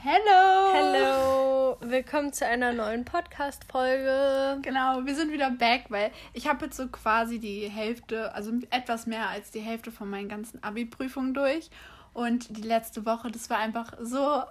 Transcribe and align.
Hello! 0.00 0.72
Hello! 0.72 1.76
Willkommen 1.80 2.32
zu 2.32 2.46
einer 2.46 2.72
neuen 2.72 3.04
Podcast-Folge. 3.04 4.60
Genau, 4.62 5.04
wir 5.04 5.14
sind 5.16 5.32
wieder 5.32 5.50
back, 5.50 5.86
weil 5.88 6.12
ich 6.32 6.46
habe 6.46 6.66
jetzt 6.66 6.76
so 6.76 6.86
quasi 6.86 7.40
die 7.40 7.68
Hälfte, 7.68 8.32
also 8.32 8.52
etwas 8.70 9.08
mehr 9.08 9.28
als 9.28 9.50
die 9.50 9.58
Hälfte 9.58 9.90
von 9.90 10.08
meinen 10.08 10.28
ganzen 10.28 10.62
Abi-Prüfungen 10.62 11.34
durch. 11.34 11.68
Und 12.12 12.56
die 12.56 12.62
letzte 12.62 13.04
Woche, 13.06 13.32
das 13.32 13.50
war 13.50 13.58
einfach 13.58 13.92
so 14.00 14.42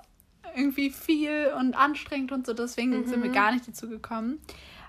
irgendwie 0.53 0.89
viel 0.89 1.53
und 1.57 1.75
anstrengend 1.75 2.33
und 2.33 2.45
so, 2.45 2.53
deswegen 2.53 2.99
mhm. 2.99 3.07
sind 3.07 3.23
wir 3.23 3.31
gar 3.31 3.53
nicht 3.53 3.65
dazu 3.65 3.87
gekommen. 3.87 4.41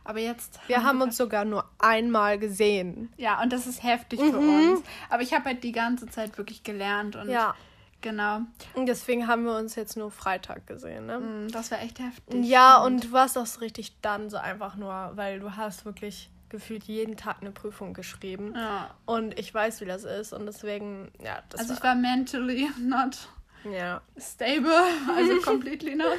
Aber 0.02 0.18
jetzt. 0.18 0.58
Wir 0.66 0.78
haben, 0.78 0.86
haben 0.86 1.02
uns 1.02 1.16
sogar 1.16 1.44
nur 1.44 1.66
einmal 1.78 2.36
gesehen. 2.36 3.12
Ja, 3.16 3.40
und 3.40 3.52
das 3.52 3.68
ist 3.68 3.84
heftig 3.84 4.20
mhm. 4.20 4.30
für 4.32 4.38
uns. 4.38 4.82
Aber 5.08 5.22
ich 5.22 5.32
habe 5.34 5.44
halt 5.44 5.62
die 5.62 5.72
ganze 5.72 6.08
Zeit 6.08 6.36
wirklich 6.36 6.64
gelernt 6.64 7.14
und. 7.14 7.30
Ja. 7.30 7.54
Genau. 8.00 8.42
Und 8.74 8.86
deswegen 8.86 9.26
haben 9.26 9.44
wir 9.44 9.56
uns 9.56 9.74
jetzt 9.74 9.96
nur 9.96 10.10
Freitag 10.10 10.66
gesehen, 10.66 11.06
ne? 11.06 11.18
Mm, 11.18 11.48
das 11.50 11.70
war 11.70 11.80
echt 11.82 11.98
heftig. 11.98 12.44
Ja, 12.44 12.82
und 12.82 13.04
du 13.04 13.12
warst 13.12 13.36
auch 13.36 13.46
so 13.46 13.60
richtig 13.60 14.00
dann 14.02 14.30
so 14.30 14.36
einfach 14.36 14.76
nur, 14.76 15.12
weil 15.14 15.40
du 15.40 15.56
hast 15.56 15.84
wirklich 15.84 16.30
gefühlt 16.48 16.84
jeden 16.84 17.16
Tag 17.16 17.38
eine 17.40 17.50
Prüfung 17.50 17.94
geschrieben. 17.94 18.54
Ja. 18.54 18.94
Und 19.04 19.38
ich 19.38 19.52
weiß, 19.52 19.80
wie 19.80 19.84
das 19.84 20.04
ist. 20.04 20.32
Und 20.32 20.46
deswegen, 20.46 21.10
ja, 21.22 21.42
das 21.48 21.60
Also 21.60 21.70
war 21.70 21.76
ich 21.76 21.82
war 21.82 21.94
mentally 21.94 22.68
not 22.80 23.28
ja. 23.64 24.00
stable, 24.16 24.84
also 25.16 25.40
completely 25.42 25.94
not. 25.94 26.18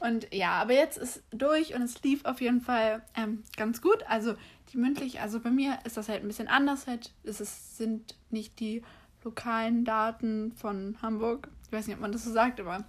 Und 0.00 0.32
ja, 0.32 0.52
aber 0.52 0.72
jetzt 0.72 0.96
ist 0.96 1.22
durch 1.30 1.74
und 1.74 1.82
es 1.82 2.02
lief 2.02 2.24
auf 2.24 2.40
jeden 2.40 2.62
Fall 2.62 3.02
ähm, 3.14 3.42
ganz 3.56 3.82
gut. 3.82 4.02
Also 4.08 4.34
die 4.72 4.78
mündlich, 4.78 5.20
also 5.20 5.40
bei 5.40 5.50
mir 5.50 5.78
ist 5.84 5.96
das 5.96 6.08
halt 6.08 6.22
ein 6.22 6.28
bisschen 6.28 6.48
anders 6.48 6.86
halt. 6.86 7.12
Es 7.22 7.40
ist, 7.40 7.76
sind 7.76 8.16
nicht 8.30 8.58
die 8.60 8.82
lokalen 9.24 9.84
Daten 9.84 10.52
von 10.52 10.96
Hamburg. 11.02 11.48
Ich 11.66 11.72
weiß 11.72 11.86
nicht, 11.86 11.96
ob 11.96 12.02
man 12.02 12.12
das 12.12 12.24
so 12.24 12.32
sagt, 12.32 12.60
aber 12.60 12.84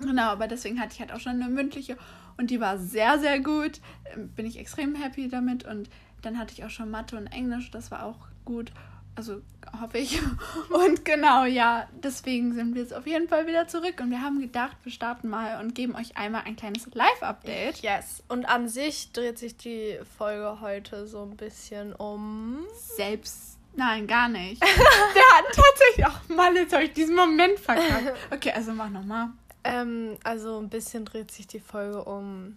genau, 0.00 0.28
aber 0.28 0.48
deswegen 0.48 0.80
hatte 0.80 0.94
ich 0.94 1.00
halt 1.00 1.12
auch 1.12 1.20
schon 1.20 1.40
eine 1.40 1.48
mündliche 1.48 1.96
und 2.36 2.50
die 2.50 2.60
war 2.60 2.78
sehr, 2.78 3.18
sehr 3.18 3.40
gut. 3.40 3.80
Ähm, 4.14 4.28
bin 4.30 4.46
ich 4.46 4.58
extrem 4.58 4.94
happy 4.94 5.28
damit 5.28 5.64
und 5.64 5.88
dann 6.22 6.38
hatte 6.38 6.52
ich 6.52 6.64
auch 6.64 6.70
schon 6.70 6.90
Mathe 6.90 7.16
und 7.16 7.26
Englisch, 7.28 7.70
das 7.70 7.90
war 7.90 8.04
auch 8.04 8.18
gut. 8.44 8.72
Also 9.16 9.42
hoffe 9.78 9.98
ich. 9.98 10.18
Und 10.70 11.04
genau, 11.04 11.44
ja, 11.44 11.88
deswegen 12.02 12.54
sind 12.54 12.74
wir 12.74 12.82
jetzt 12.82 12.94
auf 12.94 13.06
jeden 13.06 13.28
Fall 13.28 13.46
wieder 13.46 13.66
zurück 13.66 14.00
und 14.00 14.10
wir 14.10 14.22
haben 14.22 14.40
gedacht, 14.40 14.76
wir 14.84 14.92
starten 14.92 15.28
mal 15.28 15.60
und 15.60 15.74
geben 15.74 15.94
euch 15.96 16.16
einmal 16.16 16.42
ein 16.46 16.56
kleines 16.56 16.86
Live-Update. 16.94 17.82
Yes. 17.82 18.22
Und 18.28 18.46
an 18.48 18.68
sich 18.68 19.12
dreht 19.12 19.38
sich 19.38 19.56
die 19.56 19.98
Folge 20.16 20.60
heute 20.60 21.06
so 21.06 21.22
ein 21.22 21.36
bisschen 21.36 21.92
um 21.92 22.64
Selbst 22.72 23.59
Nein, 23.74 24.06
gar 24.06 24.28
nicht. 24.28 24.62
Der 24.64 24.68
hat 24.68 25.44
tatsächlich. 25.52 26.06
Ach 26.06 26.28
Mann, 26.28 26.56
jetzt 26.56 26.72
habe 26.72 26.84
ich 26.84 26.92
diesen 26.92 27.16
Moment 27.16 27.58
verkackt. 27.58 28.12
Okay, 28.30 28.52
also 28.52 28.72
mach 28.72 28.90
nochmal. 28.90 29.28
Ähm, 29.64 30.16
also 30.24 30.58
ein 30.58 30.68
bisschen 30.68 31.04
dreht 31.04 31.30
sich 31.30 31.46
die 31.46 31.60
Folge 31.60 32.04
um 32.04 32.56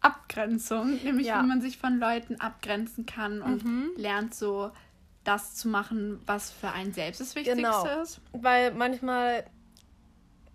Abgrenzung, 0.00 1.02
nämlich 1.02 1.26
ja. 1.26 1.42
wie 1.42 1.46
man 1.46 1.60
sich 1.60 1.78
von 1.78 1.98
Leuten 1.98 2.40
abgrenzen 2.40 3.06
kann 3.06 3.42
und 3.42 3.64
mhm. 3.64 3.90
lernt 3.96 4.34
so 4.34 4.70
das 5.24 5.56
zu 5.56 5.68
machen, 5.68 6.20
was 6.24 6.50
für 6.50 6.70
einen 6.70 6.92
selbst 6.92 7.20
das 7.20 7.34
Wichtigste 7.34 7.62
genau. 7.62 8.02
ist. 8.02 8.20
Weil 8.32 8.72
manchmal, 8.72 9.44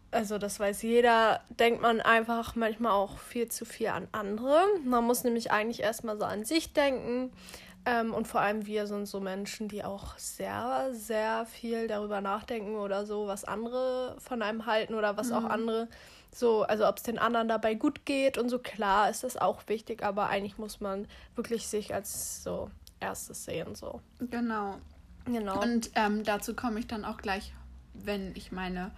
also 0.10 0.40
das 0.40 0.60
weiß 0.60 0.82
jeder, 0.82 1.42
denkt 1.50 1.82
man 1.82 2.02
einfach 2.02 2.56
manchmal 2.56 2.94
auch 2.94 3.20
viel 3.20 3.50
zu 3.50 3.66
viel 3.66 3.88
an 3.88 4.08
andere. 4.14 4.64
Man 4.84 5.04
muss 5.04 5.24
nämlich 5.24 5.52
eigentlich 5.52 5.82
erstmal 5.82 6.18
so 6.18 6.26
an 6.26 6.44
sich 6.44 6.74
denken 6.74 7.32
ähm, 7.86 8.14
und 8.14 8.28
vor 8.28 8.42
allem 8.42 8.66
wir 8.66 8.88
sind 8.88 9.08
so 9.08 9.20
Menschen, 9.20 9.68
die 9.68 9.84
auch 9.84 10.18
sehr, 10.18 10.90
sehr 10.94 11.46
viel 11.46 11.88
darüber 11.88 12.22
nachdenken 12.22 12.76
oder 12.76 13.06
so, 13.06 13.28
was 13.28 13.44
andere 13.44 14.16
von 14.20 14.42
einem 14.42 14.66
halten 14.66 14.94
oder 14.94 15.18
was 15.18 15.30
mhm. 15.30 15.34
auch 15.36 15.44
andere 15.46 15.88
so, 16.36 16.64
also 16.64 16.88
ob 16.88 16.98
es 16.98 17.04
den 17.04 17.20
anderen 17.20 17.48
dabei 17.48 17.76
gut 17.76 18.06
geht 18.06 18.38
und 18.38 18.50
so. 18.50 18.58
Klar 18.58 19.10
ist 19.10 19.24
das 19.24 19.38
auch 19.38 19.62
wichtig, 19.68 20.04
aber 20.04 20.30
eigentlich 20.30 20.58
muss 20.58 20.82
man 20.82 21.08
wirklich 21.36 21.68
sich 21.68 21.94
als 21.94 22.44
so 22.44 22.70
erstes 23.00 23.46
sehen, 23.46 23.76
so. 23.76 24.02
Genau. 24.20 24.78
Genau. 25.26 25.62
Und 25.62 25.92
ähm, 25.96 26.24
dazu 26.24 26.56
komme 26.56 26.80
ich 26.80 26.88
dann 26.88 27.06
auch 27.06 27.18
gleich, 27.18 27.54
wenn 27.94 28.36
ich 28.36 28.52
meine 28.52 28.92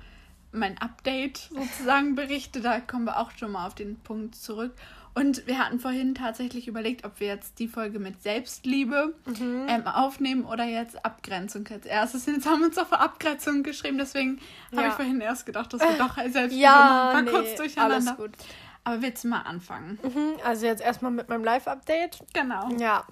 mein 0.51 0.77
Update 0.77 1.49
sozusagen 1.53 2.15
berichte. 2.15 2.61
Da 2.61 2.79
kommen 2.79 3.05
wir 3.05 3.19
auch 3.19 3.31
schon 3.31 3.51
mal 3.51 3.67
auf 3.67 3.75
den 3.75 3.97
Punkt 3.99 4.35
zurück. 4.35 4.73
Und 5.15 5.47
wir 5.47 5.59
hatten 5.59 5.79
vorhin 5.79 6.13
tatsächlich 6.13 6.67
überlegt, 6.67 7.05
ob 7.05 7.21
wir 7.21 7.27
jetzt 7.27 7.59
die 7.59 7.69
Folge 7.69 7.99
mit 7.99 8.21
Selbstliebe 8.21 9.15
mhm. 9.25 9.65
ähm, 9.69 9.87
aufnehmen 9.87 10.45
oder 10.45 10.65
jetzt 10.65 11.03
Abgrenzung 11.05 11.65
als 11.69 11.85
erstes. 11.85 12.25
Jetzt 12.35 12.45
haben 12.45 12.59
wir 12.59 12.67
uns 12.67 12.77
auf 12.77 12.91
Abgrenzung 12.91 13.63
geschrieben, 13.63 13.97
deswegen 13.97 14.41
ja. 14.71 14.77
habe 14.77 14.87
ich 14.89 14.93
vorhin 14.93 15.21
erst 15.21 15.45
gedacht, 15.45 15.71
dass 15.73 15.79
wir 15.79 15.97
doch 15.97 16.17
Selbstliebe 16.17 16.55
ja, 16.55 17.13
machen. 17.13 17.13
War 17.13 17.21
nee, 17.21 17.31
kurz 17.31 17.55
durcheinander. 17.55 17.95
Alles 17.95 18.17
gut. 18.17 18.31
Aber 18.83 19.01
willst 19.01 19.23
du 19.23 19.29
mal 19.29 19.41
anfangen? 19.41 19.97
Mhm, 20.03 20.33
also 20.43 20.65
jetzt 20.65 20.81
erstmal 20.81 21.11
mit 21.11 21.29
meinem 21.29 21.45
Live-Update. 21.45 22.19
Genau. 22.33 22.69
Ja, 22.77 23.07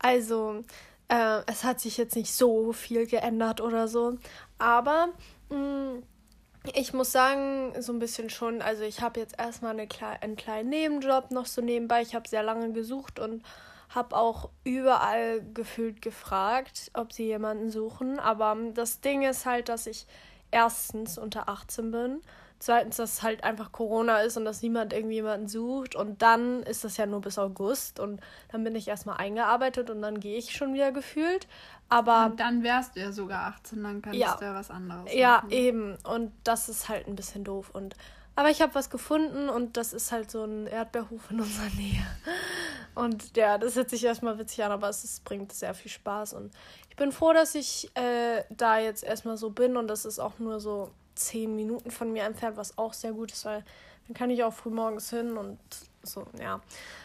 also 0.00 0.64
äh, 1.08 1.40
es 1.46 1.62
hat 1.62 1.80
sich 1.80 1.96
jetzt 1.96 2.16
nicht 2.16 2.32
so 2.34 2.72
viel 2.72 3.06
geändert 3.06 3.60
oder 3.60 3.86
so, 3.86 4.18
aber 4.58 5.10
mh, 5.50 5.56
mm, 5.56 6.02
ich 6.72 6.94
muss 6.94 7.12
sagen, 7.12 7.74
so 7.80 7.92
ein 7.92 7.98
bisschen 7.98 8.30
schon. 8.30 8.62
Also 8.62 8.84
ich 8.84 9.02
habe 9.02 9.20
jetzt 9.20 9.38
erstmal 9.38 9.72
eine 9.72 9.88
einen 10.20 10.36
kleinen 10.36 10.70
Nebenjob 10.70 11.30
noch 11.30 11.46
so 11.46 11.60
nebenbei. 11.60 12.02
Ich 12.02 12.14
habe 12.14 12.28
sehr 12.28 12.42
lange 12.42 12.72
gesucht 12.72 13.18
und 13.18 13.42
habe 13.90 14.16
auch 14.16 14.48
überall 14.64 15.42
gefühlt 15.52 16.00
gefragt, 16.02 16.90
ob 16.94 17.12
sie 17.12 17.26
jemanden 17.26 17.70
suchen. 17.70 18.18
Aber 18.18 18.56
das 18.72 19.00
Ding 19.00 19.22
ist 19.22 19.46
halt, 19.46 19.68
dass 19.68 19.86
ich 19.86 20.06
erstens 20.50 21.18
unter 21.18 21.48
18 21.48 21.90
bin. 21.90 22.22
Zweitens, 22.64 22.96
dass 22.96 23.22
halt 23.22 23.44
einfach 23.44 23.72
Corona 23.72 24.20
ist 24.20 24.38
und 24.38 24.46
dass 24.46 24.62
niemand 24.62 24.94
irgendwie 24.94 25.16
jemanden 25.16 25.48
sucht. 25.48 25.94
Und 25.94 26.22
dann 26.22 26.62
ist 26.62 26.82
das 26.82 26.96
ja 26.96 27.04
nur 27.04 27.20
bis 27.20 27.38
August. 27.38 28.00
Und 28.00 28.22
dann 28.50 28.64
bin 28.64 28.74
ich 28.74 28.88
erstmal 28.88 29.18
eingearbeitet 29.18 29.90
und 29.90 30.00
dann 30.00 30.18
gehe 30.18 30.38
ich 30.38 30.56
schon 30.56 30.72
wieder 30.72 30.90
gefühlt. 30.90 31.46
Aber 31.90 32.24
und 32.24 32.40
dann 32.40 32.62
wärst 32.62 32.96
du 32.96 33.00
ja 33.00 33.12
sogar 33.12 33.48
18, 33.48 33.82
dann 33.82 34.00
kannst 34.00 34.18
ja, 34.18 34.34
du 34.36 34.46
ja 34.46 34.54
was 34.54 34.70
anderes 34.70 35.12
Ja, 35.12 35.42
machen. 35.42 35.50
eben. 35.50 35.98
Und 36.04 36.32
das 36.44 36.70
ist 36.70 36.88
halt 36.88 37.06
ein 37.06 37.16
bisschen 37.16 37.44
doof. 37.44 37.68
Und 37.70 37.96
aber 38.34 38.48
ich 38.48 38.62
habe 38.62 38.74
was 38.74 38.88
gefunden 38.88 39.50
und 39.50 39.76
das 39.76 39.92
ist 39.92 40.10
halt 40.10 40.30
so 40.30 40.44
ein 40.44 40.66
Erdbeerhof 40.66 41.30
in 41.30 41.40
unserer 41.40 41.68
Nähe. 41.76 42.06
Und 42.96 43.36
ja, 43.36 43.58
das 43.58 43.74
hört 43.74 43.90
sich 43.90 44.04
erstmal 44.04 44.38
witzig 44.38 44.64
an, 44.64 44.70
aber 44.70 44.88
es 44.88 45.02
ist, 45.02 45.24
bringt 45.24 45.52
sehr 45.52 45.74
viel 45.74 45.90
Spaß. 45.90 46.32
Und 46.32 46.52
ich 46.88 46.96
bin 46.96 47.10
froh, 47.12 47.32
dass 47.32 47.56
ich 47.56 47.90
äh, 47.96 48.44
da 48.50 48.78
jetzt 48.78 49.02
erstmal 49.02 49.36
so 49.36 49.50
bin 49.50 49.76
und 49.76 49.88
das 49.88 50.04
ist 50.04 50.20
auch 50.20 50.38
nur 50.38 50.60
so 50.60 50.92
zehn 51.14 51.54
Minuten 51.54 51.90
von 51.90 52.12
mir 52.12 52.24
entfernt, 52.24 52.56
was 52.56 52.78
auch 52.78 52.92
sehr 52.92 53.12
gut 53.12 53.32
ist, 53.32 53.44
weil 53.44 53.64
dann 54.06 54.14
kann 54.14 54.30
ich 54.30 54.44
auch 54.44 54.52
früh 54.52 54.70
morgens 54.70 55.10
hin 55.10 55.36
und 55.36 55.58
so, 56.02 56.26
ja. 56.40 56.60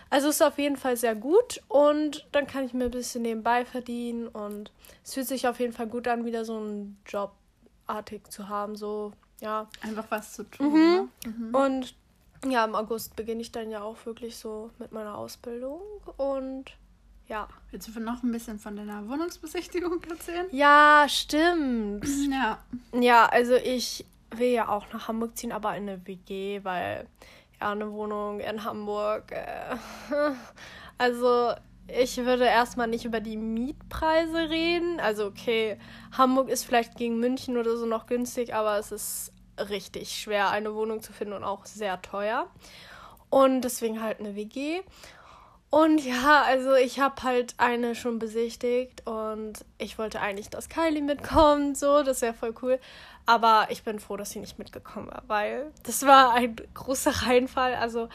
Also 0.09 0.29
ist 0.29 0.41
auf 0.41 0.57
jeden 0.57 0.75
Fall 0.75 0.97
sehr 0.97 1.15
gut 1.15 1.61
und 1.67 2.27
dann 2.31 2.47
kann 2.47 2.65
ich 2.65 2.73
mir 2.73 2.85
ein 2.85 2.91
bisschen 2.91 3.21
nebenbei 3.21 3.65
verdienen 3.65 4.27
und 4.27 4.71
es 5.03 5.13
fühlt 5.13 5.27
sich 5.27 5.47
auf 5.47 5.59
jeden 5.59 5.73
Fall 5.73 5.87
gut 5.87 6.07
an, 6.07 6.25
wieder 6.25 6.45
so 6.45 6.57
einen 6.57 6.99
Jobartig 7.07 8.29
zu 8.31 8.49
haben, 8.49 8.75
so, 8.75 9.13
ja. 9.39 9.67
Einfach 9.81 10.05
was 10.09 10.33
zu 10.33 10.43
tun. 10.43 10.67
Mhm. 10.67 10.73
Ne? 10.73 11.09
Mhm. 11.25 11.55
Und 11.55 11.95
ja, 12.47 12.65
im 12.65 12.75
August 12.75 13.15
beginne 13.15 13.41
ich 13.41 13.51
dann 13.51 13.69
ja 13.69 13.81
auch 13.81 14.05
wirklich 14.05 14.37
so 14.37 14.71
mit 14.79 14.91
meiner 14.91 15.17
Ausbildung 15.17 15.81
und 16.17 16.71
ja. 17.29 17.47
Willst 17.72 17.88
du 17.88 18.00
noch 18.00 18.23
ein 18.23 18.31
bisschen 18.31 18.59
von 18.59 18.75
deiner 18.75 19.07
Wohnungsbesichtigung 19.07 20.03
erzählen? 20.03 20.47
Ja, 20.51 21.06
stimmt. 21.07 22.06
Ja. 22.29 22.57
Ja, 22.94 23.28
also 23.28 23.56
ich 23.56 24.06
will 24.35 24.50
ja 24.50 24.67
auch 24.67 24.91
nach 24.91 25.07
Hamburg 25.07 25.38
ziehen, 25.38 25.51
aber 25.51 25.75
in 25.75 25.88
eine 25.88 26.06
WG, 26.06 26.63
weil 26.63 27.07
ja, 27.62 27.72
eine 27.72 27.91
Wohnung 27.91 28.39
in 28.39 28.63
Hamburg. 28.63 29.31
Äh, 29.31 29.75
also 30.97 31.53
ich 31.88 32.18
würde 32.18 32.45
erstmal 32.45 32.88
nicht 32.88 33.06
über 33.06 33.19
die 33.19 33.38
Mietpreise 33.38 34.50
reden. 34.50 35.00
Also 35.00 35.25
okay, 35.25 35.78
Hamburg 36.18 36.50
ist 36.50 36.66
vielleicht 36.66 36.95
gegen 36.97 37.19
München 37.19 37.57
oder 37.57 37.78
so 37.78 37.85
noch 37.85 38.07
günstig, 38.07 38.53
aber 38.53 38.78
es 38.78 38.91
ist 38.91 39.31
richtig 39.69 40.12
schwer, 40.12 40.50
eine 40.50 40.73
Wohnung 40.73 41.01
zu 41.01 41.13
finden 41.13 41.34
und 41.34 41.44
auch 41.44 41.66
sehr 41.66 42.01
teuer. 42.01 42.47
Und 43.30 43.62
deswegen 43.62 44.01
halt 44.01 44.19
eine 44.19 44.36
WG. 44.36 44.81
Und 45.71 46.04
ja, 46.04 46.44
also 46.44 46.74
ich 46.74 47.00
habe 47.00 47.21
halt 47.21 47.54
eine 47.57 47.94
schon 47.94 48.18
besichtigt 48.18 49.06
und 49.06 49.54
ich 49.77 50.00
wollte 50.00 50.19
eigentlich, 50.19 50.50
dass 50.50 50.68
Kylie 50.68 51.04
mitkommt, 51.04 51.77
so, 51.77 52.01
das 52.01 52.21
wäre 52.21 52.33
voll 52.33 52.56
cool. 52.62 52.80
Aber 53.27 53.68
ich 53.69 53.83
bin 53.83 54.00
froh, 54.00 54.18
dass 54.18 54.31
sie 54.31 54.39
nicht 54.39 54.57
mitgekommen 54.57 55.07
war, 55.07 55.24
weil 55.27 55.71
das 55.83 56.04
war 56.07 56.33
ein 56.33 56.56
großer 56.74 57.27
Reinfall. 57.27 57.75
Also, 57.75 58.10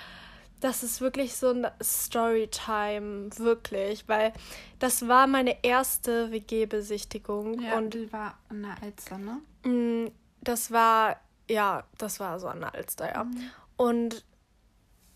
das 0.59 0.83
ist 0.83 1.01
wirklich 1.01 1.37
so 1.37 1.51
ein 1.51 1.69
Storytime, 1.81 3.31
wirklich, 3.37 4.09
weil 4.09 4.33
das 4.81 5.07
war 5.07 5.29
meine 5.29 5.63
erste 5.63 6.33
WG-Besichtigung. 6.33 7.61
Ja, 7.61 7.77
und 7.77 7.95
die 7.95 8.13
war 8.13 8.39
an 8.49 8.63
der 8.63 8.83
Alster, 8.83 9.19
ne? 9.19 9.41
Mm, 9.71 10.11
das 10.41 10.73
war, 10.73 11.21
ja, 11.49 11.85
das 11.99 12.19
war 12.19 12.41
so 12.41 12.49
an 12.49 12.61
der 12.61 12.75
Alster, 12.75 13.13
ja. 13.13 13.25
Mhm. 13.25 13.51
Und 13.77 14.25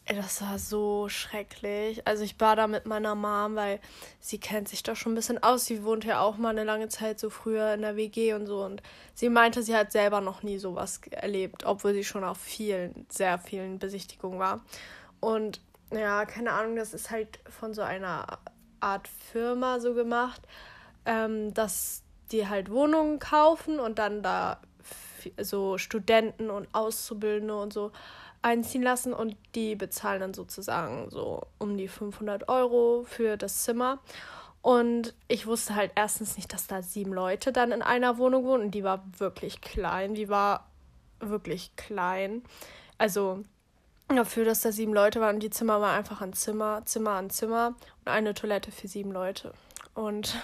Das 0.08 0.40
war 0.40 0.58
so 0.58 1.10
schrecklich. 1.10 2.06
Also 2.06 2.24
ich 2.24 2.40
war 2.40 2.56
da 2.56 2.66
mit 2.66 2.86
meiner 2.86 3.14
Mom, 3.14 3.56
weil 3.56 3.78
sie 4.20 4.38
kennt 4.38 4.68
sich 4.68 4.82
doch 4.82 4.96
schon 4.96 5.12
ein 5.12 5.16
bisschen 5.16 5.42
aus. 5.42 5.66
Sie 5.66 5.84
wohnt 5.84 6.04
ja 6.04 6.20
auch 6.20 6.38
mal 6.38 6.50
eine 6.50 6.64
lange 6.64 6.88
Zeit 6.88 7.20
so 7.20 7.28
früher 7.28 7.74
in 7.74 7.82
der 7.82 7.96
WG 7.96 8.32
und 8.32 8.46
so. 8.46 8.64
Und 8.64 8.82
sie 9.14 9.28
meinte, 9.28 9.62
sie 9.62 9.76
hat 9.76 9.92
selber 9.92 10.22
noch 10.22 10.42
nie 10.42 10.56
sowas 10.58 11.00
erlebt, 11.10 11.66
obwohl 11.66 11.92
sie 11.92 12.04
schon 12.04 12.24
auf 12.24 12.38
vielen, 12.38 13.06
sehr 13.10 13.38
vielen 13.38 13.78
Besichtigungen 13.78 14.38
war. 14.38 14.64
Und 15.20 15.60
ja, 15.92 16.24
keine 16.24 16.52
Ahnung, 16.52 16.76
das 16.76 16.94
ist 16.94 17.10
halt 17.10 17.38
von 17.48 17.74
so 17.74 17.82
einer 17.82 18.38
Art 18.80 19.08
Firma 19.08 19.78
so 19.78 19.92
gemacht, 19.92 20.40
ähm, 21.04 21.52
dass 21.52 22.02
die 22.32 22.48
halt 22.48 22.70
Wohnungen 22.70 23.18
kaufen 23.18 23.78
und 23.78 23.98
dann 23.98 24.22
da 24.22 24.60
so 25.40 25.76
Studenten 25.76 26.48
und 26.48 26.68
Auszubildende 26.72 27.56
und 27.56 27.72
so 27.72 27.92
einziehen 28.48 28.82
lassen 28.82 29.12
und 29.12 29.36
die 29.54 29.76
bezahlen 29.76 30.20
dann 30.20 30.34
sozusagen 30.34 31.10
so 31.10 31.42
um 31.58 31.76
die 31.76 31.88
500 31.88 32.48
Euro 32.48 33.04
für 33.06 33.36
das 33.36 33.62
Zimmer. 33.62 33.98
Und 34.62 35.14
ich 35.28 35.46
wusste 35.46 35.74
halt 35.74 35.92
erstens 35.94 36.36
nicht, 36.36 36.52
dass 36.52 36.66
da 36.66 36.82
sieben 36.82 37.12
Leute 37.12 37.52
dann 37.52 37.72
in 37.72 37.82
einer 37.82 38.18
Wohnung 38.18 38.44
wohnen 38.44 38.64
und 38.64 38.70
die 38.72 38.84
war 38.84 39.04
wirklich 39.18 39.60
klein. 39.60 40.14
Die 40.14 40.28
war 40.28 40.68
wirklich 41.20 41.76
klein. 41.76 42.42
Also 42.96 43.42
dafür, 44.08 44.44
dass 44.44 44.62
da 44.62 44.72
sieben 44.72 44.94
Leute 44.94 45.20
waren 45.20 45.36
und 45.36 45.42
die 45.42 45.50
Zimmer 45.50 45.80
waren 45.80 45.96
einfach 45.96 46.20
ein 46.22 46.32
Zimmer, 46.32 46.82
Zimmer 46.86 47.12
an 47.12 47.30
Zimmer 47.30 47.74
und 48.04 48.08
eine 48.08 48.34
Toilette 48.34 48.72
für 48.72 48.88
sieben 48.88 49.12
Leute. 49.12 49.52
Und 49.94 50.34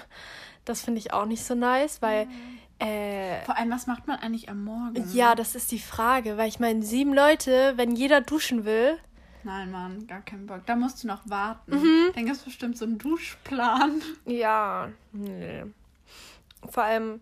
das 0.64 0.82
finde 0.82 0.98
ich 0.98 1.12
auch 1.12 1.26
nicht 1.26 1.44
so 1.44 1.54
nice, 1.54 2.00
weil 2.00 2.26
mhm. 2.26 2.58
Äh, 2.78 3.44
Vor 3.44 3.56
allem, 3.56 3.70
was 3.70 3.86
macht 3.86 4.06
man 4.06 4.18
eigentlich 4.18 4.48
am 4.48 4.64
Morgen? 4.64 5.08
Ja, 5.12 5.34
das 5.34 5.54
ist 5.54 5.70
die 5.70 5.78
Frage, 5.78 6.36
weil 6.36 6.48
ich 6.48 6.60
meine, 6.60 6.82
sieben 6.82 7.14
Leute, 7.14 7.74
wenn 7.76 7.94
jeder 7.94 8.20
duschen 8.20 8.64
will. 8.64 8.98
Nein, 9.44 9.70
Mann, 9.70 10.06
gar 10.06 10.22
keinen 10.22 10.46
Bock. 10.46 10.62
Da 10.66 10.74
musst 10.74 11.04
du 11.04 11.06
noch 11.06 11.28
warten. 11.28 11.76
Mhm. 11.76 12.12
Dann 12.14 12.24
gibt 12.24 12.36
es 12.36 12.42
bestimmt 12.42 12.78
so 12.78 12.84
einen 12.84 12.98
Duschplan. 12.98 14.00
Ja, 14.24 14.88
nee. 15.12 15.64
Vor 16.68 16.82
allem, 16.82 17.20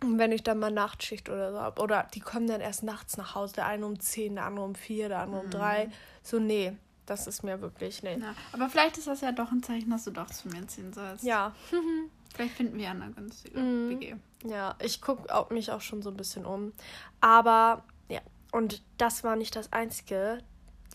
wenn 0.00 0.32
ich 0.32 0.42
dann 0.42 0.58
mal 0.58 0.72
Nachtschicht 0.72 1.28
oder 1.28 1.52
so 1.52 1.60
habe. 1.60 1.82
Oder 1.82 2.06
die 2.14 2.20
kommen 2.20 2.46
dann 2.46 2.60
erst 2.60 2.82
nachts 2.82 3.16
nach 3.16 3.34
Hause. 3.34 3.54
Der 3.56 3.66
eine 3.66 3.86
um 3.86 4.00
zehn, 4.00 4.36
der 4.36 4.46
andere 4.46 4.64
um 4.64 4.74
vier, 4.74 5.08
der 5.08 5.20
andere 5.20 5.42
um 5.42 5.50
drei. 5.50 5.86
Mhm. 5.86 5.92
So, 6.22 6.38
nee, 6.38 6.72
das 7.06 7.26
ist 7.26 7.42
mir 7.42 7.60
wirklich, 7.60 8.02
nee. 8.02 8.16
Ja, 8.18 8.34
aber 8.52 8.68
vielleicht 8.68 8.96
ist 8.96 9.06
das 9.06 9.20
ja 9.20 9.32
doch 9.32 9.52
ein 9.52 9.62
Zeichen, 9.62 9.90
dass 9.90 10.04
du 10.04 10.10
doch 10.10 10.30
zu 10.30 10.48
mir 10.48 10.66
ziehen 10.66 10.92
sollst. 10.92 11.24
Ja. 11.24 11.54
vielleicht 12.34 12.54
finden 12.54 12.78
wir 12.78 12.90
eine 12.90 13.10
günstige 13.10 13.58
mhm. 13.58 13.90
WG. 13.90 14.14
Ja, 14.44 14.74
ich 14.82 15.00
gucke 15.02 15.52
mich 15.52 15.70
auch 15.70 15.80
schon 15.80 16.02
so 16.02 16.10
ein 16.10 16.16
bisschen 16.16 16.46
um. 16.46 16.72
Aber 17.20 17.84
ja, 18.08 18.20
und 18.52 18.82
das 18.98 19.22
war 19.24 19.36
nicht 19.36 19.56
das 19.56 19.72
Einzige. 19.72 20.42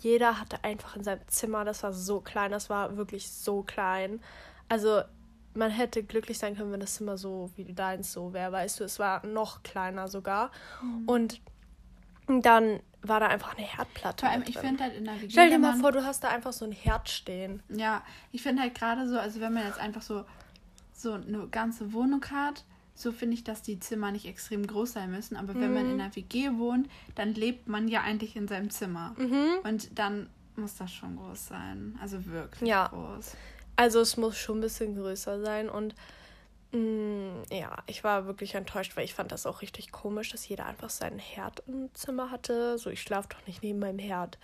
Jeder 0.01 0.39
hatte 0.39 0.63
einfach 0.63 0.95
in 0.95 1.03
seinem 1.03 1.27
Zimmer, 1.27 1.63
das 1.65 1.83
war 1.83 1.93
so 1.93 2.21
klein, 2.21 2.51
das 2.51 2.69
war 2.69 2.97
wirklich 2.97 3.29
so 3.29 3.63
klein. 3.63 4.21
Also 4.67 5.01
man 5.53 5.71
hätte 5.71 6.03
glücklich 6.03 6.37
sein 6.37 6.55
können, 6.55 6.71
wenn 6.71 6.79
das 6.79 6.95
Zimmer 6.95 7.17
so 7.17 7.49
wie 7.55 7.63
deins 7.73 8.11
so 8.11 8.33
wäre, 8.33 8.51
weißt 8.51 8.79
du, 8.79 8.83
es 8.83 8.99
war 8.99 9.25
noch 9.25 9.63
kleiner 9.63 10.07
sogar. 10.07 10.51
Mhm. 10.81 11.07
Und 11.07 11.41
dann 12.27 12.81
war 13.01 13.19
da 13.19 13.27
einfach 13.27 13.55
eine 13.55 13.65
Herdplatte. 13.65 14.25
Vor 14.25 14.29
allem, 14.29 14.43
ich 14.47 14.57
finde 14.57 14.83
halt 14.83 14.95
in 14.95 15.05
der 15.05 15.21
WG. 15.21 15.29
Stell 15.29 15.49
dir 15.49 15.59
mal 15.59 15.75
vor, 15.75 15.91
du 15.91 16.03
hast 16.03 16.23
da 16.23 16.29
einfach 16.29 16.53
so 16.53 16.65
ein 16.65 16.71
Herd 16.71 17.09
stehen. 17.09 17.61
Ja, 17.69 18.03
ich 18.31 18.41
finde 18.41 18.63
halt 18.63 18.75
gerade 18.75 19.07
so, 19.07 19.17
also 19.17 19.39
wenn 19.39 19.53
man 19.53 19.63
jetzt 19.65 19.79
einfach 19.79 20.01
so, 20.01 20.25
so 20.93 21.13
eine 21.13 21.47
ganze 21.47 21.93
Wohnung 21.93 22.25
hat, 22.31 22.65
so 22.95 23.11
finde 23.11 23.35
ich, 23.35 23.43
dass 23.43 23.61
die 23.61 23.79
Zimmer 23.79 24.11
nicht 24.11 24.25
extrem 24.25 24.65
groß 24.65 24.93
sein 24.93 25.11
müssen. 25.11 25.35
Aber 25.35 25.53
wenn 25.53 25.73
man 25.73 25.85
in 25.85 25.95
mhm. 25.95 26.01
einer 26.01 26.15
WG 26.15 26.51
wohnt, 26.57 26.89
dann 27.13 27.33
lebt 27.33 27.67
man 27.67 27.89
ja 27.89 28.01
eigentlich 28.01 28.37
in 28.37 28.47
seinem 28.47 28.69
Zimmer. 28.69 29.13
Mhm. 29.17 29.47
Und 29.63 29.99
dann 29.99 30.29
muss 30.55 30.77
das 30.77 30.91
schon 30.93 31.17
groß 31.17 31.47
sein. 31.47 31.99
Also 32.01 32.25
wirklich 32.25 32.69
ja. 32.69 32.87
groß. 32.87 33.35
Also 33.75 33.99
es 33.99 34.15
muss 34.15 34.37
schon 34.37 34.59
ein 34.59 34.61
bisschen 34.61 34.95
größer 34.95 35.41
sein. 35.41 35.69
Und 35.69 35.93
mh, 36.71 36.79
mm, 36.79 37.43
ja, 37.51 37.83
ich 37.87 38.05
war 38.05 38.27
wirklich 38.27 38.55
enttäuscht, 38.55 38.95
weil 38.95 39.03
ich 39.03 39.13
fand 39.13 39.33
das 39.33 39.45
auch 39.45 39.61
richtig 39.61 39.91
komisch, 39.91 40.29
dass 40.29 40.47
jeder 40.47 40.65
einfach 40.65 40.89
seinen 40.89 41.19
Herd 41.19 41.63
im 41.67 41.93
Zimmer 41.93 42.31
hatte. 42.31 42.77
So, 42.77 42.89
ich 42.89 43.01
schlafe 43.01 43.27
doch 43.29 43.45
nicht 43.45 43.61
neben 43.61 43.79
meinem 43.79 43.99
Herd. 43.99 44.37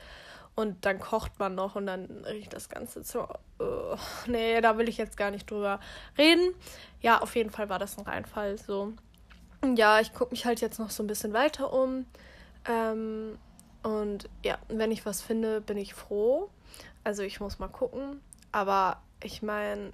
Und 0.56 0.86
dann 0.86 1.00
kocht 1.00 1.39
man 1.39 1.56
noch 1.56 1.75
und 1.75 1.86
dann 1.86 2.06
riecht 2.25 2.53
das 2.53 2.69
Ganze 2.69 3.03
so. 3.03 3.27
Uh, 3.59 3.95
nee, 4.27 4.59
da 4.62 4.77
will 4.77 4.89
ich 4.89 4.98
jetzt 4.98 5.18
gar 5.18 5.31
nicht 5.31 5.50
drüber 5.50 5.80
reden. 6.18 6.53
Ja, 7.01 7.21
auf 7.21 7.36
jeden 7.36 7.51
Fall 7.51 7.69
war 7.69 7.80
das 7.80 7.98
ein 7.98 8.06
Reinfall. 8.06 8.57
So. 8.57 8.94
Ja, 9.75 10.00
ich 10.00 10.13
gucke 10.13 10.31
mich 10.31 10.45
halt 10.45 10.59
jetzt 10.62 10.80
noch 10.80 10.89
so 10.89 11.03
ein 11.03 11.07
bisschen 11.07 11.33
weiter 11.33 11.71
um. 11.71 12.06
Ähm, 12.65 13.38
und 13.83 14.30
ja, 14.44 14.57
wenn 14.68 14.92
ich 14.92 15.06
was 15.06 15.21
finde, 15.21 15.62
bin 15.62 15.77
ich 15.77 15.94
froh. 15.94 16.50
Also 17.03 17.24
ich 17.24 17.39
muss 17.39 17.59
mal 17.59 17.68
gucken. 17.68 18.21
Aber 18.51 19.01
ich 19.24 19.42
meine, 19.42 19.92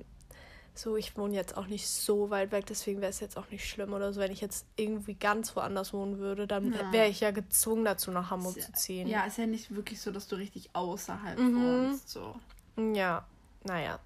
so, 0.77 0.97
ich 0.97 1.17
wohne 1.17 1.35
jetzt 1.35 1.57
auch 1.57 1.67
nicht 1.67 1.87
so 1.87 2.29
weit 2.29 2.51
weg, 2.51 2.65
deswegen 2.67 3.01
wäre 3.01 3.09
es 3.09 3.19
jetzt 3.19 3.37
auch 3.37 3.49
nicht 3.49 3.67
schlimm 3.67 3.93
oder 3.93 4.13
so. 4.13 4.21
Wenn 4.21 4.31
ich 4.31 4.41
jetzt 4.41 4.65
irgendwie 4.75 5.15
ganz 5.15 5.55
woanders 5.55 5.93
wohnen 5.93 6.19
würde, 6.19 6.47
dann 6.47 6.73
ja. 6.73 6.91
wäre 6.91 7.07
ich 7.07 7.19
ja 7.19 7.31
gezwungen 7.31 7.85
dazu, 7.85 8.11
nach 8.11 8.31
Hamburg 8.31 8.57
ist, 8.57 8.65
zu 8.65 8.73
ziehen. 8.73 9.07
Ja, 9.07 9.25
ist 9.25 9.37
ja 9.37 9.47
nicht 9.47 9.75
wirklich 9.75 10.01
so, 10.01 10.11
dass 10.11 10.27
du 10.27 10.35
richtig 10.35 10.69
außerhalb 10.73 11.37
mhm. 11.39 11.87
wohnst. 11.87 12.09
So. 12.09 12.35
Ja, 12.77 13.25
naja. 13.63 13.99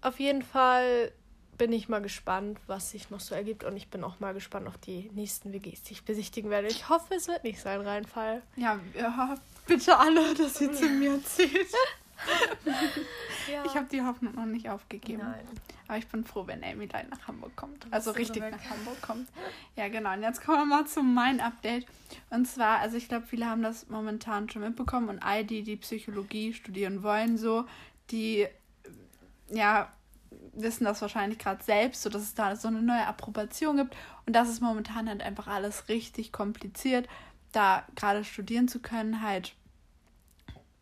Auf 0.00 0.20
jeden 0.20 0.42
Fall 0.42 1.12
bin 1.56 1.72
ich 1.72 1.88
mal 1.88 2.02
gespannt, 2.02 2.58
was 2.66 2.90
sich 2.90 3.10
noch 3.10 3.20
so 3.20 3.34
ergibt. 3.34 3.64
Und 3.64 3.76
ich 3.76 3.88
bin 3.88 4.04
auch 4.04 4.20
mal 4.20 4.34
gespannt 4.34 4.66
auf 4.66 4.78
die 4.78 5.10
nächsten 5.14 5.52
WGs, 5.52 5.82
die 5.82 5.92
ich 5.92 6.04
besichtigen 6.04 6.50
werde. 6.50 6.68
Ich 6.68 6.88
hoffe, 6.88 7.14
es 7.14 7.28
wird 7.28 7.44
nicht 7.44 7.60
sein 7.60 7.80
Reinfall. 7.80 8.42
Ja, 8.56 8.78
ja 8.94 9.36
bitte 9.66 9.96
alle, 9.96 10.34
dass 10.34 10.60
ihr 10.60 10.72
zu 10.72 10.86
mir 10.86 11.22
zieht. 11.24 11.50
ja. 13.52 13.64
Ich 13.64 13.74
habe 13.74 13.86
die 13.90 14.02
Hoffnung 14.02 14.34
noch 14.34 14.46
nicht 14.46 14.68
aufgegeben. 14.68 15.22
Nein. 15.22 15.46
Aber 15.86 15.98
ich 15.98 16.08
bin 16.08 16.24
froh, 16.24 16.46
wenn 16.46 16.64
Amy 16.64 16.86
gleich 16.86 17.08
nach 17.10 17.28
Hamburg 17.28 17.54
kommt. 17.56 17.86
Also 17.90 18.12
richtig 18.12 18.42
nach 18.42 18.70
Hamburg 18.70 19.00
kommt. 19.02 19.28
Ja, 19.76 19.88
genau. 19.88 20.14
Und 20.14 20.22
jetzt 20.22 20.42
kommen 20.42 20.58
wir 20.58 20.64
mal 20.64 20.86
zu 20.86 21.02
meinem 21.02 21.40
Update. 21.40 21.86
Und 22.30 22.46
zwar, 22.46 22.78
also 22.78 22.96
ich 22.96 23.08
glaube, 23.08 23.26
viele 23.26 23.46
haben 23.46 23.62
das 23.62 23.88
momentan 23.88 24.48
schon 24.48 24.62
mitbekommen 24.62 25.08
und 25.08 25.18
all 25.18 25.44
die, 25.44 25.62
die 25.62 25.76
Psychologie 25.76 26.54
studieren 26.54 27.02
wollen, 27.02 27.36
so, 27.36 27.66
die, 28.10 28.46
ja, 29.50 29.92
wissen 30.54 30.84
das 30.84 31.02
wahrscheinlich 31.02 31.38
gerade 31.38 31.62
selbst, 31.62 32.02
so 32.02 32.10
dass 32.10 32.22
es 32.22 32.34
da 32.34 32.56
so 32.56 32.68
eine 32.68 32.82
neue 32.82 33.06
Approbation 33.06 33.76
gibt. 33.76 33.96
Und 34.26 34.34
das 34.34 34.48
ist 34.48 34.60
momentan 34.60 35.08
halt 35.08 35.22
einfach 35.22 35.48
alles 35.48 35.88
richtig 35.88 36.32
kompliziert, 36.32 37.08
da 37.52 37.84
gerade 37.94 38.24
studieren 38.24 38.68
zu 38.68 38.80
können, 38.80 39.20
halt 39.20 39.54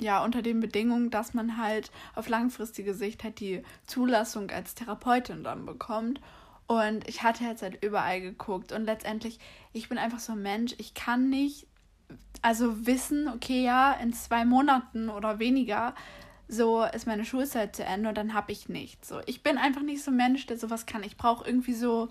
ja, 0.02 0.24
unter 0.24 0.42
den 0.42 0.60
Bedingungen, 0.60 1.10
dass 1.10 1.34
man 1.34 1.56
halt 1.56 1.90
auf 2.14 2.28
langfristige 2.28 2.94
Sicht 2.94 3.24
halt 3.24 3.40
die 3.40 3.62
Zulassung 3.86 4.50
als 4.50 4.74
Therapeutin 4.74 5.44
dann 5.44 5.66
bekommt. 5.66 6.20
Und 6.66 7.08
ich 7.08 7.22
hatte 7.22 7.44
jetzt 7.44 7.62
halt 7.62 7.82
überall 7.84 8.20
geguckt 8.20 8.72
und 8.72 8.84
letztendlich, 8.84 9.38
ich 9.72 9.88
bin 9.88 9.98
einfach 9.98 10.20
so 10.20 10.32
ein 10.32 10.42
Mensch, 10.42 10.74
ich 10.78 10.94
kann 10.94 11.28
nicht, 11.28 11.66
also 12.40 12.86
wissen, 12.86 13.28
okay, 13.28 13.64
ja, 13.64 13.92
in 13.92 14.12
zwei 14.12 14.44
Monaten 14.44 15.08
oder 15.08 15.38
weniger, 15.38 15.94
so 16.48 16.84
ist 16.84 17.06
meine 17.06 17.24
Schulzeit 17.24 17.74
zu 17.74 17.84
Ende 17.84 18.10
und 18.10 18.16
dann 18.16 18.34
habe 18.34 18.52
ich 18.52 18.68
nichts. 18.68 19.08
So, 19.08 19.20
ich 19.26 19.42
bin 19.42 19.58
einfach 19.58 19.82
nicht 19.82 20.02
so 20.02 20.10
ein 20.10 20.16
Mensch, 20.16 20.46
der 20.46 20.58
sowas 20.58 20.86
kann. 20.86 21.02
Ich 21.02 21.16
brauche 21.16 21.46
irgendwie 21.46 21.74
so, 21.74 22.08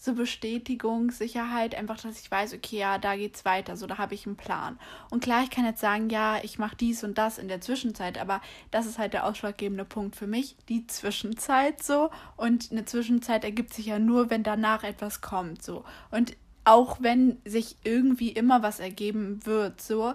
so 0.00 0.14
Bestätigung, 0.14 1.10
Sicherheit, 1.10 1.74
einfach, 1.74 2.00
dass 2.00 2.18
ich 2.18 2.30
weiß, 2.30 2.54
okay, 2.54 2.78
ja, 2.78 2.96
da 2.96 3.16
geht's 3.16 3.44
weiter, 3.44 3.76
so, 3.76 3.86
da 3.86 3.98
habe 3.98 4.14
ich 4.14 4.26
einen 4.26 4.36
Plan. 4.36 4.78
Und 5.10 5.22
klar, 5.22 5.42
ich 5.44 5.50
kann 5.50 5.66
jetzt 5.66 5.82
sagen, 5.82 6.08
ja, 6.08 6.38
ich 6.42 6.58
mache 6.58 6.74
dies 6.74 7.04
und 7.04 7.18
das 7.18 7.36
in 7.36 7.48
der 7.48 7.60
Zwischenzeit, 7.60 8.16
aber 8.16 8.40
das 8.70 8.86
ist 8.86 8.98
halt 8.98 9.12
der 9.12 9.26
ausschlaggebende 9.26 9.84
Punkt 9.84 10.16
für 10.16 10.26
mich, 10.26 10.56
die 10.70 10.86
Zwischenzeit 10.86 11.82
so. 11.82 12.08
Und 12.38 12.72
eine 12.72 12.86
Zwischenzeit 12.86 13.44
ergibt 13.44 13.74
sich 13.74 13.86
ja 13.86 13.98
nur, 13.98 14.30
wenn 14.30 14.42
danach 14.42 14.84
etwas 14.84 15.20
kommt, 15.20 15.62
so. 15.62 15.84
Und 16.10 16.34
auch 16.64 16.96
wenn 17.00 17.36
sich 17.44 17.76
irgendwie 17.84 18.30
immer 18.30 18.62
was 18.62 18.80
ergeben 18.80 19.44
wird, 19.44 19.82
so, 19.82 20.14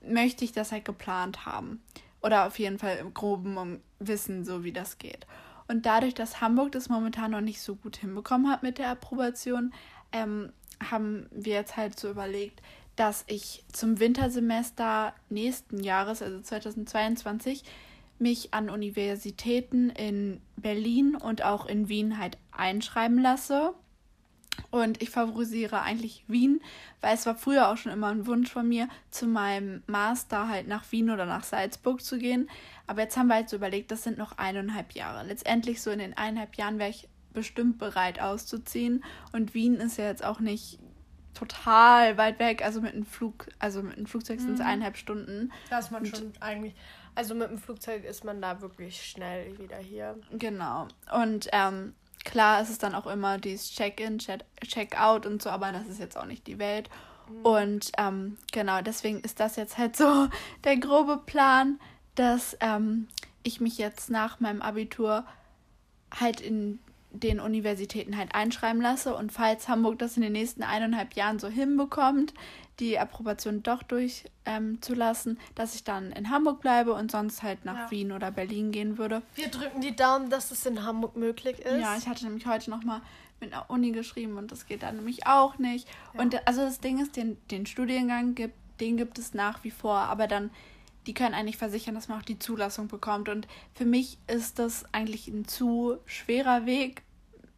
möchte 0.00 0.46
ich 0.46 0.52
das 0.52 0.72
halt 0.72 0.86
geplant 0.86 1.44
haben. 1.44 1.82
Oder 2.22 2.46
auf 2.46 2.58
jeden 2.58 2.78
Fall 2.78 2.96
im 2.96 3.12
groben 3.12 3.82
Wissen, 3.98 4.46
so 4.46 4.64
wie 4.64 4.72
das 4.72 4.96
geht. 4.96 5.26
Und 5.68 5.86
dadurch, 5.86 6.14
dass 6.14 6.40
Hamburg 6.40 6.72
das 6.72 6.88
momentan 6.88 7.32
noch 7.32 7.40
nicht 7.40 7.60
so 7.60 7.74
gut 7.74 7.96
hinbekommen 7.96 8.50
hat 8.50 8.62
mit 8.62 8.78
der 8.78 8.90
Approbation, 8.90 9.72
ähm, 10.12 10.52
haben 10.90 11.26
wir 11.30 11.54
jetzt 11.54 11.76
halt 11.76 11.98
so 11.98 12.10
überlegt, 12.10 12.62
dass 12.96 13.24
ich 13.26 13.64
zum 13.72 14.00
Wintersemester 14.00 15.14
nächsten 15.28 15.82
Jahres, 15.82 16.22
also 16.22 16.40
2022, 16.40 17.64
mich 18.18 18.54
an 18.54 18.70
Universitäten 18.70 19.90
in 19.90 20.40
Berlin 20.56 21.14
und 21.16 21.42
auch 21.42 21.66
in 21.66 21.88
Wien 21.88 22.18
halt 22.18 22.38
einschreiben 22.50 23.18
lasse. 23.18 23.74
Und 24.70 25.02
ich 25.02 25.10
favorisiere 25.10 25.82
eigentlich 25.82 26.24
Wien, 26.28 26.60
weil 27.00 27.14
es 27.14 27.26
war 27.26 27.34
früher 27.34 27.68
auch 27.68 27.76
schon 27.76 27.92
immer 27.92 28.08
ein 28.08 28.26
Wunsch 28.26 28.50
von 28.50 28.68
mir, 28.68 28.88
zu 29.10 29.26
meinem 29.26 29.82
Master 29.86 30.48
halt 30.48 30.68
nach 30.68 30.90
Wien 30.92 31.10
oder 31.10 31.26
nach 31.26 31.44
Salzburg 31.44 32.02
zu 32.02 32.18
gehen. 32.18 32.48
Aber 32.86 33.02
jetzt 33.02 33.16
haben 33.16 33.28
wir 33.28 33.34
halt 33.34 33.48
so 33.48 33.56
überlegt, 33.56 33.90
das 33.90 34.02
sind 34.02 34.18
noch 34.18 34.38
eineinhalb 34.38 34.92
Jahre. 34.92 35.26
Letztendlich 35.26 35.80
so 35.80 35.90
in 35.90 35.98
den 35.98 36.16
eineinhalb 36.16 36.56
Jahren 36.56 36.78
wäre 36.78 36.90
ich 36.90 37.08
bestimmt 37.32 37.78
bereit 37.78 38.20
auszuziehen. 38.20 39.04
Und 39.32 39.54
Wien 39.54 39.76
ist 39.76 39.98
ja 39.98 40.06
jetzt 40.06 40.24
auch 40.24 40.40
nicht 40.40 40.78
total 41.34 42.16
weit 42.16 42.38
weg. 42.38 42.64
Also 42.64 42.80
mit 42.80 42.94
einem 42.94 43.04
Flug, 43.04 43.48
also 43.58 43.82
mit 43.82 43.96
einem 43.96 44.06
Flugzeug 44.06 44.40
sind 44.40 44.54
es 44.54 44.60
mhm. 44.60 44.66
eineinhalb 44.66 44.96
Stunden. 44.96 45.52
Da 45.70 45.78
ist 45.78 45.92
man 45.92 46.02
und, 46.02 46.16
schon 46.16 46.32
eigentlich. 46.40 46.74
Also 47.14 47.34
mit 47.34 47.50
dem 47.50 47.58
Flugzeug 47.58 48.04
ist 48.04 48.24
man 48.24 48.42
da 48.42 48.60
wirklich 48.60 49.02
schnell 49.02 49.58
wieder 49.58 49.78
hier. 49.78 50.18
Genau. 50.32 50.88
Und 51.12 51.48
ähm, 51.52 51.94
klar 52.26 52.60
ist 52.60 52.68
es 52.68 52.78
dann 52.78 52.94
auch 52.94 53.06
immer 53.06 53.38
dieses 53.38 53.70
Check-in, 53.70 54.18
Check-out 54.18 55.24
und 55.24 55.40
so, 55.40 55.48
aber 55.48 55.72
das 55.72 55.86
ist 55.86 56.00
jetzt 56.00 56.18
auch 56.18 56.26
nicht 56.26 56.46
die 56.46 56.58
Welt. 56.58 56.90
Mhm. 57.30 57.46
Und 57.46 57.92
ähm, 57.96 58.36
genau, 58.52 58.82
deswegen 58.82 59.20
ist 59.20 59.40
das 59.40 59.56
jetzt 59.56 59.78
halt 59.78 59.96
so 60.02 60.28
der 60.64 60.76
grobe 60.76 61.18
Plan, 61.24 61.80
dass 62.16 62.56
ähm, 62.60 63.08
ich 63.42 63.60
mich 63.60 63.78
jetzt 63.78 64.10
nach 64.10 64.40
meinem 64.40 64.60
Abitur 64.60 65.24
halt 66.12 66.40
in 66.40 66.80
den 67.20 67.40
Universitäten 67.40 68.16
halt 68.16 68.34
einschreiben 68.34 68.80
lasse 68.80 69.14
und 69.14 69.32
falls 69.32 69.68
Hamburg 69.68 69.98
das 69.98 70.16
in 70.16 70.22
den 70.22 70.32
nächsten 70.32 70.62
eineinhalb 70.62 71.14
Jahren 71.14 71.38
so 71.38 71.48
hinbekommt, 71.48 72.34
die 72.80 72.98
Approbation 72.98 73.62
doch 73.62 73.82
durchzulassen, 73.82 75.32
ähm, 75.32 75.38
dass 75.54 75.74
ich 75.74 75.84
dann 75.84 76.12
in 76.12 76.30
Hamburg 76.30 76.60
bleibe 76.60 76.92
und 76.92 77.10
sonst 77.10 77.42
halt 77.42 77.64
nach 77.64 77.76
ja. 77.76 77.90
Wien 77.90 78.12
oder 78.12 78.30
Berlin 78.30 78.70
gehen 78.70 78.98
würde. 78.98 79.22
Wir 79.34 79.48
drücken 79.48 79.80
die 79.80 79.96
Daumen, 79.96 80.30
dass 80.30 80.50
es 80.50 80.66
in 80.66 80.84
Hamburg 80.84 81.16
möglich 81.16 81.58
ist. 81.60 81.80
Ja, 81.80 81.96
ich 81.96 82.06
hatte 82.06 82.24
nämlich 82.24 82.46
heute 82.46 82.70
nochmal 82.70 83.00
mit 83.40 83.52
einer 83.52 83.68
Uni 83.70 83.92
geschrieben 83.92 84.36
und 84.36 84.52
das 84.52 84.66
geht 84.66 84.82
dann 84.82 84.96
nämlich 84.96 85.26
auch 85.26 85.58
nicht. 85.58 85.88
Ja. 86.14 86.20
Und 86.20 86.46
also 86.46 86.62
das 86.62 86.80
Ding 86.80 87.00
ist, 87.00 87.16
den, 87.16 87.36
den 87.50 87.66
Studiengang 87.66 88.34
gibt, 88.34 88.54
den 88.80 88.96
gibt 88.96 89.18
es 89.18 89.34
nach 89.34 89.64
wie 89.64 89.70
vor, 89.70 89.96
aber 89.96 90.26
dann 90.26 90.50
die 91.06 91.14
können 91.14 91.34
eigentlich 91.34 91.56
versichern, 91.56 91.94
dass 91.94 92.08
man 92.08 92.20
auch 92.20 92.24
die 92.24 92.38
Zulassung 92.38 92.88
bekommt. 92.88 93.28
Und 93.28 93.46
für 93.74 93.84
mich 93.84 94.18
ist 94.26 94.58
das 94.58 94.84
eigentlich 94.92 95.28
ein 95.28 95.46
zu 95.46 95.98
schwerer 96.04 96.66
Weg 96.66 97.02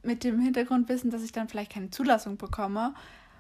mit 0.03 0.25
dem 0.25 0.41
Hintergrundwissen, 0.41 1.11
dass 1.11 1.23
ich 1.23 1.33
dann 1.33 1.49
vielleicht 1.49 1.73
keine 1.73 1.91
Zulassung 1.91 2.37
bekomme. 2.37 2.95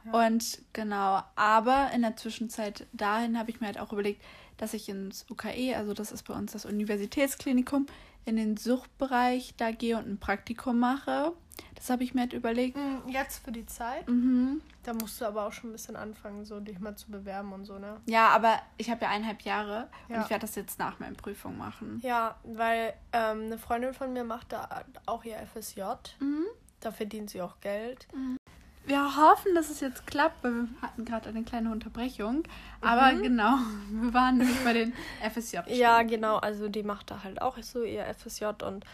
Ja. 0.04 0.26
Und 0.26 0.62
genau, 0.72 1.22
aber 1.36 1.90
in 1.94 2.02
der 2.02 2.16
Zwischenzeit 2.16 2.86
dahin 2.92 3.38
habe 3.38 3.50
ich 3.50 3.60
mir 3.60 3.66
halt 3.66 3.78
auch 3.78 3.92
überlegt, 3.92 4.22
dass 4.56 4.74
ich 4.74 4.88
ins 4.88 5.26
UKE, 5.30 5.76
also 5.76 5.94
das 5.94 6.12
ist 6.12 6.24
bei 6.24 6.34
uns 6.34 6.52
das 6.52 6.64
Universitätsklinikum, 6.64 7.86
in 8.24 8.36
den 8.36 8.56
Suchtbereich 8.56 9.54
da 9.56 9.70
gehe 9.70 9.96
und 9.96 10.08
ein 10.08 10.18
Praktikum 10.18 10.78
mache. 10.78 11.32
Das 11.78 11.90
habe 11.90 12.02
ich 12.02 12.12
mir 12.12 12.22
halt 12.22 12.32
überlegt. 12.32 12.76
Hm, 12.76 13.02
jetzt 13.06 13.44
für 13.44 13.52
die 13.52 13.64
Zeit? 13.64 14.08
Mhm. 14.08 14.60
Da 14.82 14.94
musst 14.94 15.20
du 15.20 15.24
aber 15.24 15.46
auch 15.46 15.52
schon 15.52 15.70
ein 15.70 15.72
bisschen 15.72 15.94
anfangen, 15.96 16.44
so 16.44 16.58
dich 16.58 16.80
mal 16.80 16.96
zu 16.96 17.10
bewerben 17.10 17.52
und 17.52 17.64
so, 17.64 17.78
ne? 17.78 18.00
Ja, 18.06 18.28
aber 18.30 18.60
ich 18.78 18.90
habe 18.90 19.04
ja 19.04 19.10
eineinhalb 19.10 19.42
Jahre 19.42 19.88
ja. 20.08 20.16
und 20.16 20.22
ich 20.24 20.30
werde 20.30 20.42
das 20.42 20.56
jetzt 20.56 20.78
nach 20.78 20.98
meiner 20.98 21.14
Prüfung 21.14 21.56
machen. 21.56 22.00
Ja, 22.02 22.36
weil 22.42 22.94
ähm, 23.12 23.44
eine 23.46 23.58
Freundin 23.58 23.94
von 23.94 24.12
mir 24.12 24.24
macht 24.24 24.52
da 24.52 24.84
auch 25.06 25.24
ihr 25.24 25.36
FSJ. 25.54 25.82
Mhm. 26.18 26.46
Da 26.80 26.90
verdient 26.90 27.30
sie 27.30 27.42
auch 27.42 27.60
Geld. 27.60 28.08
Mhm. 28.12 28.38
Wir 28.84 29.16
hoffen, 29.16 29.54
dass 29.54 29.68
es 29.68 29.80
jetzt 29.80 30.06
klappt, 30.06 30.42
weil 30.42 30.52
wir 30.52 30.68
hatten 30.80 31.04
gerade 31.04 31.28
eine 31.28 31.44
kleine 31.44 31.70
Unterbrechung. 31.70 32.44
Aber 32.80 33.12
mhm. 33.12 33.22
genau, 33.22 33.58
wir 33.90 34.14
waren 34.14 34.38
nämlich 34.38 34.58
bei 34.64 34.72
den 34.72 34.94
FSJ. 35.22 35.58
Ja, 35.68 36.02
genau, 36.02 36.38
also 36.38 36.68
die 36.68 36.82
macht 36.82 37.10
da 37.10 37.22
halt 37.22 37.40
auch 37.40 37.58
so 37.62 37.82
ihr 37.82 38.04
FSJ 38.14 38.46
und 38.64 38.84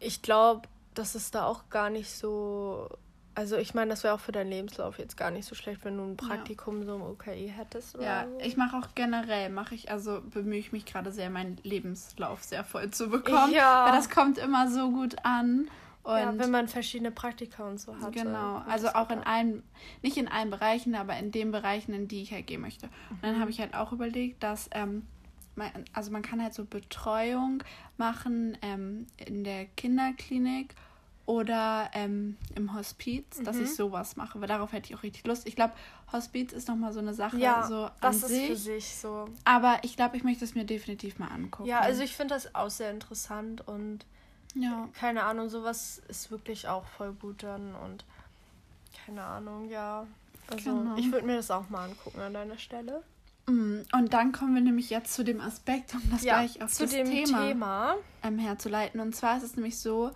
ich 0.00 0.22
glaube, 0.22 0.68
das 0.98 1.14
ist 1.14 1.34
da 1.34 1.44
auch 1.44 1.68
gar 1.70 1.90
nicht 1.90 2.10
so. 2.10 2.88
Also 3.34 3.56
ich 3.56 3.72
meine, 3.72 3.90
das 3.90 4.02
wäre 4.02 4.14
auch 4.14 4.20
für 4.20 4.32
deinen 4.32 4.50
Lebenslauf 4.50 4.98
jetzt 4.98 5.16
gar 5.16 5.30
nicht 5.30 5.46
so 5.46 5.54
schlecht, 5.54 5.84
wenn 5.84 5.96
du 5.96 6.02
ein 6.02 6.16
Praktikum 6.16 6.80
ja. 6.80 6.86
so 6.86 6.96
im 6.96 7.02
UKI 7.02 7.52
hättest. 7.56 7.94
Oder 7.94 8.04
ja, 8.04 8.26
so. 8.26 8.40
ich 8.40 8.56
mache 8.56 8.76
auch 8.76 8.88
generell, 8.96 9.48
mache 9.50 9.76
ich, 9.76 9.92
also 9.92 10.20
bemühe 10.22 10.58
ich 10.58 10.72
mich 10.72 10.86
gerade 10.86 11.12
sehr, 11.12 11.30
meinen 11.30 11.56
Lebenslauf 11.62 12.42
sehr 12.42 12.64
voll 12.64 12.90
zu 12.90 13.10
bekommen. 13.10 13.52
Ja. 13.52 13.86
Weil 13.86 13.92
das 13.92 14.10
kommt 14.10 14.38
immer 14.38 14.68
so 14.68 14.90
gut 14.90 15.14
an. 15.22 15.70
Und 16.02 16.18
ja, 16.18 16.38
wenn 16.38 16.50
man 16.50 16.66
verschiedene 16.68 17.12
Praktika 17.12 17.68
und 17.68 17.78
so 17.78 17.94
hat. 18.00 18.12
Genau, 18.12 18.62
also 18.66 18.88
auch 18.88 19.10
in 19.10 19.20
allen, 19.20 19.62
nicht 20.02 20.16
in 20.16 20.26
allen 20.26 20.50
Bereichen, 20.50 20.94
aber 20.94 21.16
in 21.18 21.30
den 21.30 21.52
Bereichen, 21.52 21.92
in 21.92 22.08
die 22.08 22.22
ich 22.22 22.32
halt 22.32 22.46
gehen 22.46 22.62
möchte. 22.62 22.86
Und 23.10 23.22
dann 23.22 23.36
mhm. 23.36 23.40
habe 23.40 23.50
ich 23.50 23.60
halt 23.60 23.74
auch 23.74 23.92
überlegt, 23.92 24.42
dass 24.42 24.70
ähm, 24.72 25.06
man, 25.58 25.70
also 25.92 26.10
man 26.10 26.22
kann 26.22 26.42
halt 26.42 26.54
so 26.54 26.64
Betreuung 26.64 27.62
machen 27.98 28.56
ähm, 28.62 29.06
in 29.16 29.44
der 29.44 29.66
Kinderklinik 29.66 30.74
oder 31.28 31.90
ähm, 31.92 32.38
im 32.54 32.74
Hospiz, 32.74 33.38
mhm. 33.38 33.44
dass 33.44 33.58
ich 33.58 33.74
sowas 33.74 34.16
mache, 34.16 34.40
weil 34.40 34.48
darauf 34.48 34.72
hätte 34.72 34.88
ich 34.88 34.96
auch 34.96 35.02
richtig 35.02 35.26
Lust. 35.26 35.46
Ich 35.46 35.56
glaube, 35.56 35.74
Hospiz 36.10 36.54
ist 36.54 36.68
nochmal 36.68 36.94
so 36.94 37.00
eine 37.00 37.12
Sache. 37.12 37.36
Ja, 37.36 37.66
so 37.66 37.90
das 38.00 38.22
ist 38.22 38.28
sich. 38.28 38.46
für 38.46 38.56
sich 38.56 38.96
so. 38.96 39.28
Aber 39.44 39.76
ich 39.82 39.94
glaube, 39.94 40.16
ich 40.16 40.24
möchte 40.24 40.46
es 40.46 40.54
mir 40.54 40.64
definitiv 40.64 41.18
mal 41.18 41.28
angucken. 41.28 41.68
Ja, 41.68 41.80
also 41.80 42.02
ich 42.02 42.16
finde 42.16 42.32
das 42.32 42.54
auch 42.54 42.70
sehr 42.70 42.90
interessant 42.90 43.68
und 43.68 44.06
ja. 44.54 44.88
keine 44.98 45.24
Ahnung, 45.24 45.50
sowas 45.50 46.00
ist 46.08 46.30
wirklich 46.30 46.66
auch 46.66 46.86
voll 46.86 47.12
gut 47.12 47.42
dann 47.42 47.74
und 47.74 48.06
keine 49.04 49.22
Ahnung, 49.22 49.68
ja. 49.68 50.06
Also 50.50 50.70
genau. 50.70 50.96
ich 50.96 51.12
würde 51.12 51.26
mir 51.26 51.36
das 51.36 51.50
auch 51.50 51.68
mal 51.68 51.90
angucken 51.90 52.20
an 52.20 52.32
deiner 52.32 52.56
Stelle. 52.56 53.02
Mm, 53.44 53.80
und 53.92 54.14
dann 54.14 54.32
kommen 54.32 54.54
wir 54.54 54.62
nämlich 54.62 54.88
jetzt 54.88 55.12
zu 55.12 55.24
dem 55.24 55.42
Aspekt, 55.42 55.92
um 55.92 56.00
das 56.10 56.24
ja, 56.24 56.38
gleich 56.38 56.62
auf 56.62 56.74
das 56.74 56.90
Thema, 56.90 57.48
Thema. 57.48 57.96
Ähm, 58.22 58.38
herzuleiten. 58.38 58.98
Und 58.98 59.14
zwar 59.14 59.36
ist 59.36 59.42
es 59.42 59.56
nämlich 59.56 59.78
so, 59.78 60.10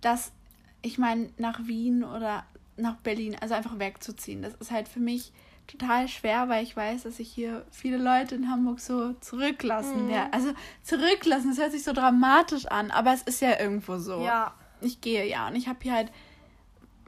dass 0.00 0.32
ich 0.82 0.98
meine, 0.98 1.30
nach 1.38 1.66
Wien 1.66 2.04
oder 2.04 2.44
nach 2.76 2.96
Berlin, 2.96 3.36
also 3.40 3.54
einfach 3.54 3.78
wegzuziehen, 3.78 4.42
das 4.42 4.54
ist 4.54 4.70
halt 4.70 4.88
für 4.88 5.00
mich 5.00 5.32
total 5.66 6.08
schwer, 6.08 6.48
weil 6.48 6.64
ich 6.64 6.76
weiß, 6.76 7.02
dass 7.02 7.18
ich 7.18 7.30
hier 7.30 7.64
viele 7.70 7.98
Leute 7.98 8.34
in 8.34 8.50
Hamburg 8.50 8.80
so 8.80 9.12
zurücklassen 9.14 10.06
mhm. 10.06 10.10
werde. 10.10 10.32
Also 10.32 10.52
zurücklassen, 10.82 11.50
das 11.50 11.58
hört 11.58 11.72
sich 11.72 11.84
so 11.84 11.92
dramatisch 11.92 12.66
an, 12.66 12.90
aber 12.90 13.12
es 13.12 13.22
ist 13.22 13.40
ja 13.40 13.58
irgendwo 13.60 13.98
so. 13.98 14.22
Ja. 14.22 14.54
Ich 14.80 15.00
gehe 15.00 15.26
ja 15.26 15.48
und 15.48 15.56
ich 15.56 15.68
habe 15.68 15.78
hier 15.82 15.92
halt 15.92 16.12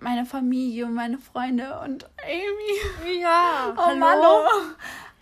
meine 0.00 0.26
Familie 0.26 0.86
und 0.86 0.94
meine 0.94 1.18
Freunde 1.18 1.80
und 1.80 2.04
Amy. 2.24 3.20
Ja. 3.20 3.74
oh 3.76 3.80
hallo. 3.80 3.98
Mann. 3.98 4.18
Oh. 4.20 4.74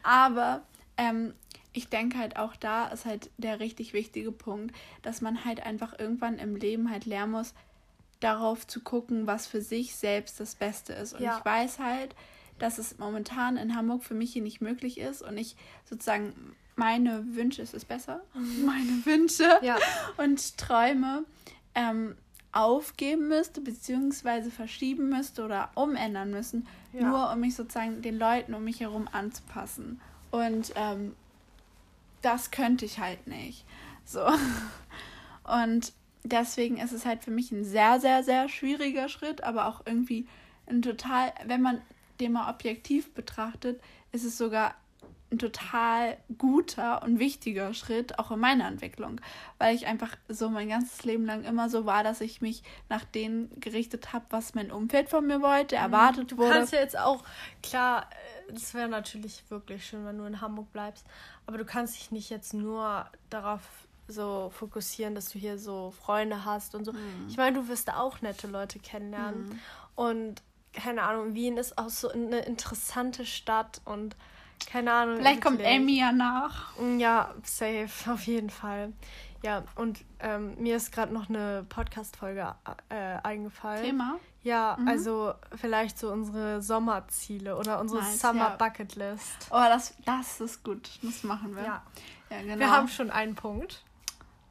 Aber 0.03 0.63
ähm, 0.97 1.35
ich 1.73 1.89
denke 1.89 2.19
halt 2.19 2.37
auch 2.39 2.57
da 2.57 2.89
ist 2.89 3.05
halt 3.05 3.31
der 3.37 3.61
richtig 3.61 3.93
wichtige 3.93 4.33
Punkt, 4.33 4.75
dass 5.03 5.21
man 5.21 5.45
halt 5.45 5.65
einfach 5.65 5.99
irgendwann 5.99 6.39
im 6.39 6.57
Leben 6.57 6.91
halt 6.91 7.07
lernen 7.07 7.33
muss, 7.33 7.55
darauf 8.21 8.67
zu 8.67 8.81
gucken, 8.81 9.27
was 9.27 9.47
für 9.47 9.61
sich 9.61 9.95
selbst 9.95 10.41
das 10.41 10.55
Beste 10.55 10.93
ist. 10.93 11.15
Und 11.15 11.21
ja. 11.21 11.39
ich 11.39 11.45
weiß 11.45 11.79
halt, 11.79 12.15
dass 12.59 12.79
es 12.79 12.99
momentan 12.99 13.57
in 13.57 13.77
Hamburg 13.77 14.03
für 14.03 14.15
mich 14.15 14.33
hier 14.33 14.43
nicht 14.43 14.61
möglich 14.61 14.99
ist 14.99 15.23
und 15.23 15.39
ich 15.39 15.57
sozusagen 15.85 16.57
meine 16.77 17.25
Wünsche, 17.35 17.63
ist 17.63 17.75
es 17.75 17.85
besser? 17.85 18.23
Meine 18.35 19.05
Wünsche 19.05 19.59
ja. 19.63 19.77
und 20.17 20.59
Träume 20.59 21.25
ähm, 21.75 22.17
aufgeben 22.53 23.29
müsste, 23.29 23.61
beziehungsweise 23.61 24.51
verschieben 24.51 25.09
müsste 25.09 25.45
oder 25.45 25.71
umändern 25.75 26.31
müssen, 26.31 26.67
ja. 26.93 27.03
nur 27.03 27.33
um 27.33 27.41
mich 27.41 27.55
sozusagen 27.57 28.01
den 28.03 28.19
Leuten 28.19 28.55
um 28.55 28.65
mich 28.65 28.81
herum 28.81 29.09
anzupassen. 29.11 30.01
Und 30.31 30.73
ähm, 30.77 31.15
das 32.23 32.51
könnte 32.51 32.85
ich 32.85 32.99
halt 32.99 33.27
nicht. 33.27 33.65
So. 34.05 34.21
Und 35.45 35.93
deswegen 36.25 36.79
ist 36.79 36.93
es 36.93 37.05
halt 37.05 37.25
für 37.25 37.31
mich 37.31 37.53
ein 37.53 37.65
sehr, 37.65 38.01
sehr, 38.01 38.23
sehr 38.23 38.49
schwieriger 38.49 39.09
Schritt, 39.09 39.43
aber 39.43 39.67
auch 39.67 39.83
irgendwie 39.85 40.27
ein 40.67 40.83
total, 40.83 41.33
wenn 41.47 41.63
man 41.63 41.81
den 42.21 42.33
mal 42.33 42.51
objektiv 42.51 43.15
betrachtet, 43.15 43.81
ist 44.13 44.25
es 44.25 44.37
sogar 44.37 44.75
ein 45.31 45.39
total 45.39 46.17
guter 46.39 47.03
und 47.03 47.19
wichtiger 47.19 47.75
Schritt 47.75 48.19
auch 48.19 48.31
in 48.31 48.41
meiner 48.41 48.67
Entwicklung, 48.67 49.21
weil 49.59 49.75
ich 49.75 49.87
einfach 49.87 50.17
so 50.29 50.49
mein 50.49 50.71
ganzes 50.71 51.05
Leben 51.05 51.27
lang 51.27 51.45
immer 51.45 51.69
so 51.69 51.85
war, 51.85 52.03
dass 52.03 52.23
ich 52.23 52.41
mich 52.41 52.63
nach 52.89 53.05
denen 53.05 53.51
gerichtet 53.61 54.15
habe, 54.15 54.25
was 54.31 54.55
mein 54.55 54.73
Umfeld 54.73 55.11
von 55.11 55.27
mir 55.27 55.43
wollte, 55.43 55.77
mhm. 55.77 55.83
erwartet 55.83 56.33
du 56.33 56.39
wurde. 56.39 56.49
Du 56.49 56.55
kannst 56.55 56.73
ja 56.73 56.81
jetzt 56.81 56.99
auch, 56.99 57.25
klar, 57.63 58.09
es 58.55 58.73
wäre 58.73 58.89
natürlich 58.89 59.45
wirklich 59.51 59.85
schön, 59.85 60.07
wenn 60.07 60.17
du 60.17 60.25
in 60.25 60.41
Hamburg 60.41 60.73
bleibst, 60.73 61.07
aber 61.47 61.59
du 61.59 61.67
kannst 61.67 61.97
dich 61.97 62.11
nicht 62.11 62.31
jetzt 62.31 62.55
nur 62.55 63.07
darauf 63.29 63.61
so 64.09 64.51
fokussieren, 64.51 65.15
dass 65.15 65.31
du 65.31 65.39
hier 65.39 65.59
so 65.59 65.93
Freunde 65.93 66.45
hast 66.45 66.75
und 66.75 66.85
so. 66.85 66.93
Mhm. 66.93 67.27
Ich 67.29 67.37
meine, 67.37 67.61
du 67.61 67.69
wirst 67.69 67.93
auch 67.93 68.21
nette 68.23 68.47
Leute 68.49 68.79
kennenlernen 68.79 69.49
mhm. 69.49 69.61
und 69.95 70.43
keine 70.73 71.03
Ahnung, 71.03 71.35
Wien 71.35 71.57
ist 71.57 71.79
auch 71.79 71.89
so 71.89 72.11
eine 72.11 72.41
interessante 72.41 73.27
Stadt 73.27 73.81
und 73.85 74.17
keine 74.71 74.93
Ahnung. 74.93 75.17
Vielleicht 75.17 75.43
kommt 75.43 75.63
Amy 75.65 75.99
ja 75.99 76.13
nach. 76.13 76.77
Mm, 76.79 76.99
ja, 76.99 77.35
safe, 77.43 77.89
auf 78.11 78.27
jeden 78.27 78.51
Fall. 78.51 78.93
Ja, 79.43 79.63
und 79.77 80.05
ähm, 80.19 80.57
mir 80.59 80.77
ist 80.77 80.91
gerade 80.91 81.15
noch 81.15 81.29
eine 81.29 81.65
Podcast-Folge 81.69 82.55
äh, 82.89 83.19
eingefallen. 83.23 83.85
Thema? 83.85 84.19
Ja, 84.43 84.77
mhm. 84.79 84.89
also 84.89 85.35
vielleicht 85.55 85.99
so 85.99 86.11
unsere 86.11 86.61
Sommerziele 86.61 87.57
oder 87.57 87.81
unsere 87.81 88.03
nice, 88.03 88.21
Summer 88.21 88.51
ja. 88.51 88.57
Bucket 88.57 88.97
List. 88.97 89.49
Oh, 89.51 89.65
das, 89.69 89.95
das 90.05 90.41
ist 90.41 90.65
gut. 90.65 90.91
Das 91.03 91.23
machen 91.23 91.55
wir. 91.55 91.63
Ja. 91.63 91.83
ja 92.31 92.43
genau. 92.43 92.59
Wir 92.59 92.71
haben 92.71 92.89
schon 92.89 93.11
einen 93.11 93.37
Punkt. 93.37 93.85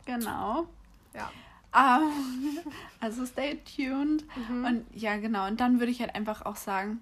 Genau. 0.07 0.67
Ja. 1.13 1.29
Um, 1.73 2.59
also 2.99 3.25
stay 3.25 3.59
tuned. 3.75 4.23
Mhm. 4.49 4.65
Und 4.65 4.85
ja, 4.93 5.17
genau. 5.17 5.47
Und 5.47 5.59
dann 5.59 5.79
würde 5.79 5.91
ich 5.91 5.99
halt 5.99 6.15
einfach 6.15 6.45
auch 6.45 6.55
sagen, 6.55 6.99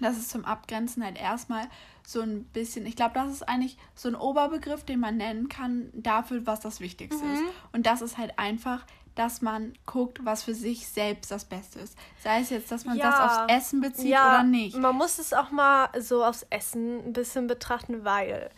das 0.00 0.16
ist 0.16 0.30
zum 0.30 0.44
Abgrenzen 0.44 1.04
halt 1.04 1.18
erstmal 1.18 1.68
so 2.06 2.20
ein 2.20 2.44
bisschen, 2.44 2.86
ich 2.86 2.96
glaube, 2.96 3.14
das 3.14 3.32
ist 3.32 3.42
eigentlich 3.48 3.76
so 3.94 4.08
ein 4.08 4.14
Oberbegriff, 4.14 4.84
den 4.84 5.00
man 5.00 5.16
nennen 5.16 5.48
kann 5.48 5.90
dafür, 5.92 6.46
was 6.46 6.60
das 6.60 6.80
Wichtigste 6.80 7.22
mhm. 7.22 7.34
ist. 7.34 7.42
Und 7.72 7.86
das 7.86 8.00
ist 8.00 8.16
halt 8.16 8.38
einfach, 8.38 8.86
dass 9.14 9.42
man 9.42 9.74
guckt, 9.86 10.24
was 10.24 10.42
für 10.42 10.54
sich 10.54 10.88
selbst 10.88 11.30
das 11.30 11.44
Beste 11.44 11.80
ist. 11.80 11.96
Sei 12.22 12.40
es 12.40 12.50
jetzt, 12.50 12.70
dass 12.70 12.84
man 12.84 12.96
ja. 12.96 13.10
das 13.10 13.20
aufs 13.20 13.52
Essen 13.52 13.80
bezieht 13.80 14.06
ja, 14.06 14.28
oder 14.28 14.42
nicht. 14.42 14.76
Man 14.76 14.96
muss 14.96 15.18
es 15.18 15.32
auch 15.32 15.50
mal 15.50 15.88
so 16.00 16.24
aufs 16.24 16.46
Essen 16.50 17.08
ein 17.08 17.12
bisschen 17.12 17.46
betrachten, 17.46 18.04
weil 18.04 18.50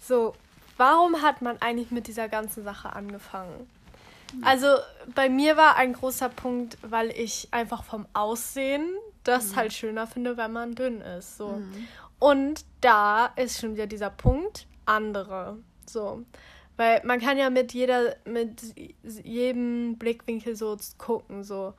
so, 0.00 0.34
warum 0.78 1.20
hat 1.20 1.42
man 1.42 1.60
eigentlich 1.60 1.90
mit 1.90 2.06
dieser 2.06 2.28
ganzen 2.28 2.64
Sache 2.64 2.94
angefangen? 2.94 3.68
Also 4.42 4.66
bei 5.14 5.28
mir 5.28 5.56
war 5.56 5.76
ein 5.76 5.92
großer 5.92 6.28
Punkt, 6.28 6.78
weil 6.82 7.10
ich 7.10 7.48
einfach 7.50 7.84
vom 7.84 8.06
Aussehen 8.12 8.86
das 9.24 9.52
mhm. 9.52 9.56
halt 9.56 9.72
schöner 9.72 10.06
finde, 10.06 10.36
wenn 10.36 10.52
man 10.52 10.74
dünn 10.74 11.00
ist. 11.00 11.36
So. 11.36 11.48
Mhm. 11.48 11.88
Und 12.18 12.64
da 12.80 13.26
ist 13.36 13.60
schon 13.60 13.74
wieder 13.74 13.86
dieser 13.86 14.10
Punkt, 14.10 14.66
andere. 14.86 15.58
So. 15.86 16.24
Weil 16.76 17.02
man 17.04 17.20
kann 17.20 17.38
ja 17.38 17.50
mit 17.50 17.72
jeder, 17.72 18.16
mit 18.24 18.62
jedem 19.02 19.98
Blickwinkel 19.98 20.56
so 20.56 20.76
gucken, 20.96 21.44
so. 21.44 21.74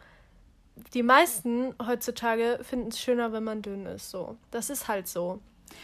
Die 0.93 1.03
meisten 1.03 1.75
heutzutage 1.85 2.59
finden 2.61 2.89
es 2.89 3.01
schöner, 3.01 3.33
wenn 3.33 3.43
man 3.43 3.61
dünn 3.61 3.85
ist, 3.85 4.09
so. 4.11 4.37
Das 4.51 4.69
ist 4.69 4.87
halt 4.87 5.07
so. 5.07 5.39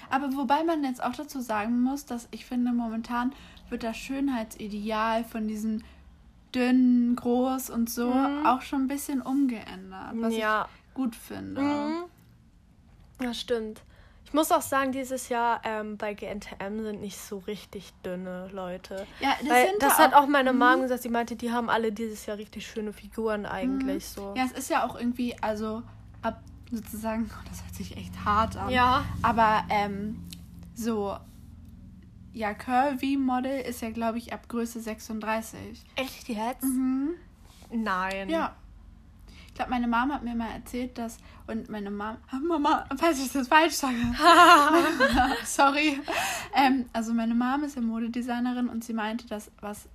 Aber 0.10 0.34
wobei 0.36 0.64
man 0.64 0.84
jetzt 0.84 1.04
auch 1.04 1.16
dazu 1.16 1.42
sagen 1.42 1.82
muss, 1.82 2.06
dass 2.06 2.28
ich 2.32 2.46
finde, 2.46 2.72
momentan 2.72 3.34
wird 3.70 3.84
das 3.84 3.98
Schönheitsideal 3.98 5.24
von 5.24 5.48
diesem 5.48 5.84
dünn, 6.54 7.16
groß 7.16 7.70
und 7.70 7.90
so 7.90 8.10
mhm. 8.12 8.46
auch 8.46 8.62
schon 8.62 8.84
ein 8.84 8.88
bisschen 8.88 9.22
umgeändert, 9.22 10.14
was 10.14 10.36
ja. 10.36 10.68
ich 10.70 10.94
gut 10.94 11.16
finde. 11.16 11.62
Mhm. 11.62 12.04
Ja, 13.22 13.34
stimmt. 13.34 13.82
Ich 14.26 14.34
muss 14.34 14.52
auch 14.52 14.62
sagen, 14.62 14.92
dieses 14.92 15.30
Jahr 15.30 15.62
ähm, 15.64 15.98
bei 15.98 16.14
GNTM 16.14 16.82
sind 16.82 17.00
nicht 17.00 17.18
so 17.18 17.38
richtig 17.40 17.94
dünne 18.04 18.50
Leute. 18.52 19.06
Ja, 19.20 19.36
das, 19.40 19.50
Weil, 19.50 19.68
das 19.80 19.98
hat 20.00 20.14
auch 20.14 20.28
meine 20.28 20.52
Mom 20.52 20.78
mhm. 20.78 20.82
gesagt. 20.84 21.04
Sie 21.04 21.10
meinte, 21.10 21.36
die 21.36 21.52
haben 21.52 21.70
alle 21.70 21.92
dieses 21.92 22.26
Jahr 22.26 22.38
richtig 22.38 22.66
schöne 22.66 22.92
Figuren 22.92 23.46
eigentlich. 23.46 24.04
Mhm. 24.16 24.22
So. 24.22 24.34
Ja, 24.36 24.46
es 24.46 24.52
ist 24.52 24.70
ja 24.70 24.86
auch 24.86 25.00
irgendwie, 25.00 25.38
also 25.42 25.84
ab 26.22 26.42
sozusagen, 26.76 27.30
oh, 27.32 27.48
das 27.50 27.64
hört 27.64 27.76
sich 27.76 27.98
echt 27.98 28.26
hart 28.26 28.58
an. 28.58 28.70
Ja. 28.70 29.06
Aber 29.22 29.64
ähm, 29.70 30.24
so 30.74 31.18
ja, 32.36 32.54
Curvy 32.54 33.16
Model 33.16 33.62
ist 33.62 33.82
ja, 33.82 33.92
glaube 33.92 34.18
ich, 34.18 34.34
ab 34.34 34.50
Größe 34.50 34.82
36. 34.82 35.82
Echt 35.96 36.28
jetzt? 36.28 36.64
Mhm. 36.64 37.12
Nein. 37.72 38.30
Ja. 38.30 38.56
Ich 39.48 39.54
glaube, 39.54 39.72
meine 39.72 39.88
Mama 39.88 40.16
hat 40.16 40.24
mir 40.24 40.36
mal 40.36 40.52
erzählt, 40.52 40.98
dass. 40.98 41.18
Und 41.48 41.70
meine 41.70 41.90
Mama. 41.90 42.18
Mama, 42.46 42.86
falls 42.98 43.20
ich 43.20 43.32
das 43.32 43.48
falsch 43.48 43.76
sage. 43.76 43.96
Sorry. 45.46 45.98
Ähm, 46.54 46.90
also, 46.92 47.14
meine 47.14 47.34
Mama 47.34 47.66
ist 47.66 47.78
ja 47.78 47.82
Modedesignerin 47.82 48.68
und 48.68 48.84
sie 48.84 48.94
meinte, 48.94 49.26
dass 49.28 49.50
was. 49.62 49.88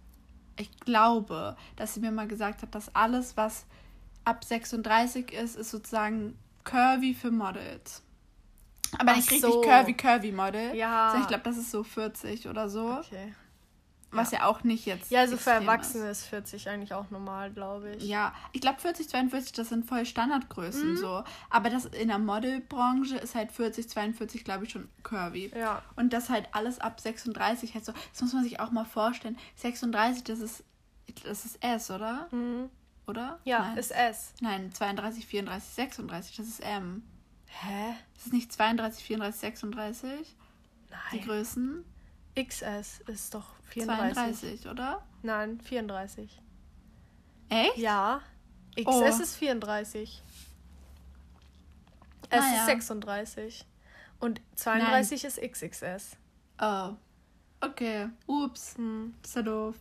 Ich 0.57 0.71
glaube, 0.81 1.57
dass 1.77 1.93
sie 1.93 2.01
mir 2.01 2.11
mal 2.11 2.27
gesagt 2.27 2.63
hat, 2.63 2.75
dass 2.75 2.95
alles, 2.95 3.37
was 3.37 3.67
ab 4.25 4.45
36 4.45 5.33
ist, 5.33 5.57
ist 5.57 5.71
sozusagen 5.71 6.39
curvy 6.65 7.15
für 7.15 7.31
Models. 7.31 8.03
Aber 8.99 9.13
Ach 9.13 9.17
nicht 9.17 9.31
richtig 9.31 9.53
so. 9.53 9.61
curvy, 9.61 9.95
curvy 9.95 10.33
Model. 10.33 10.75
Ja. 10.75 11.09
Also 11.09 11.23
ich 11.23 11.29
glaube, 11.29 11.45
das 11.45 11.57
ist 11.57 11.71
so 11.71 11.83
40 11.83 12.49
oder 12.49 12.69
so. 12.69 12.99
Okay. 13.05 13.35
Was 14.13 14.33
ja, 14.33 14.41
ja 14.41 14.47
auch 14.47 14.65
nicht 14.65 14.87
jetzt. 14.87 15.11
Ja, 15.11 15.21
also 15.21 15.37
für 15.37 15.51
Erwachsene 15.51 16.09
ist. 16.09 16.23
ist 16.23 16.27
40 16.27 16.69
eigentlich 16.69 16.93
auch 16.93 17.11
normal, 17.11 17.53
glaube 17.53 17.93
ich. 17.93 18.03
Ja, 18.03 18.35
ich 18.53 18.61
glaube 18.61 18.81
40, 18.81 19.09
42, 19.09 19.53
das 19.53 19.69
sind 19.69 19.87
voll 19.87 20.05
Standardgrößen 20.05 20.93
mhm. 20.93 20.97
so. 20.97 21.23
Aber 21.49 21.71
das 21.71 21.85
in 21.85 22.09
der 22.09 22.19
Modelbranche 22.19 23.17
ist 23.17 23.37
halt 23.37 23.53
40, 23.53 23.89
42, 23.89 24.45
glaube 24.45 24.65
ich, 24.65 24.73
schon 24.73 24.89
curvy. 25.05 25.53
Ja. 25.57 25.83
Und 25.95 26.13
das 26.13 26.29
halt 26.29 26.49
alles 26.53 26.81
ab 26.81 27.01
36 27.01 27.75
halt 27.75 27.85
so. 27.85 27.93
Das 28.13 28.23
muss 28.23 28.33
man 28.33 28.43
sich 28.43 28.59
auch 28.59 28.73
mal 28.73 28.85
vorstellen. 28.85 29.39
36, 29.57 30.25
das 30.25 30.41
ist, 30.41 30.65
das 31.25 31.45
ist 31.45 31.63
S, 31.63 31.91
oder? 31.93 32.27
Mhm. 32.33 32.69
Oder? 33.11 33.41
Ja, 33.45 33.59
Nein. 33.61 33.79
ist 33.79 33.91
S. 33.91 34.33
Nein, 34.41 34.73
32, 34.73 35.27
34, 35.27 35.75
36, 35.75 36.37
das 36.37 36.47
ist 36.47 36.61
M. 36.61 37.03
Hä? 37.47 37.95
Ist 38.17 38.27
es 38.27 38.33
nicht 38.33 38.53
32, 38.53 39.05
34, 39.05 39.41
36? 39.41 40.37
Nein. 40.91 41.01
Die 41.13 41.21
Größen? 41.21 41.85
XS 42.37 43.01
ist 43.09 43.35
doch 43.35 43.55
34. 43.65 44.15
32, 44.15 44.69
oder? 44.69 45.05
Nein, 45.23 45.61
34. 45.61 46.41
Echt? 47.49 47.77
Ja. 47.77 48.23
XS 48.77 48.87
oh. 48.87 49.23
ist 49.23 49.37
34. 49.37 50.23
S 52.31 52.41
ah, 52.41 52.47
ist 52.47 52.57
ja. 52.57 52.65
36. 52.67 53.67
Und 54.21 54.41
32 54.55 55.23
Nein. 55.23 55.29
ist 55.29 55.53
XXS. 55.53 56.17
Oh. 56.61 56.95
Okay, 57.63 58.09
ups, 58.27 58.75
hm. 58.77 59.15
ist 59.23 59.37
ja 59.37 59.43
doof. 59.43 59.75